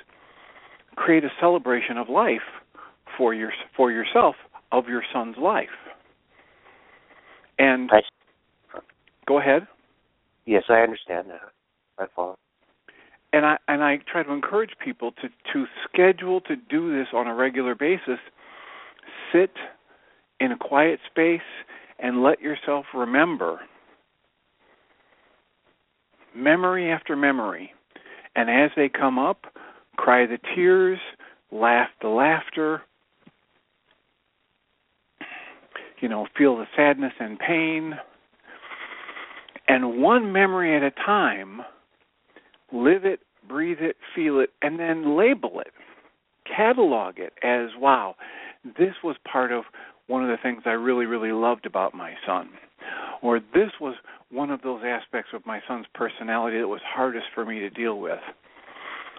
create 0.95 1.23
a 1.23 1.29
celebration 1.39 1.97
of 1.97 2.09
life 2.09 2.41
for 3.17 3.33
your 3.33 3.51
for 3.75 3.91
yourself 3.91 4.35
of 4.71 4.87
your 4.87 5.03
son's 5.13 5.37
life. 5.37 5.69
And 7.59 7.89
I 7.91 8.01
go 9.27 9.39
ahead. 9.39 9.67
yes, 10.45 10.63
I 10.69 10.81
understand 10.81 11.29
that. 11.29 11.41
I 11.99 12.05
follow. 12.15 12.37
and 13.33 13.45
I 13.45 13.57
and 13.67 13.83
I 13.83 13.99
try 14.11 14.23
to 14.23 14.31
encourage 14.31 14.71
people 14.83 15.11
to 15.13 15.29
to 15.53 15.65
schedule 15.87 16.41
to 16.41 16.55
do 16.55 16.95
this 16.97 17.07
on 17.13 17.27
a 17.27 17.33
regular 17.35 17.75
basis. 17.75 18.19
Sit 19.33 19.51
in 20.39 20.51
a 20.51 20.57
quiet 20.57 20.99
space 21.09 21.41
and 21.99 22.21
let 22.23 22.41
yourself 22.41 22.85
remember 22.93 23.59
memory 26.35 26.91
after 26.91 27.15
memory. 27.15 27.73
And 28.35 28.49
as 28.49 28.69
they 28.75 28.89
come 28.89 29.17
up, 29.17 29.45
cry 29.95 30.27
the 30.27 30.37
tears, 30.55 30.99
laugh 31.51 31.89
the 32.01 32.09
laughter, 32.09 32.83
you 35.99 36.09
know, 36.09 36.27
feel 36.37 36.57
the 36.57 36.65
sadness 36.75 37.13
and 37.19 37.39
pain. 37.39 37.93
And 39.67 40.01
one 40.01 40.31
memory 40.31 40.75
at 40.75 40.83
a 40.83 40.91
time, 40.91 41.61
live 42.71 43.05
it, 43.05 43.19
breathe 43.47 43.79
it, 43.81 43.97
feel 44.15 44.39
it, 44.39 44.51
and 44.61 44.79
then 44.79 45.17
label 45.17 45.59
it. 45.59 45.73
Catalog 46.45 47.15
it 47.17 47.33
as 47.43 47.69
wow, 47.77 48.15
this 48.63 48.93
was 49.03 49.15
part 49.29 49.51
of 49.51 49.65
one 50.07 50.23
of 50.23 50.29
the 50.29 50.41
things 50.41 50.63
I 50.65 50.71
really, 50.71 51.05
really 51.05 51.31
loved 51.31 51.65
about 51.65 51.93
my 51.93 52.13
son. 52.25 52.49
Or 53.21 53.39
this 53.39 53.71
was 53.81 53.95
one 54.31 54.51
of 54.51 54.61
those 54.61 54.81
aspects 54.85 55.31
of 55.33 55.45
my 55.45 55.59
son's 55.67 55.85
personality 55.93 56.59
that 56.59 56.67
was 56.67 56.81
hardest 56.85 57.25
for 57.33 57.45
me 57.45 57.59
to 57.59 57.69
deal 57.69 57.99
with. 57.99 58.19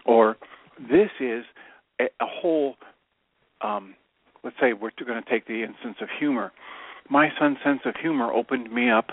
Or 0.06 0.36
this 0.78 1.10
is 1.20 1.44
a, 2.00 2.04
a 2.04 2.26
whole, 2.26 2.76
um, 3.60 3.94
let's 4.44 4.56
say 4.60 4.72
we're 4.72 4.90
going 5.04 5.22
to 5.22 5.30
take 5.30 5.46
the 5.46 5.62
instance 5.62 5.96
of 6.00 6.08
humor. 6.18 6.52
My 7.08 7.30
son's 7.38 7.58
sense 7.64 7.80
of 7.84 7.94
humor 7.96 8.32
opened 8.32 8.72
me 8.72 8.90
up 8.90 9.08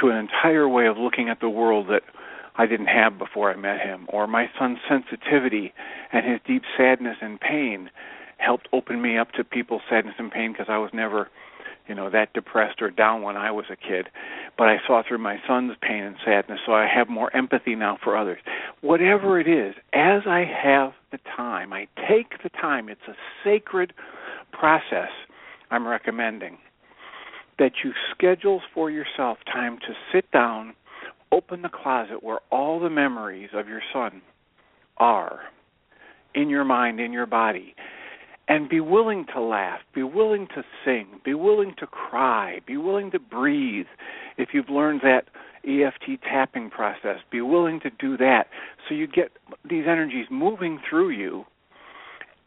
to 0.00 0.08
an 0.08 0.16
entire 0.16 0.68
way 0.68 0.86
of 0.86 0.96
looking 0.96 1.28
at 1.28 1.40
the 1.40 1.48
world 1.48 1.86
that 1.88 2.02
I 2.56 2.66
didn't 2.66 2.86
have 2.86 3.18
before 3.18 3.52
I 3.52 3.56
met 3.56 3.80
him, 3.80 4.06
or 4.08 4.26
my 4.26 4.50
son's 4.58 4.78
sensitivity 4.88 5.72
and 6.12 6.26
his 6.26 6.40
deep 6.46 6.62
sadness 6.76 7.16
and 7.20 7.40
pain 7.40 7.90
helped 8.38 8.68
open 8.72 9.00
me 9.00 9.16
up 9.16 9.32
to 9.32 9.44
people's 9.44 9.82
sadness 9.88 10.14
and 10.18 10.30
pain 10.30 10.52
because 10.52 10.66
I 10.68 10.78
was 10.78 10.90
never, 10.92 11.28
you 11.88 11.94
know, 11.94 12.10
that 12.10 12.32
depressed 12.32 12.82
or 12.82 12.90
down 12.90 13.22
when 13.22 13.36
I 13.36 13.50
was 13.52 13.66
a 13.70 13.76
kid. 13.76 14.08
But 14.56 14.68
I 14.68 14.78
saw 14.86 15.02
through 15.06 15.18
my 15.18 15.38
son's 15.46 15.74
pain 15.80 16.02
and 16.02 16.16
sadness, 16.24 16.60
so 16.66 16.72
I 16.72 16.88
have 16.92 17.08
more 17.08 17.34
empathy 17.34 17.76
now 17.76 17.96
for 18.02 18.16
others. 18.16 18.38
Whatever 18.80 19.40
it 19.40 19.48
is, 19.48 19.74
as 19.92 20.22
I 20.26 20.44
have 20.44 20.92
the 21.12 21.18
time, 21.36 21.72
I 21.72 21.86
take 22.08 22.42
the 22.42 22.50
time. 22.50 22.88
It's 22.88 23.00
a 23.08 23.14
sacred 23.44 23.92
process 24.58 25.10
I'm 25.70 25.86
recommending 25.86 26.58
that 27.58 27.72
you 27.84 27.92
schedule 28.14 28.60
for 28.72 28.90
yourself 28.90 29.38
time 29.52 29.78
to 29.78 29.94
sit 30.12 30.30
down, 30.30 30.74
open 31.32 31.62
the 31.62 31.68
closet 31.68 32.22
where 32.22 32.40
all 32.50 32.80
the 32.80 32.90
memories 32.90 33.50
of 33.52 33.68
your 33.68 33.82
son 33.92 34.22
are 34.96 35.40
in 36.34 36.48
your 36.48 36.64
mind, 36.64 37.00
in 37.00 37.12
your 37.12 37.26
body, 37.26 37.74
and 38.48 38.68
be 38.68 38.80
willing 38.80 39.26
to 39.34 39.40
laugh, 39.40 39.80
be 39.94 40.02
willing 40.02 40.46
to 40.54 40.62
sing, 40.84 41.20
be 41.24 41.34
willing 41.34 41.74
to 41.78 41.86
cry, 41.86 42.60
be 42.66 42.76
willing 42.76 43.10
to 43.10 43.18
breathe. 43.18 43.86
If 44.38 44.50
you've 44.52 44.70
learned 44.70 45.00
that 45.02 45.24
EFT 45.64 46.22
tapping 46.22 46.70
process, 46.70 47.18
be 47.30 47.40
willing 47.40 47.80
to 47.80 47.90
do 47.90 48.16
that 48.16 48.44
so 48.88 48.94
you 48.94 49.06
get 49.06 49.32
these 49.68 49.84
energies 49.88 50.26
moving 50.30 50.80
through 50.88 51.10
you 51.10 51.44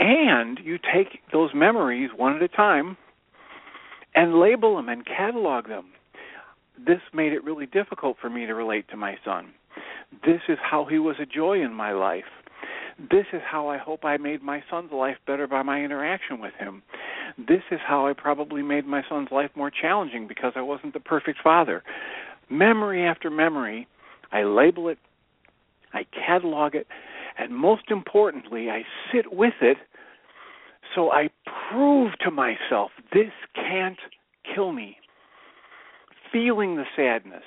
and 0.02 0.60
you 0.64 0.80
take 0.80 1.20
those 1.32 1.52
memories 1.54 2.10
one 2.18 2.36
at 2.36 2.42
a 2.42 2.48
time 2.48 2.98
and 4.16 4.40
label 4.40 4.76
them 4.76 4.90
and 4.90 5.06
catalog 5.06 5.68
them. 5.68 5.86
This 6.76 7.02
made 7.14 7.34
it 7.34 7.44
really 7.44 7.68
difficult 7.68 8.18
for 8.20 8.28
me 8.28 8.48
to 8.48 8.54
relate 8.56 8.90
to 8.90 8.98
my 8.98 9.16
son. 9.24 9.54
This 10.26 10.42
is 10.50 10.58
how 10.60 10.86
he 10.86 10.98
was 10.98 11.18
a 11.22 11.26
joy 11.26 11.62
in 11.62 11.74
my 11.74 11.92
life. 11.92 12.26
This 13.00 13.28
is 13.32 13.42
how 13.50 13.68
I 13.68 13.78
hope 13.78 14.04
I 14.04 14.18
made 14.18 14.42
my 14.42 14.64
son's 14.70 14.92
life 14.92 15.18
better 15.28 15.48
by 15.48 15.62
my 15.62 15.84
interaction 15.84 16.42
with 16.42 16.54
him. 16.60 16.82
This 17.38 17.62
is 17.70 17.80
how 17.88 18.08
I 18.08 18.14
probably 18.14 18.64
made 18.64 18.88
my 18.88 19.04
son's 19.08 19.30
life 19.32 19.52
more 19.56 19.72
challenging 19.72 20.28
because 20.28 20.54
I 20.56 20.62
wasn't 20.62 20.94
the 20.94 21.00
perfect 21.00 21.40
father. 21.44 21.84
Memory 22.50 23.04
after 23.04 23.30
memory, 23.30 23.88
I 24.32 24.44
label 24.44 24.90
it, 24.90 24.98
I 25.94 26.06
catalog 26.06 26.74
it, 26.74 26.88
and 27.38 27.56
most 27.56 27.84
importantly, 27.90 28.70
I 28.70 28.82
sit 29.14 29.32
with 29.32 29.54
it 29.62 29.78
so 30.96 31.12
I 31.12 31.30
prove 31.72 32.14
to 32.24 32.32
myself 32.32 32.92
this 33.14 33.32
can't 33.56 34.00
kill 34.54 34.72
me. 34.72 34.98
Feeling 36.32 36.78
the 36.78 36.86
sadness, 36.96 37.44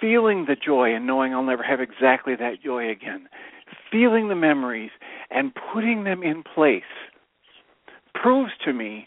feeling 0.00 0.46
the 0.48 0.56
joy 0.56 0.94
and 0.94 1.06
knowing 1.06 1.34
I'll 1.34 1.42
never 1.42 1.62
have 1.62 1.80
exactly 1.80 2.34
that 2.36 2.62
joy 2.64 2.90
again, 2.90 3.28
feeling 3.90 4.28
the 4.28 4.34
memories 4.34 4.90
and 5.30 5.52
putting 5.72 6.04
them 6.04 6.22
in 6.22 6.42
place 6.42 6.82
proves 8.14 8.52
to 8.64 8.72
me 8.72 9.06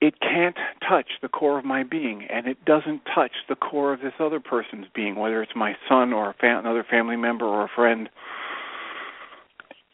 it 0.00 0.14
can't 0.20 0.56
touch 0.88 1.06
the 1.22 1.28
core 1.28 1.58
of 1.58 1.64
my 1.64 1.82
being 1.82 2.24
and 2.30 2.46
it 2.46 2.64
doesn't 2.64 3.02
touch 3.14 3.32
the 3.48 3.56
core 3.56 3.92
of 3.92 4.00
this 4.00 4.12
other 4.20 4.40
person's 4.40 4.86
being 4.94 5.16
whether 5.16 5.42
it's 5.42 5.56
my 5.56 5.74
son 5.88 6.12
or 6.12 6.30
a 6.30 6.34
fa- 6.34 6.58
another 6.58 6.84
family 6.88 7.16
member 7.16 7.44
or 7.44 7.64
a 7.64 7.70
friend 7.74 8.08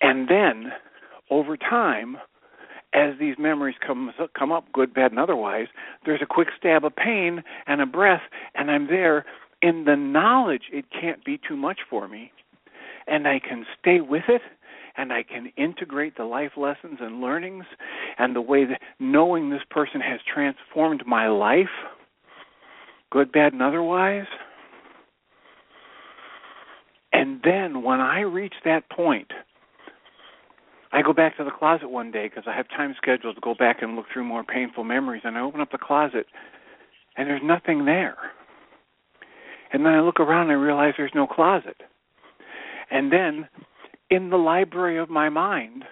and 0.01 0.29
then 0.29 0.73
over 1.31 1.57
time 1.57 2.17
as 2.93 3.15
these 3.19 3.35
memories 3.39 3.77
come 3.85 4.13
come 4.39 4.53
up 4.53 4.71
good 4.73 4.95
bad 4.95 5.11
and 5.11 5.19
otherwise 5.19 5.67
there's 6.05 6.23
a 6.23 6.27
quick 6.27 6.49
stab 6.57 6.85
of 6.85 6.95
pain 6.95 7.43
and 7.67 7.81
a 7.81 7.87
breath 7.87 8.23
and 8.55 8.71
I'm 8.71 8.87
there 8.87 9.25
in 9.63 9.85
the 9.85 9.97
knowledge 9.97 10.65
it 10.73 10.87
can't 10.91 11.25
be 11.25 11.41
too 11.47 11.57
much 11.57 11.81
for 11.89 12.07
me 12.09 12.31
and 13.07 13.27
I 13.27 13.41
can 13.41 13.67
stay 13.81 14.01
with 14.01 14.25
it 14.29 14.43
and 14.97 15.13
I 15.13 15.23
can 15.23 15.53
integrate 15.57 16.17
the 16.17 16.25
life 16.25 16.53
lessons 16.57 16.99
and 17.01 17.21
learnings 17.21 17.65
and 18.19 18.35
the 18.35 18.41
way 18.41 18.65
that 18.65 18.81
knowing 19.01 19.51
this 19.51 19.63
person 19.71 20.01
has 20.01 20.21
transformed 20.33 21.03
my 21.07 21.29
life, 21.29 21.67
good, 23.11 23.33
bad, 23.33 23.53
and 23.53 23.63
otherwise. 23.63 24.27
And 27.13 27.41
then 27.43 27.83
when 27.83 28.01
I 28.01 28.21
reach 28.21 28.55
that 28.65 28.89
point, 28.91 29.33
I 30.95 31.03
go 31.03 31.13
back 31.13 31.37
to 31.37 31.45
the 31.45 31.51
closet 31.51 31.91
one 31.91 32.13
day 32.13 32.29
because 32.29 32.45
I 32.47 32.57
have 32.57 32.69
time 32.69 32.95
scheduled 32.97 33.35
to 33.35 33.41
go 33.41 33.55
back 33.59 33.83
and 33.83 33.97
look 33.97 34.07
through 34.13 34.25
more 34.25 34.45
painful 34.45 34.85
memories, 34.85 35.23
and 35.25 35.37
I 35.37 35.41
open 35.41 35.61
up 35.61 35.73
the 35.73 35.79
closet, 35.79 36.27
and 37.17 37.29
there's 37.29 37.43
nothing 37.43 37.85
there. 37.85 38.17
And 39.73 39.85
then 39.85 39.93
I 39.93 40.01
look 40.03 40.21
around 40.21 40.43
and 40.43 40.53
I 40.53 40.55
realize 40.55 40.95
there's 40.97 41.11
no 41.13 41.27
closet. 41.27 41.79
And 42.93 43.13
then 43.13 43.49
in 44.09 44.31
the 44.31 44.37
library 44.37 44.97
of 44.99 45.11
my 45.11 45.29
mind 45.29 45.83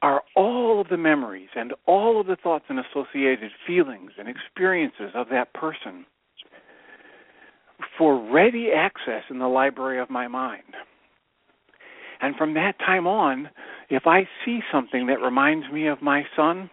are 0.00 0.22
all 0.34 0.80
of 0.80 0.88
the 0.88 0.96
memories 0.96 1.50
and 1.54 1.74
all 1.86 2.18
of 2.18 2.26
the 2.26 2.36
thoughts 2.36 2.64
and 2.70 2.78
associated 2.80 3.50
feelings 3.66 4.12
and 4.18 4.28
experiences 4.28 5.10
of 5.14 5.26
that 5.30 5.52
person 5.52 6.06
for 7.98 8.32
ready 8.32 8.70
access 8.74 9.24
in 9.28 9.38
the 9.38 9.46
library 9.46 10.00
of 10.00 10.08
my 10.08 10.26
mind. 10.26 10.62
And 12.22 12.36
from 12.36 12.54
that 12.54 12.78
time 12.78 13.06
on, 13.06 13.50
if 13.92 14.06
I 14.06 14.26
see 14.44 14.60
something 14.72 15.06
that 15.08 15.20
reminds 15.20 15.70
me 15.70 15.86
of 15.86 16.00
my 16.00 16.22
son, 16.34 16.70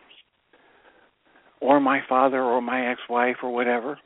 or 1.62 1.82
my 1.82 2.00
father 2.08 2.42
or 2.42 2.62
my 2.62 2.90
ex-wife 2.90 3.36
or 3.44 3.54
whatever, 3.54 4.00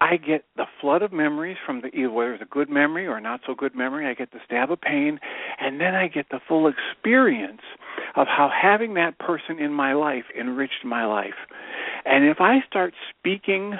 I 0.00 0.16
get 0.16 0.44
the 0.56 0.66
flood 0.80 1.02
of 1.02 1.12
memories 1.12 1.56
from 1.66 1.82
the 1.82 1.88
either 1.88 2.10
whether 2.10 2.34
it's 2.34 2.42
a 2.42 2.46
good 2.46 2.70
memory 2.70 3.06
or 3.08 3.20
not 3.20 3.40
so 3.44 3.54
good 3.54 3.74
memory. 3.74 4.06
I 4.06 4.14
get 4.14 4.30
the 4.30 4.38
stab 4.46 4.70
of 4.70 4.80
pain, 4.80 5.18
and 5.58 5.80
then 5.80 5.96
I 5.96 6.06
get 6.06 6.26
the 6.30 6.38
full 6.46 6.68
experience 6.68 7.62
of 8.14 8.28
how 8.28 8.48
having 8.48 8.94
that 8.94 9.18
person 9.18 9.58
in 9.58 9.72
my 9.72 9.92
life 9.92 10.24
enriched 10.38 10.84
my 10.84 11.04
life. 11.04 11.34
And 12.06 12.24
if 12.24 12.40
I 12.40 12.60
start 12.66 12.94
speaking 13.18 13.74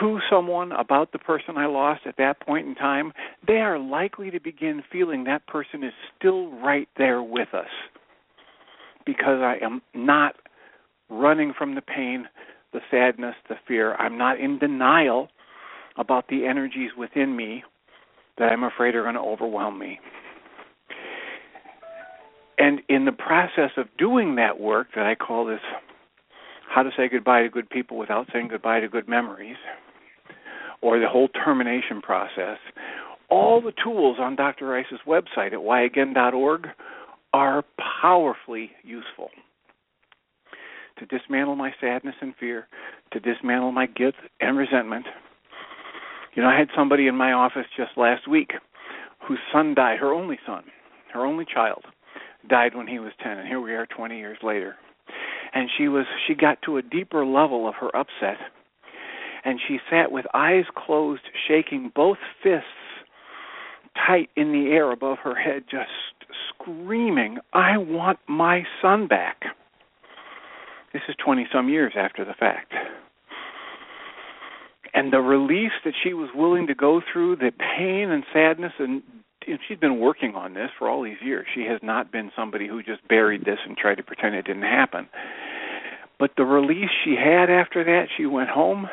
to 0.00 0.18
someone 0.30 0.72
about 0.72 1.12
the 1.12 1.18
person 1.18 1.56
I 1.56 1.66
lost 1.66 2.02
at 2.06 2.16
that 2.18 2.40
point 2.40 2.66
in 2.66 2.74
time, 2.74 3.12
they 3.46 3.58
are 3.58 3.78
likely 3.78 4.30
to 4.30 4.40
begin 4.40 4.82
feeling 4.90 5.24
that 5.24 5.46
person 5.46 5.84
is 5.84 5.92
still 6.18 6.50
right 6.60 6.88
there 6.96 7.22
with 7.22 7.52
us 7.52 7.68
because 9.04 9.40
I 9.40 9.56
am 9.62 9.82
not 9.94 10.36
running 11.10 11.52
from 11.56 11.74
the 11.74 11.82
pain 11.82 12.26
the 12.74 12.80
sadness, 12.90 13.36
the 13.48 13.54
fear. 13.66 13.94
I'm 13.94 14.18
not 14.18 14.38
in 14.38 14.58
denial 14.58 15.28
about 15.96 16.28
the 16.28 16.44
energies 16.44 16.90
within 16.98 17.34
me 17.34 17.62
that 18.36 18.46
I'm 18.46 18.64
afraid 18.64 18.96
are 18.96 19.02
going 19.02 19.14
to 19.14 19.20
overwhelm 19.20 19.78
me. 19.78 20.00
And 22.58 22.80
in 22.88 23.04
the 23.04 23.12
process 23.12 23.70
of 23.76 23.86
doing 23.96 24.34
that 24.36 24.60
work 24.60 24.88
that 24.96 25.06
I 25.06 25.14
call 25.14 25.46
this 25.46 25.60
how 26.74 26.82
to 26.82 26.90
say 26.96 27.08
goodbye 27.08 27.42
to 27.42 27.48
good 27.48 27.70
people 27.70 27.96
without 27.96 28.26
saying 28.32 28.48
goodbye 28.48 28.80
to 28.80 28.88
good 28.88 29.08
memories, 29.08 29.56
or 30.82 30.98
the 30.98 31.08
whole 31.08 31.28
termination 31.28 32.02
process, 32.02 32.58
all 33.30 33.60
the 33.60 33.72
tools 33.82 34.16
on 34.18 34.34
Dr. 34.34 34.66
Ryce's 34.66 35.00
website 35.06 35.52
at 35.52 35.60
whyagain.org 35.60 36.66
are 37.32 37.64
powerfully 38.02 38.72
useful 38.82 39.30
to 40.98 41.06
dismantle 41.06 41.56
my 41.56 41.72
sadness 41.80 42.14
and 42.20 42.34
fear, 42.38 42.66
to 43.12 43.20
dismantle 43.20 43.72
my 43.72 43.86
guilt 43.86 44.14
and 44.40 44.56
resentment. 44.56 45.06
You 46.34 46.42
know, 46.42 46.48
I 46.48 46.58
had 46.58 46.68
somebody 46.76 47.06
in 47.06 47.16
my 47.16 47.32
office 47.32 47.66
just 47.76 47.92
last 47.96 48.28
week 48.28 48.50
whose 49.26 49.38
son 49.52 49.74
died, 49.74 49.98
her 50.00 50.12
only 50.12 50.38
son, 50.46 50.64
her 51.12 51.24
only 51.24 51.44
child, 51.52 51.84
died 52.48 52.74
when 52.74 52.86
he 52.88 52.98
was 52.98 53.12
10, 53.22 53.38
and 53.38 53.48
here 53.48 53.60
we 53.60 53.74
are 53.74 53.86
20 53.86 54.16
years 54.18 54.38
later. 54.42 54.74
And 55.54 55.70
she 55.76 55.88
was 55.88 56.06
she 56.26 56.34
got 56.34 56.60
to 56.62 56.76
a 56.76 56.82
deeper 56.82 57.24
level 57.24 57.68
of 57.68 57.74
her 57.76 57.94
upset. 57.96 58.38
And 59.44 59.60
she 59.68 59.78
sat 59.90 60.10
with 60.10 60.24
eyes 60.34 60.64
closed, 60.74 61.22
shaking 61.46 61.92
both 61.94 62.18
fists 62.42 62.66
tight 64.06 64.30
in 64.36 64.52
the 64.52 64.70
air 64.70 64.90
above 64.90 65.18
her 65.18 65.34
head, 65.34 65.64
just 65.70 65.90
screaming, 66.48 67.38
I 67.52 67.76
want 67.76 68.18
my 68.28 68.64
son 68.82 69.06
back. 69.06 69.42
This 70.92 71.02
is 71.08 71.14
20 71.24 71.46
some 71.52 71.68
years 71.68 71.94
after 71.96 72.24
the 72.24 72.34
fact. 72.34 72.72
And 74.92 75.12
the 75.12 75.20
release 75.20 75.72
that 75.84 75.94
she 76.02 76.14
was 76.14 76.30
willing 76.34 76.68
to 76.68 76.74
go 76.74 77.00
through, 77.12 77.36
the 77.36 77.50
pain 77.50 78.10
and 78.10 78.24
sadness, 78.32 78.72
and, 78.78 79.02
and 79.46 79.58
she's 79.66 79.78
been 79.78 80.00
working 80.00 80.34
on 80.34 80.54
this 80.54 80.70
for 80.78 80.88
all 80.88 81.02
these 81.02 81.22
years. 81.22 81.46
She 81.54 81.62
has 81.62 81.80
not 81.82 82.12
been 82.12 82.30
somebody 82.36 82.68
who 82.68 82.82
just 82.82 83.06
buried 83.08 83.44
this 83.44 83.58
and 83.66 83.76
tried 83.76 83.96
to 83.96 84.02
pretend 84.02 84.34
it 84.34 84.46
didn't 84.46 84.62
happen. 84.62 85.08
But 86.18 86.32
the 86.36 86.44
release 86.44 86.90
she 87.04 87.16
had 87.16 87.50
after 87.50 87.84
that, 87.84 88.06
she 88.16 88.26
went 88.26 88.50
home. 88.50 88.88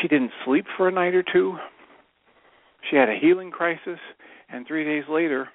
She 0.00 0.08
didn't 0.08 0.30
sleep 0.44 0.66
for 0.76 0.88
a 0.88 0.92
night 0.92 1.14
or 1.14 1.22
two. 1.24 1.56
She 2.88 2.96
had 2.96 3.08
a 3.08 3.18
healing 3.20 3.50
crisis, 3.50 3.98
and 4.48 4.66
three 4.66 4.84
days 4.84 5.04
later, 5.08 5.48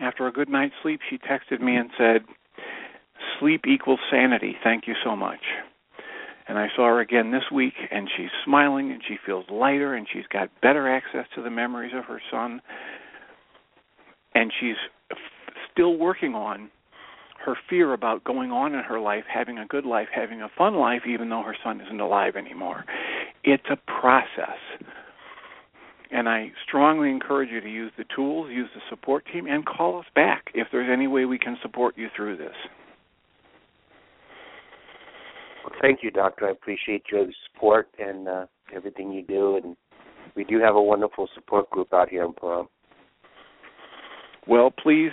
after 0.00 0.26
a 0.26 0.32
good 0.32 0.48
night's 0.48 0.74
sleep, 0.82 1.00
she 1.08 1.18
texted 1.18 1.60
me 1.60 1.76
and 1.76 1.90
said, 1.98 2.22
Sleep 3.38 3.62
equals 3.66 4.00
sanity. 4.10 4.56
Thank 4.62 4.86
you 4.86 4.94
so 5.04 5.16
much. 5.16 5.40
And 6.50 6.58
I 6.58 6.66
saw 6.74 6.88
her 6.88 6.98
again 6.98 7.30
this 7.30 7.44
week, 7.54 7.74
and 7.92 8.10
she's 8.16 8.30
smiling, 8.44 8.90
and 8.90 9.00
she 9.06 9.14
feels 9.24 9.44
lighter, 9.48 9.94
and 9.94 10.04
she's 10.12 10.26
got 10.32 10.50
better 10.60 10.92
access 10.92 11.24
to 11.36 11.42
the 11.42 11.48
memories 11.48 11.92
of 11.96 12.06
her 12.06 12.20
son. 12.28 12.60
And 14.34 14.50
she's 14.58 14.74
f- 15.12 15.54
still 15.72 15.96
working 15.96 16.34
on 16.34 16.68
her 17.46 17.54
fear 17.68 17.92
about 17.92 18.24
going 18.24 18.50
on 18.50 18.74
in 18.74 18.82
her 18.82 18.98
life, 18.98 19.22
having 19.32 19.58
a 19.58 19.66
good 19.66 19.86
life, 19.86 20.08
having 20.12 20.42
a 20.42 20.48
fun 20.58 20.74
life, 20.74 21.02
even 21.08 21.28
though 21.28 21.44
her 21.44 21.56
son 21.62 21.80
isn't 21.82 22.00
alive 22.00 22.34
anymore. 22.34 22.84
It's 23.44 23.70
a 23.70 23.76
process. 24.00 24.58
And 26.10 26.28
I 26.28 26.50
strongly 26.66 27.10
encourage 27.10 27.50
you 27.50 27.60
to 27.60 27.70
use 27.70 27.92
the 27.96 28.04
tools, 28.16 28.50
use 28.50 28.70
the 28.74 28.82
support 28.90 29.24
team, 29.32 29.46
and 29.46 29.64
call 29.64 30.00
us 30.00 30.06
back 30.16 30.46
if 30.52 30.66
there's 30.72 30.90
any 30.92 31.06
way 31.06 31.26
we 31.26 31.38
can 31.38 31.58
support 31.62 31.96
you 31.96 32.08
through 32.16 32.38
this. 32.38 32.56
Well, 35.64 35.74
thank 35.80 36.02
you, 36.02 36.10
Doctor. 36.10 36.48
I 36.48 36.52
appreciate 36.52 37.04
your 37.10 37.26
support 37.52 37.88
and 37.98 38.28
uh, 38.28 38.46
everything 38.74 39.12
you 39.12 39.22
do. 39.22 39.56
And 39.62 39.76
we 40.34 40.44
do 40.44 40.60
have 40.60 40.74
a 40.74 40.82
wonderful 40.82 41.28
support 41.34 41.68
group 41.70 41.92
out 41.92 42.08
here 42.08 42.24
in 42.24 42.32
Pahrump. 42.32 42.68
Well, 44.46 44.70
please 44.70 45.12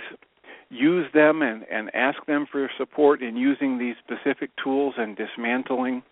use 0.70 1.06
them 1.14 1.42
and, 1.42 1.64
and 1.70 1.94
ask 1.94 2.24
them 2.26 2.46
for 2.50 2.60
your 2.60 2.70
support 2.78 3.22
in 3.22 3.36
using 3.36 3.78
these 3.78 3.94
specific 4.04 4.50
tools 4.62 4.94
and 4.96 5.16
dismantling 5.16 6.02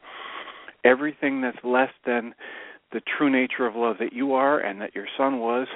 everything 0.85 1.41
that's 1.41 1.59
less 1.65 1.91
than 2.07 2.35
the 2.93 3.01
true 3.19 3.31
nature 3.31 3.67
of 3.67 3.75
love 3.75 3.97
that 3.99 4.13
you 4.13 4.33
are 4.35 4.61
and 4.61 4.81
that 4.81 4.95
your 4.95 5.07
son 5.17 5.41
was 5.41 5.67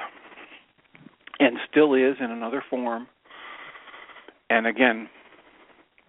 and 1.41 1.57
still 1.71 1.95
is 1.95 2.17
in 2.21 2.31
another 2.31 2.63
form. 2.71 3.07
And 4.49 4.67
again, 4.67 5.09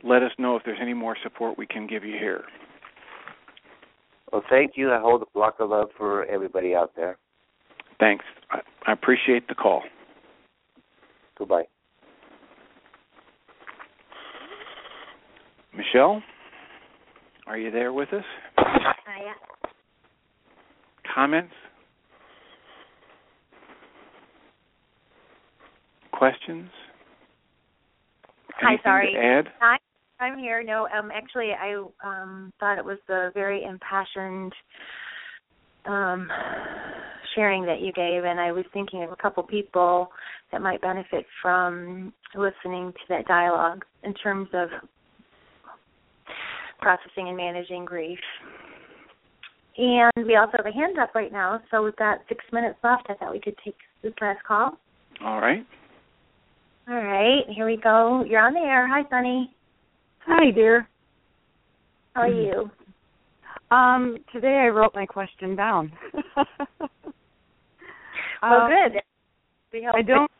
let 0.03 0.23
us 0.23 0.31
know 0.37 0.55
if 0.55 0.63
there's 0.65 0.79
any 0.81 0.93
more 0.93 1.15
support 1.23 1.57
we 1.57 1.67
can 1.67 1.87
give 1.87 2.03
you 2.03 2.13
here. 2.13 2.43
Well, 4.31 4.43
thank 4.49 4.73
you. 4.75 4.91
I 4.91 4.99
hold 4.99 5.21
a 5.21 5.25
block 5.33 5.55
of 5.59 5.69
love 5.69 5.89
for 5.97 6.25
everybody 6.25 6.73
out 6.73 6.91
there. 6.95 7.17
Thanks. 7.99 8.25
I, 8.49 8.59
I 8.87 8.93
appreciate 8.93 9.47
the 9.47 9.55
call. 9.55 9.83
Goodbye. 11.37 11.63
Michelle, 15.75 16.21
are 17.47 17.57
you 17.57 17.71
there 17.71 17.93
with 17.93 18.11
us? 18.13 18.23
Hi. 18.57 19.33
Comments? 21.13 21.51
Questions? 26.11 26.69
Hi, 28.55 28.73
Anything 28.73 28.83
sorry. 28.83 29.13
To 29.13 29.19
add? 29.19 29.45
Hi, 29.59 29.77
I'm 30.21 30.37
here. 30.37 30.63
No, 30.63 30.87
um, 30.95 31.09
actually, 31.11 31.49
I 31.51 31.83
um 32.03 32.53
thought 32.59 32.77
it 32.77 32.85
was 32.85 32.99
the 33.07 33.31
very 33.33 33.63
impassioned 33.63 34.53
um 35.85 36.29
sharing 37.35 37.65
that 37.65 37.81
you 37.81 37.91
gave, 37.93 38.23
and 38.23 38.39
I 38.39 38.51
was 38.51 38.65
thinking 38.71 39.03
of 39.03 39.11
a 39.11 39.15
couple 39.15 39.41
people 39.43 40.09
that 40.51 40.61
might 40.61 40.81
benefit 40.81 41.25
from 41.41 42.13
listening 42.35 42.91
to 42.91 42.99
that 43.09 43.25
dialogue 43.27 43.83
in 44.03 44.13
terms 44.13 44.49
of 44.53 44.69
processing 46.79 47.27
and 47.29 47.37
managing 47.37 47.85
grief. 47.85 48.19
And 49.77 50.11
we 50.27 50.35
also 50.35 50.57
have 50.57 50.65
a 50.65 50.71
hand 50.71 50.99
up 50.99 51.15
right 51.15 51.31
now, 51.31 51.61
so 51.71 51.83
we've 51.83 51.95
got 51.95 52.19
six 52.27 52.43
minutes 52.51 52.77
left. 52.83 53.07
I 53.09 53.13
thought 53.13 53.31
we 53.31 53.39
could 53.39 53.55
take 53.63 53.75
this 54.03 54.13
last 54.21 54.43
call. 54.43 54.77
All 55.23 55.39
right. 55.39 55.65
All 56.89 56.95
right, 56.95 57.43
here 57.47 57.65
we 57.65 57.77
go. 57.77 58.23
You're 58.27 58.41
on 58.41 58.53
the 58.53 58.59
air. 58.59 58.87
Hi, 58.87 59.03
Sunny. 59.09 59.55
Hi, 60.25 60.51
dear. 60.51 60.87
How 62.13 62.21
are 62.21 62.27
you? 62.29 62.69
Um, 63.71 64.17
today 64.31 64.61
I 64.65 64.67
wrote 64.67 64.93
my 64.93 65.05
question 65.05 65.55
down. 65.55 65.91
Well, 68.43 68.61
Um, 68.61 68.71
good. 68.71 69.01
We 69.71 69.85
I 69.85 70.01
don't. 70.01 70.31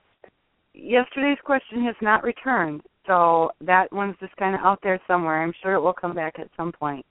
Yesterday's 0.74 1.38
question 1.46 1.84
has 1.86 1.96
not 2.02 2.24
returned, 2.24 2.82
so 3.06 3.52
that 3.62 3.94
one's 3.94 4.16
just 4.20 4.36
kind 4.38 4.56
of 4.56 4.62
out 4.62 4.80
there 4.82 5.00
somewhere. 5.06 5.44
I'm 5.44 5.54
sure 5.62 5.76
it 5.76 5.82
will 5.82 5.94
come 5.94 6.16
back 6.16 6.40
at 6.40 6.50
some 6.58 6.72
point. 6.72 7.06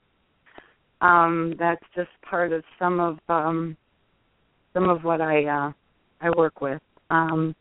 Um, 0.99 1.55
that's 1.57 1.83
just 1.95 2.09
part 2.29 2.51
of 2.51 2.65
some 2.77 2.99
of 2.99 3.19
um, 3.29 3.77
some 4.73 4.89
of 4.89 5.05
what 5.05 5.21
I 5.21 5.45
uh, 5.45 5.71
I 6.19 6.29
work 6.31 6.59
with. 6.59 6.81
Um, 7.09 7.55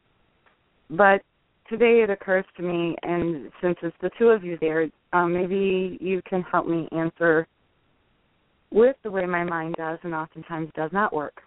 but 0.91 1.23
today 1.69 2.03
it 2.03 2.11
occurs 2.11 2.45
to 2.57 2.65
me, 2.65 2.97
and 3.05 3.49
since 3.63 3.77
it's 3.83 3.97
the 4.03 4.11
two 4.19 4.31
of 4.31 4.43
you 4.43 4.59
there, 4.61 4.89
um, 5.13 5.33
maybe 5.33 5.99
you 6.01 6.23
can 6.29 6.43
help 6.43 6.67
me 6.67 6.89
answer 6.93 7.47
with 8.71 8.97
the 9.03 9.11
way 9.11 9.27
my 9.27 9.45
mind 9.45 9.75
does, 9.77 9.99
and 10.05 10.15
oftentimes 10.15 10.71
does 10.77 10.91
not 10.93 11.13
work, 11.13 11.43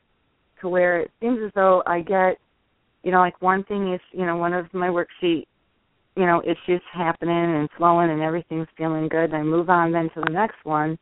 to 0.60 0.68
where 0.68 1.00
it 1.00 1.12
seems 1.22 1.40
as 1.44 1.52
though 1.56 1.82
I 1.86 2.02
get 2.02 2.38
you 3.04 3.12
know, 3.12 3.20
like 3.20 3.40
one 3.42 3.64
thing 3.66 3.94
is, 3.94 4.02
you 4.12 4.26
know, 4.26 4.38
one 4.38 4.54
of 4.54 4.74
my 4.74 4.88
worksheet, 4.88 5.46
you 6.16 6.26
know, 6.26 6.42
issues 6.44 6.82
happening 6.94 7.36
and 7.56 7.70
flowing 7.78 8.10
and 8.10 8.22
everything's 8.22 8.68
feeling 8.78 9.10
good. 9.10 9.26
And 9.26 9.36
I 9.36 9.44
move 9.44 9.70
on 9.70 9.92
then 9.92 10.10
to 10.16 10.22
the 10.26 10.32
next 10.32 10.64
one 10.64 10.98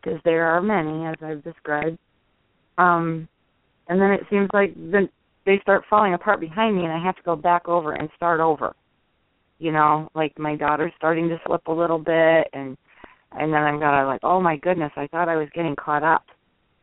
because 0.00 0.20
there 0.24 0.46
are 0.46 0.62
many, 0.62 1.06
as 1.06 1.16
I've 1.22 1.42
described. 1.42 1.98
Um, 2.78 3.28
and 3.88 4.00
then 4.00 4.10
it 4.12 4.20
seems 4.30 4.48
like 4.54 4.72
then 4.76 5.08
they 5.44 5.58
start 5.62 5.84
falling 5.90 6.14
apart 6.14 6.40
behind 6.40 6.76
me, 6.76 6.84
and 6.84 6.92
I 6.92 7.02
have 7.02 7.16
to 7.16 7.22
go 7.22 7.34
back 7.34 7.68
over 7.68 7.92
and 7.92 8.08
start 8.16 8.40
over. 8.40 8.74
You 9.60 9.70
know, 9.70 10.08
like 10.14 10.36
my 10.38 10.56
daughter's 10.56 10.92
starting 10.96 11.28
to 11.28 11.36
slip 11.46 11.66
a 11.68 11.72
little 11.72 11.98
bit 11.98 12.48
and 12.52 12.76
and 13.32 13.52
then 13.52 13.62
I'm 13.62 13.78
gonna 13.78 14.06
like, 14.06 14.20
oh 14.24 14.40
my 14.40 14.56
goodness, 14.56 14.90
I 14.96 15.06
thought 15.06 15.28
I 15.28 15.36
was 15.36 15.48
getting 15.54 15.76
caught 15.76 16.02
up. 16.02 16.24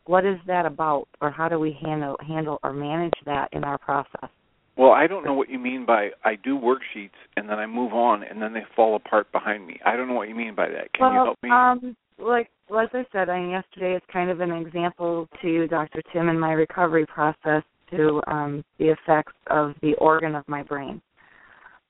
What 0.06 0.26
is 0.26 0.38
that 0.48 0.66
about 0.66 1.08
or 1.20 1.30
how 1.30 1.50
do 1.50 1.60
we 1.60 1.78
handle 1.84 2.16
handle 2.26 2.60
or 2.64 2.72
manage 2.72 3.16
that 3.26 3.50
in 3.52 3.64
our 3.64 3.78
process? 3.78 4.30
Well, 4.78 4.92
I 4.92 5.08
don't 5.08 5.26
know 5.26 5.34
what 5.34 5.50
you 5.50 5.58
mean 5.58 5.86
by 5.86 6.10
I 6.24 6.36
do 6.36 6.58
worksheets 6.58 7.10
and 7.36 7.50
then 7.50 7.58
I 7.58 7.66
move 7.66 7.94
on 7.94 8.24
and 8.24 8.42
then 8.42 8.54
they 8.54 8.64
fall 8.76 8.96
apart 8.96 9.32
behind 9.32 9.66
me. 9.66 9.80
I 9.84 9.98
don't 9.98 10.08
know 10.08 10.14
what 10.14 10.30
you 10.30 10.36
mean 10.36 10.56
by 10.56 10.70
that. 10.70 10.94
Can 10.94 11.02
well, 11.02 11.14
you 11.14 11.26
help 11.26 11.38
me? 11.44 11.50
Um, 11.50 11.98
like 12.20 12.50
as 12.70 12.90
I 12.94 13.06
said, 13.12 13.30
I 13.30 13.40
mean, 13.40 13.50
yesterday 13.50 13.96
is 13.96 14.04
kind 14.14 14.30
of 14.30 14.40
an 14.40 14.52
example 14.52 15.28
to 15.42 15.68
Dr. 15.68 16.04
Tim 16.14 16.30
in 16.30 16.40
my 16.40 16.52
recovery 16.52 17.08
process 17.08 17.64
to 17.92 18.22
um, 18.28 18.64
the 18.78 18.90
effects 18.90 19.34
of 19.50 19.74
the 19.82 19.96
organ 19.96 20.36
of 20.36 20.48
my 20.48 20.62
brain. 20.62 21.02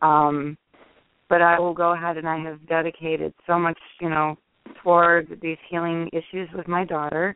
Um, 0.01 0.57
but 1.29 1.41
I 1.41 1.59
will 1.59 1.73
go 1.73 1.93
ahead 1.93 2.17
and 2.17 2.27
I 2.27 2.39
have 2.39 2.65
dedicated 2.67 3.33
so 3.45 3.57
much, 3.59 3.77
you 3.99 4.09
know, 4.09 4.37
toward 4.83 5.39
these 5.41 5.57
healing 5.69 6.09
issues 6.13 6.49
with 6.53 6.67
my 6.67 6.85
daughter, 6.85 7.35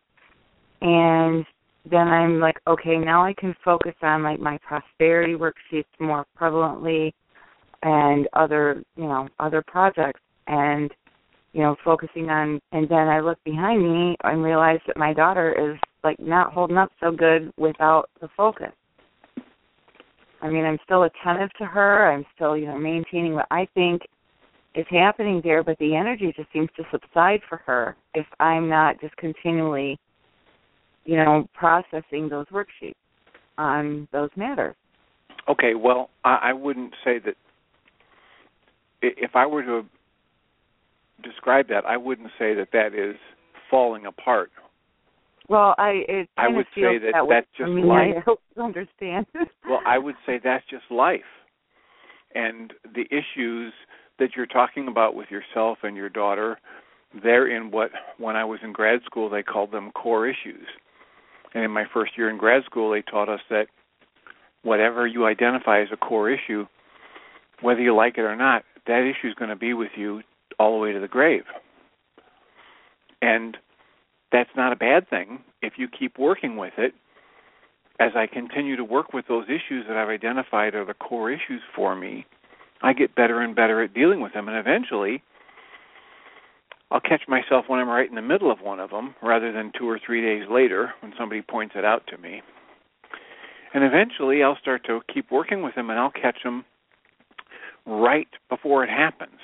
and 0.82 1.46
then 1.90 2.08
I'm 2.08 2.40
like, 2.40 2.58
okay, 2.68 2.98
now 2.98 3.24
I 3.24 3.34
can 3.34 3.56
focus 3.64 3.96
on 4.02 4.24
like 4.24 4.40
my 4.40 4.58
prosperity 4.60 5.34
worksheets 5.34 5.86
more 6.00 6.26
prevalently, 6.40 7.14
and 7.84 8.28
other, 8.34 8.84
you 8.96 9.06
know, 9.06 9.28
other 9.40 9.64
projects, 9.66 10.22
and 10.48 10.92
you 11.54 11.62
know, 11.62 11.76
focusing 11.84 12.30
on. 12.30 12.62
And 12.72 12.88
then 12.88 13.08
I 13.08 13.20
look 13.20 13.44
behind 13.44 13.84
me 13.84 14.16
and 14.24 14.44
realize 14.44 14.80
that 14.88 14.98
my 14.98 15.14
daughter 15.14 15.72
is 15.74 15.80
like 16.04 16.20
not 16.20 16.54
holding 16.54 16.78
up 16.78 16.92
so 17.00 17.12
good 17.12 17.52
without 17.58 18.10
the 18.22 18.30
focus. 18.36 18.72
I 20.42 20.50
mean, 20.50 20.66
I'm 20.66 20.80
still 20.84 21.04
attentive 21.04 21.50
to 21.60 21.66
her. 21.66 22.12
I'm 22.12 22.26
still, 22.36 22.58
you 22.58 22.66
know, 22.66 22.78
maintaining 22.78 23.34
what 23.34 23.48
I 23.52 23.68
think 23.74 24.02
is 24.76 24.86
happening 24.90 25.42
there, 25.44 25.64
but 25.64 25.78
the 25.80 25.96
energy 25.96 26.34
just 26.36 26.52
seems 26.52 26.70
to 26.78 26.84
subside 26.92 27.42
for 27.48 27.58
her 27.66 27.96
if 28.14 28.26
I'm 28.40 28.70
not 28.70 29.00
just 29.02 29.16
continually, 29.18 30.00
you 31.06 31.18
know, 31.18 31.48
processing 31.54 32.30
those 32.30 32.48
worksheets 32.48 32.94
on 33.58 34.08
those 34.12 34.30
matters. 34.36 34.76
Okay, 35.50 35.76
well, 35.76 36.10
I, 36.24 36.40
I 36.44 36.54
wouldn't 36.54 36.94
say 37.04 37.20
that. 37.20 37.36
If 39.04 39.36
I 39.36 39.46
were 39.48 39.64
to 39.64 39.84
describe 41.24 41.68
that, 41.70 41.86
I 41.86 41.98
wouldn't 41.98 42.30
say 42.38 42.54
that 42.54 42.68
that 42.72 42.94
is 42.94 43.16
falling 43.70 44.06
apart. 44.06 44.52
Well, 45.52 45.76
I 45.78 46.04
it 46.08 46.30
I 46.38 46.48
would 46.48 46.66
say 46.74 46.98
that 46.98 47.12
that 47.12 47.26
that's 47.30 47.48
just 47.58 47.70
me. 47.70 47.84
life. 47.84 48.16
I 48.16 48.20
hope 48.22 48.40
you 48.56 48.64
understand. 48.64 49.26
Well, 49.68 49.82
I 49.86 49.98
would 49.98 50.16
say 50.26 50.40
that's 50.42 50.64
just 50.70 50.86
life. 50.90 51.28
And 52.34 52.72
the 52.96 53.04
issues 53.12 53.74
that 54.18 54.30
you're 54.38 54.46
talking 54.46 54.88
about 54.88 55.14
with 55.14 55.28
yourself 55.30 55.80
and 55.84 55.98
your 55.98 56.08
daughter, 56.08 56.58
they're 57.22 57.54
in 57.54 57.70
what, 57.70 57.92
when 58.18 58.38
I 58.38 58.46
was 58.46 58.60
in 58.64 58.72
grad 58.72 59.02
school, 59.06 59.30
they 59.30 59.44
called 59.44 59.74
them 59.74 59.92
core 59.92 60.26
issues. 60.26 60.68
And 61.54 61.66
in 61.66 61.72
my 61.72 61.84
first 61.94 62.18
year 62.18 62.30
in 62.30 62.38
grad 62.38 62.64
school, 62.64 62.90
they 62.90 63.02
taught 63.02 63.28
us 63.28 63.42
that 63.50 63.66
whatever 64.64 65.06
you 65.06 65.26
identify 65.26 65.82
as 65.82 65.90
a 65.92 65.98
core 65.98 66.30
issue, 66.30 66.66
whether 67.62 67.82
you 67.82 67.94
like 67.94 68.18
it 68.18 68.22
or 68.22 68.38
not, 68.38 68.64
that 68.88 69.02
issue 69.02 69.28
is 69.28 69.34
going 69.34 69.50
to 69.50 69.58
be 69.58 69.74
with 69.74 69.92
you 69.98 70.22
all 70.60 70.72
the 70.78 70.82
way 70.82 70.94
to 70.94 71.00
the 71.02 71.10
grave. 71.10 71.44
And 73.22 73.58
that's 74.32 74.50
not 74.56 74.74
a 74.74 74.76
bad 74.76 75.10
thing 75.10 75.40
if 75.62 75.74
you 75.78 75.88
keep 75.88 76.18
working 76.18 76.58
with 76.58 76.74
it 76.78 76.94
as 78.02 78.12
I 78.16 78.26
continue 78.26 78.76
to 78.76 78.84
work 78.84 79.14
with 79.14 79.28
those 79.28 79.46
issues 79.46 79.86
that 79.88 79.96
I've 79.96 80.10
identified 80.10 80.74
are 80.74 80.86
the 80.86 80.96
core 80.96 81.32
issues 81.32 81.62
for 81.76 81.96
me, 81.96 82.26
I 82.82 82.94
get 82.94 83.14
better 83.14 83.42
and 83.42 83.56
better 83.56 83.84
at 83.84 83.94
dealing 83.94 84.22
with 84.22 84.34
them. 84.34 84.48
And 84.48 84.58
eventually, 84.58 85.22
I'll 86.90 87.00
catch 87.00 87.22
myself 87.28 87.66
when 87.68 87.80
I'm 87.80 87.88
right 87.88 88.10
in 88.10 88.16
the 88.16 88.22
middle 88.24 88.52
of 88.52 88.60
one 88.62 88.80
of 88.80 88.90
them 88.90 89.14
rather 89.22 89.52
than 89.52 89.72
two 89.78 89.88
or 89.88 90.00
three 90.04 90.22
days 90.22 90.50
later 90.50 90.94
when 91.02 91.14
somebody 91.18 91.44
points 91.44 91.76
it 91.78 91.86
out 91.86 92.08
to 92.08 92.18
me. 92.18 92.42
And 93.74 93.84
eventually, 93.84 94.42
I'll 94.42 94.58
start 94.60 94.84
to 94.86 95.02
keep 95.14 95.32
working 95.32 95.62
with 95.62 95.76
them 95.76 95.92
and 95.92 96.00
I'll 96.00 96.12
catch 96.12 96.40
them 96.44 96.66
right 97.86 98.28
before 98.50 98.84
it 98.84 98.90
happens. 98.90 99.40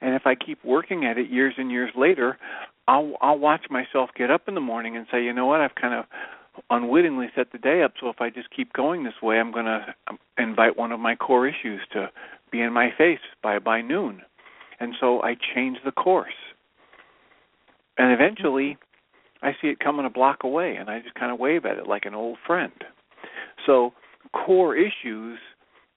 And 0.00 0.14
if 0.14 0.22
I 0.24 0.34
keep 0.34 0.64
working 0.64 1.04
at 1.04 1.18
it 1.18 1.30
years 1.30 1.54
and 1.58 1.70
years 1.70 1.90
later, 1.94 2.38
I'll 2.90 3.14
I'll 3.20 3.38
watch 3.38 3.66
myself 3.70 4.10
get 4.16 4.32
up 4.32 4.48
in 4.48 4.54
the 4.56 4.60
morning 4.60 4.96
and 4.96 5.06
say, 5.12 5.22
you 5.22 5.32
know 5.32 5.46
what, 5.46 5.60
I've 5.60 5.76
kind 5.80 5.94
of 5.94 6.06
unwittingly 6.70 7.28
set 7.36 7.52
the 7.52 7.58
day 7.58 7.84
up. 7.84 7.92
So 8.00 8.08
if 8.08 8.20
I 8.20 8.30
just 8.30 8.48
keep 8.54 8.72
going 8.72 9.04
this 9.04 9.22
way, 9.22 9.38
I'm 9.38 9.52
going 9.52 9.66
to 9.66 9.94
um, 10.08 10.18
invite 10.36 10.76
one 10.76 10.90
of 10.90 10.98
my 10.98 11.14
core 11.14 11.46
issues 11.46 11.80
to 11.92 12.10
be 12.50 12.60
in 12.60 12.72
my 12.72 12.88
face 12.98 13.20
by 13.44 13.60
by 13.60 13.80
noon, 13.80 14.22
and 14.80 14.94
so 15.00 15.22
I 15.22 15.36
change 15.54 15.78
the 15.84 15.92
course. 15.92 16.34
And 17.96 18.12
eventually, 18.12 18.76
I 19.40 19.52
see 19.62 19.68
it 19.68 19.78
coming 19.78 20.04
a 20.04 20.10
block 20.10 20.38
away, 20.42 20.74
and 20.74 20.90
I 20.90 20.98
just 20.98 21.14
kind 21.14 21.30
of 21.30 21.38
wave 21.38 21.64
at 21.66 21.78
it 21.78 21.86
like 21.86 22.06
an 22.06 22.14
old 22.14 22.38
friend. 22.44 22.72
So 23.66 23.92
core 24.32 24.74
issues 24.74 25.38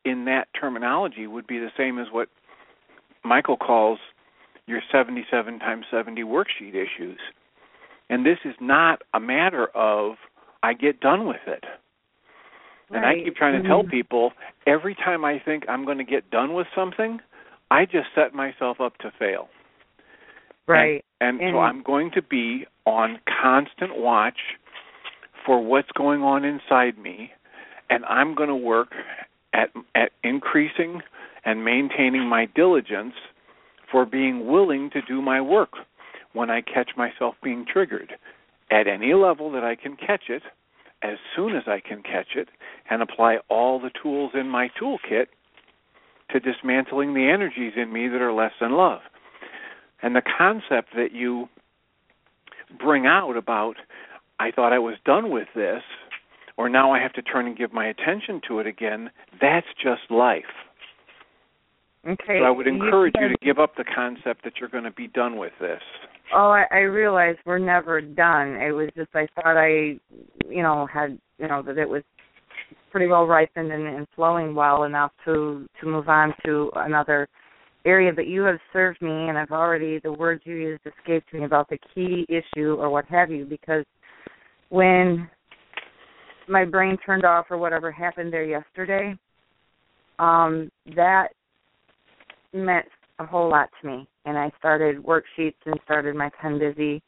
in 0.05 0.25
that 0.25 0.47
terminology 0.59 1.25
would 1.25 1.47
be 1.47 1.57
the 1.57 1.71
same 1.75 1.97
as 1.97 2.07
what 2.11 2.29
Michael 3.23 3.57
calls 3.57 3.99
your 4.67 4.81
77 4.91 5.59
times 5.59 5.85
70 5.91 6.23
worksheet 6.23 6.75
issues. 6.75 7.19
And 8.09 8.25
this 8.25 8.39
is 8.45 8.55
not 8.59 9.01
a 9.13 9.19
matter 9.19 9.67
of 9.75 10.15
I 10.61 10.73
get 10.73 10.99
done 10.99 11.27
with 11.27 11.41
it. 11.47 11.63
Right. 12.89 12.97
And 12.97 13.05
I 13.05 13.15
keep 13.23 13.35
trying 13.35 13.61
to 13.61 13.67
tell 13.67 13.83
Mhm. 13.83 13.89
people 13.89 14.33
every 14.67 14.95
time 14.95 15.25
I 15.25 15.39
think 15.39 15.67
I'm 15.67 15.83
going 15.85 15.97
to 15.97 16.03
get 16.03 16.29
done 16.29 16.53
with 16.53 16.67
something, 16.75 17.19
I 17.71 17.85
just 17.85 18.13
set 18.13 18.33
myself 18.33 18.79
up 18.79 18.97
to 18.99 19.11
fail. 19.11 19.49
right. 20.65 21.03
And, 21.19 21.41
And- 21.41 21.53
so 21.55 21.59
I'm 21.59 21.81
going 21.81 22.11
to 22.11 22.21
be 22.21 22.65
on 22.85 23.19
constant 23.27 23.97
watch 23.97 24.39
for 25.45 25.59
what's 25.61 25.91
going 25.91 26.23
on 26.23 26.45
inside 26.45 26.97
me, 26.97 27.33
and 27.89 28.05
I'm 28.05 28.33
going 28.33 28.47
to 28.49 28.55
work 28.55 28.95
at 29.53 29.71
at 29.93 30.13
increasing 30.23 31.03
and 31.43 31.65
maintaining 31.65 32.27
my 32.27 32.45
diligence 32.45 33.15
for 33.93 34.05
being 34.07 34.47
willing 34.47 34.89
to 34.89 35.03
do 35.03 35.21
my 35.21 35.39
work 35.39 35.73
when 36.33 36.49
I 36.49 36.61
catch 36.61 36.89
myself 36.97 37.35
being 37.43 37.63
triggered 37.71 38.13
at 38.71 38.87
any 38.87 39.13
level 39.13 39.51
that 39.51 39.63
I 39.63 39.75
can 39.75 39.95
catch 39.95 40.23
it 40.29 40.41
as 41.03 41.17
soon 41.35 41.55
as 41.55 41.63
I 41.67 41.79
can 41.79 42.01
catch 42.01 42.35
it 42.35 42.49
and 42.89 43.03
apply 43.03 43.37
all 43.49 43.79
the 43.79 43.91
tools 44.01 44.31
in 44.33 44.49
my 44.49 44.67
toolkit 44.81 45.27
to 46.31 46.39
dismantling 46.39 47.13
the 47.13 47.29
energies 47.31 47.73
in 47.75 47.93
me 47.93 48.07
that 48.07 48.19
are 48.19 48.33
less 48.33 48.53
than 48.59 48.71
love. 48.71 49.01
And 50.01 50.15
the 50.15 50.23
concept 50.37 50.89
that 50.95 51.11
you 51.11 51.47
bring 52.83 53.05
out 53.05 53.37
about, 53.37 53.75
I 54.39 54.49
thought 54.49 54.73
I 54.73 54.79
was 54.79 54.95
done 55.05 55.29
with 55.29 55.49
this, 55.55 55.83
or 56.57 56.67
now 56.67 56.91
I 56.91 56.99
have 56.99 57.13
to 57.13 57.21
turn 57.21 57.45
and 57.45 57.55
give 57.55 57.73
my 57.73 57.85
attention 57.85 58.41
to 58.47 58.57
it 58.57 58.65
again, 58.65 59.11
that's 59.39 59.67
just 59.81 60.09
life. 60.09 60.43
Okay. 62.05 62.39
So 62.39 62.45
I 62.45 62.49
would 62.49 62.67
encourage 62.67 63.13
you 63.17 63.29
said- 63.29 63.39
to 63.39 63.45
give 63.45 63.59
up 63.59 63.75
the 63.75 63.85
concept 63.95 64.43
that 64.43 64.53
you're 64.59 64.69
going 64.69 64.83
to 64.83 64.91
be 64.91 65.07
done 65.07 65.37
with 65.37 65.53
this. 65.59 65.81
Oh, 66.33 66.49
I, 66.49 66.65
I 66.71 66.79
realize 66.79 67.35
we're 67.45 67.59
never 67.59 68.01
done. 68.01 68.55
It 68.55 68.71
was 68.71 68.89
just 68.95 69.09
I 69.13 69.27
thought 69.35 69.57
I, 69.57 69.99
you 70.49 70.63
know, 70.63 70.87
had 70.91 71.19
you 71.37 71.47
know 71.47 71.61
that 71.61 71.77
it 71.77 71.87
was 71.87 72.01
pretty 72.91 73.07
well 73.07 73.25
ripened 73.27 73.71
and, 73.71 73.87
and 73.87 74.07
flowing 74.15 74.55
well 74.55 74.83
enough 74.83 75.11
to 75.25 75.67
to 75.79 75.85
move 75.85 76.09
on 76.09 76.33
to 76.45 76.71
another 76.75 77.27
area. 77.85 78.11
But 78.13 78.27
you 78.27 78.41
have 78.43 78.59
served 78.71 79.01
me, 79.01 79.11
and 79.29 79.37
I've 79.37 79.51
already 79.51 79.99
the 79.99 80.11
words 80.11 80.41
you 80.45 80.55
used 80.55 80.83
escaped 80.85 81.33
me 81.33 81.43
about 81.43 81.69
the 81.69 81.77
key 81.93 82.25
issue 82.29 82.75
or 82.79 82.89
what 82.89 83.05
have 83.05 83.29
you. 83.29 83.45
Because 83.45 83.85
when 84.69 85.29
my 86.47 86.65
brain 86.65 86.97
turned 87.05 87.25
off 87.25 87.45
or 87.49 87.57
whatever 87.57 87.91
happened 87.91 88.33
there 88.33 88.45
yesterday, 88.45 89.15
um, 90.19 90.69
that 90.95 91.29
meant 92.53 92.85
a 93.19 93.25
whole 93.25 93.49
lot 93.49 93.69
to 93.81 93.87
me. 93.87 94.07
And 94.25 94.37
I 94.37 94.51
started 94.57 95.03
worksheets 95.03 95.55
and 95.65 95.75
started 95.83 96.15
my 96.15 96.29
pen 96.41 96.59
busy 96.59 97.01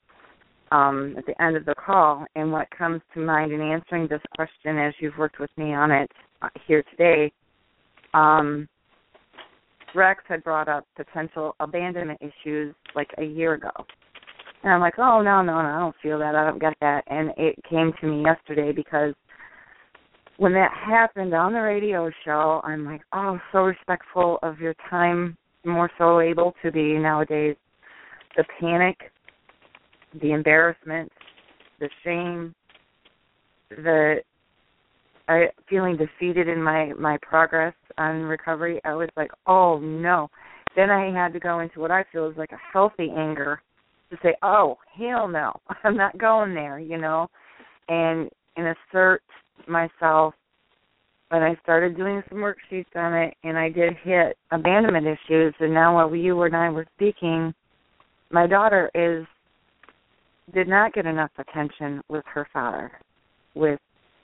um, 0.72 1.16
at 1.18 1.26
the 1.26 1.41
end 1.41 1.56
of 1.56 1.66
the 1.66 1.76
call. 1.76 2.26
And 2.36 2.52
what 2.52 2.68
comes 2.72 3.02
to 3.14 3.20
mind 3.20 3.52
in 3.52 3.62
answering 3.62 4.08
this 4.08 4.22
question, 4.36 4.78
as 4.78 4.93
you've 5.00 5.18
worked 5.18 5.39
with 5.39 5.52
me 5.58 5.74
on 5.74 5.91
it 5.91 6.12
uh, 6.41 6.50
here 6.68 6.84
today, 6.91 7.32
um, 8.14 8.68
Rex 9.93 10.24
had 10.28 10.43
brought 10.43 10.68
up 10.68 10.86
potential 10.96 11.56
abandonment 11.60 12.20
issues 12.22 12.76
like 12.96 13.10
a 13.18 13.24
year 13.24 13.54
ago. 13.54 13.72
And 14.64 14.74
I'm 14.74 14.82
like, 14.82 14.98
oh, 14.98 15.22
no, 15.22 15.41
no, 15.41 15.62
no, 15.62 15.68
I 15.68 15.80
don't 15.80 15.96
feel 16.02 16.20
that. 16.20 16.36
I 16.36 16.43
don't 16.43 16.60
get 16.60 16.74
that. 16.82 17.04
And 17.08 17.32
it 17.38 17.56
came 17.70 17.93
to 18.02 18.08
me 18.08 18.24
yesterday 18.24 18.72
because 18.72 19.14
when 20.38 20.54
that 20.54 20.72
happened 20.72 21.34
on 21.34 21.54
the 21.54 21.60
radio 21.60 22.12
show, 22.24 22.62
I'm 22.64 22.86
like, 22.86 23.02
oh, 23.14 23.40
so 23.52 23.60
respectful 23.60 24.40
of 24.44 24.60
your 24.60 24.76
time, 24.90 25.38
more 25.66 25.90
so 25.98 26.20
able 26.20 26.54
to 26.64 26.72
be 26.72 26.98
nowadays. 26.98 27.56
The 28.36 28.44
panic, 28.60 28.98
the 30.22 30.32
embarrassment, 30.32 31.12
the 31.80 31.90
shame, 32.04 32.54
the 33.70 34.18
I 35.28 35.46
feeling 35.70 35.98
defeated 35.98 36.48
in 36.48 36.62
my 36.62 36.92
my 37.00 37.18
progress 37.22 37.74
on 37.98 38.24
recovery, 38.24 38.80
I 38.84 38.94
was 38.94 39.10
like, 39.18 39.32
oh 39.48 39.80
no. 39.80 40.30
Then 40.76 40.90
I 40.90 41.12
had 41.12 41.32
to 41.34 41.40
go 41.40 41.62
into 41.62 41.80
what 41.80 41.92
I 41.92 42.04
feel 42.12 42.30
is 42.30 42.38
like 42.38 42.52
a 42.52 42.60
healthy 42.74 43.10
anger 43.18 43.62
to 44.12 44.18
say, 44.22 44.36
oh 44.44 44.78
hell 44.98 45.28
no, 45.28 45.54
I'm 45.84 45.96
not 45.96 46.18
going 46.18 46.54
there, 46.54 46.78
you 46.80 46.98
know, 46.98 47.28
and 47.88 48.30
and 48.58 48.76
assert 48.92 49.24
myself. 49.68 50.34
But 51.30 51.41
I 51.41 51.58
started 51.64 51.97
doing 51.97 52.22
some 52.30 52.38
worksheets 52.38 52.95
on 52.95 53.14
it, 53.14 53.34
and 53.43 53.58
I 53.58 53.70
did 53.70 53.93
hit 54.03 54.38
abandonment 54.51 55.08
issues. 55.08 55.53
And 55.60 55.74
now, 55.74 55.95
while 55.95 56.16
you 56.16 56.41
and 56.43 56.56
I 56.56 56.70
were 56.70 56.86
speaking, 56.95 57.53
my 58.32 58.47
daughter 58.47 58.91
is 58.93 59.26
did 60.53 60.68
not 60.68 60.93
get 60.93 61.08
enough 61.08 61.32
attention 61.39 62.01
with 62.08 62.24
her 62.32 62.47
father, 62.53 62.91
with 63.56 63.80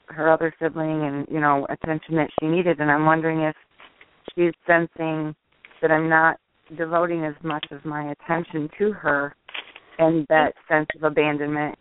her 0.06 0.32
other 0.32 0.54
sibling, 0.60 1.02
and 1.02 1.26
you 1.28 1.40
know 1.40 1.66
attention 1.70 2.14
that 2.16 2.30
she 2.38 2.46
needed. 2.46 2.80
And 2.80 2.90
I'm 2.90 3.04
wondering 3.04 3.40
if 3.40 3.56
she's 4.34 4.54
sensing 4.66 5.34
that 5.80 5.90
I'm 5.90 6.08
not 6.08 6.38
devoting 6.76 7.24
as 7.24 7.34
much 7.42 7.66
of 7.72 7.84
my 7.84 8.12
attention 8.12 8.68
to 8.78 8.92
her, 8.92 9.34
and 9.98 10.26
that 10.28 10.54
sense 10.68 10.88
of 10.96 11.02
abandonment 11.02 11.76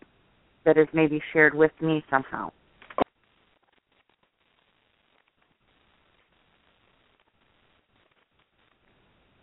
that 0.65 0.77
is 0.77 0.87
maybe 0.93 1.21
shared 1.33 1.53
with 1.53 1.71
me 1.81 2.03
somehow. 2.09 2.51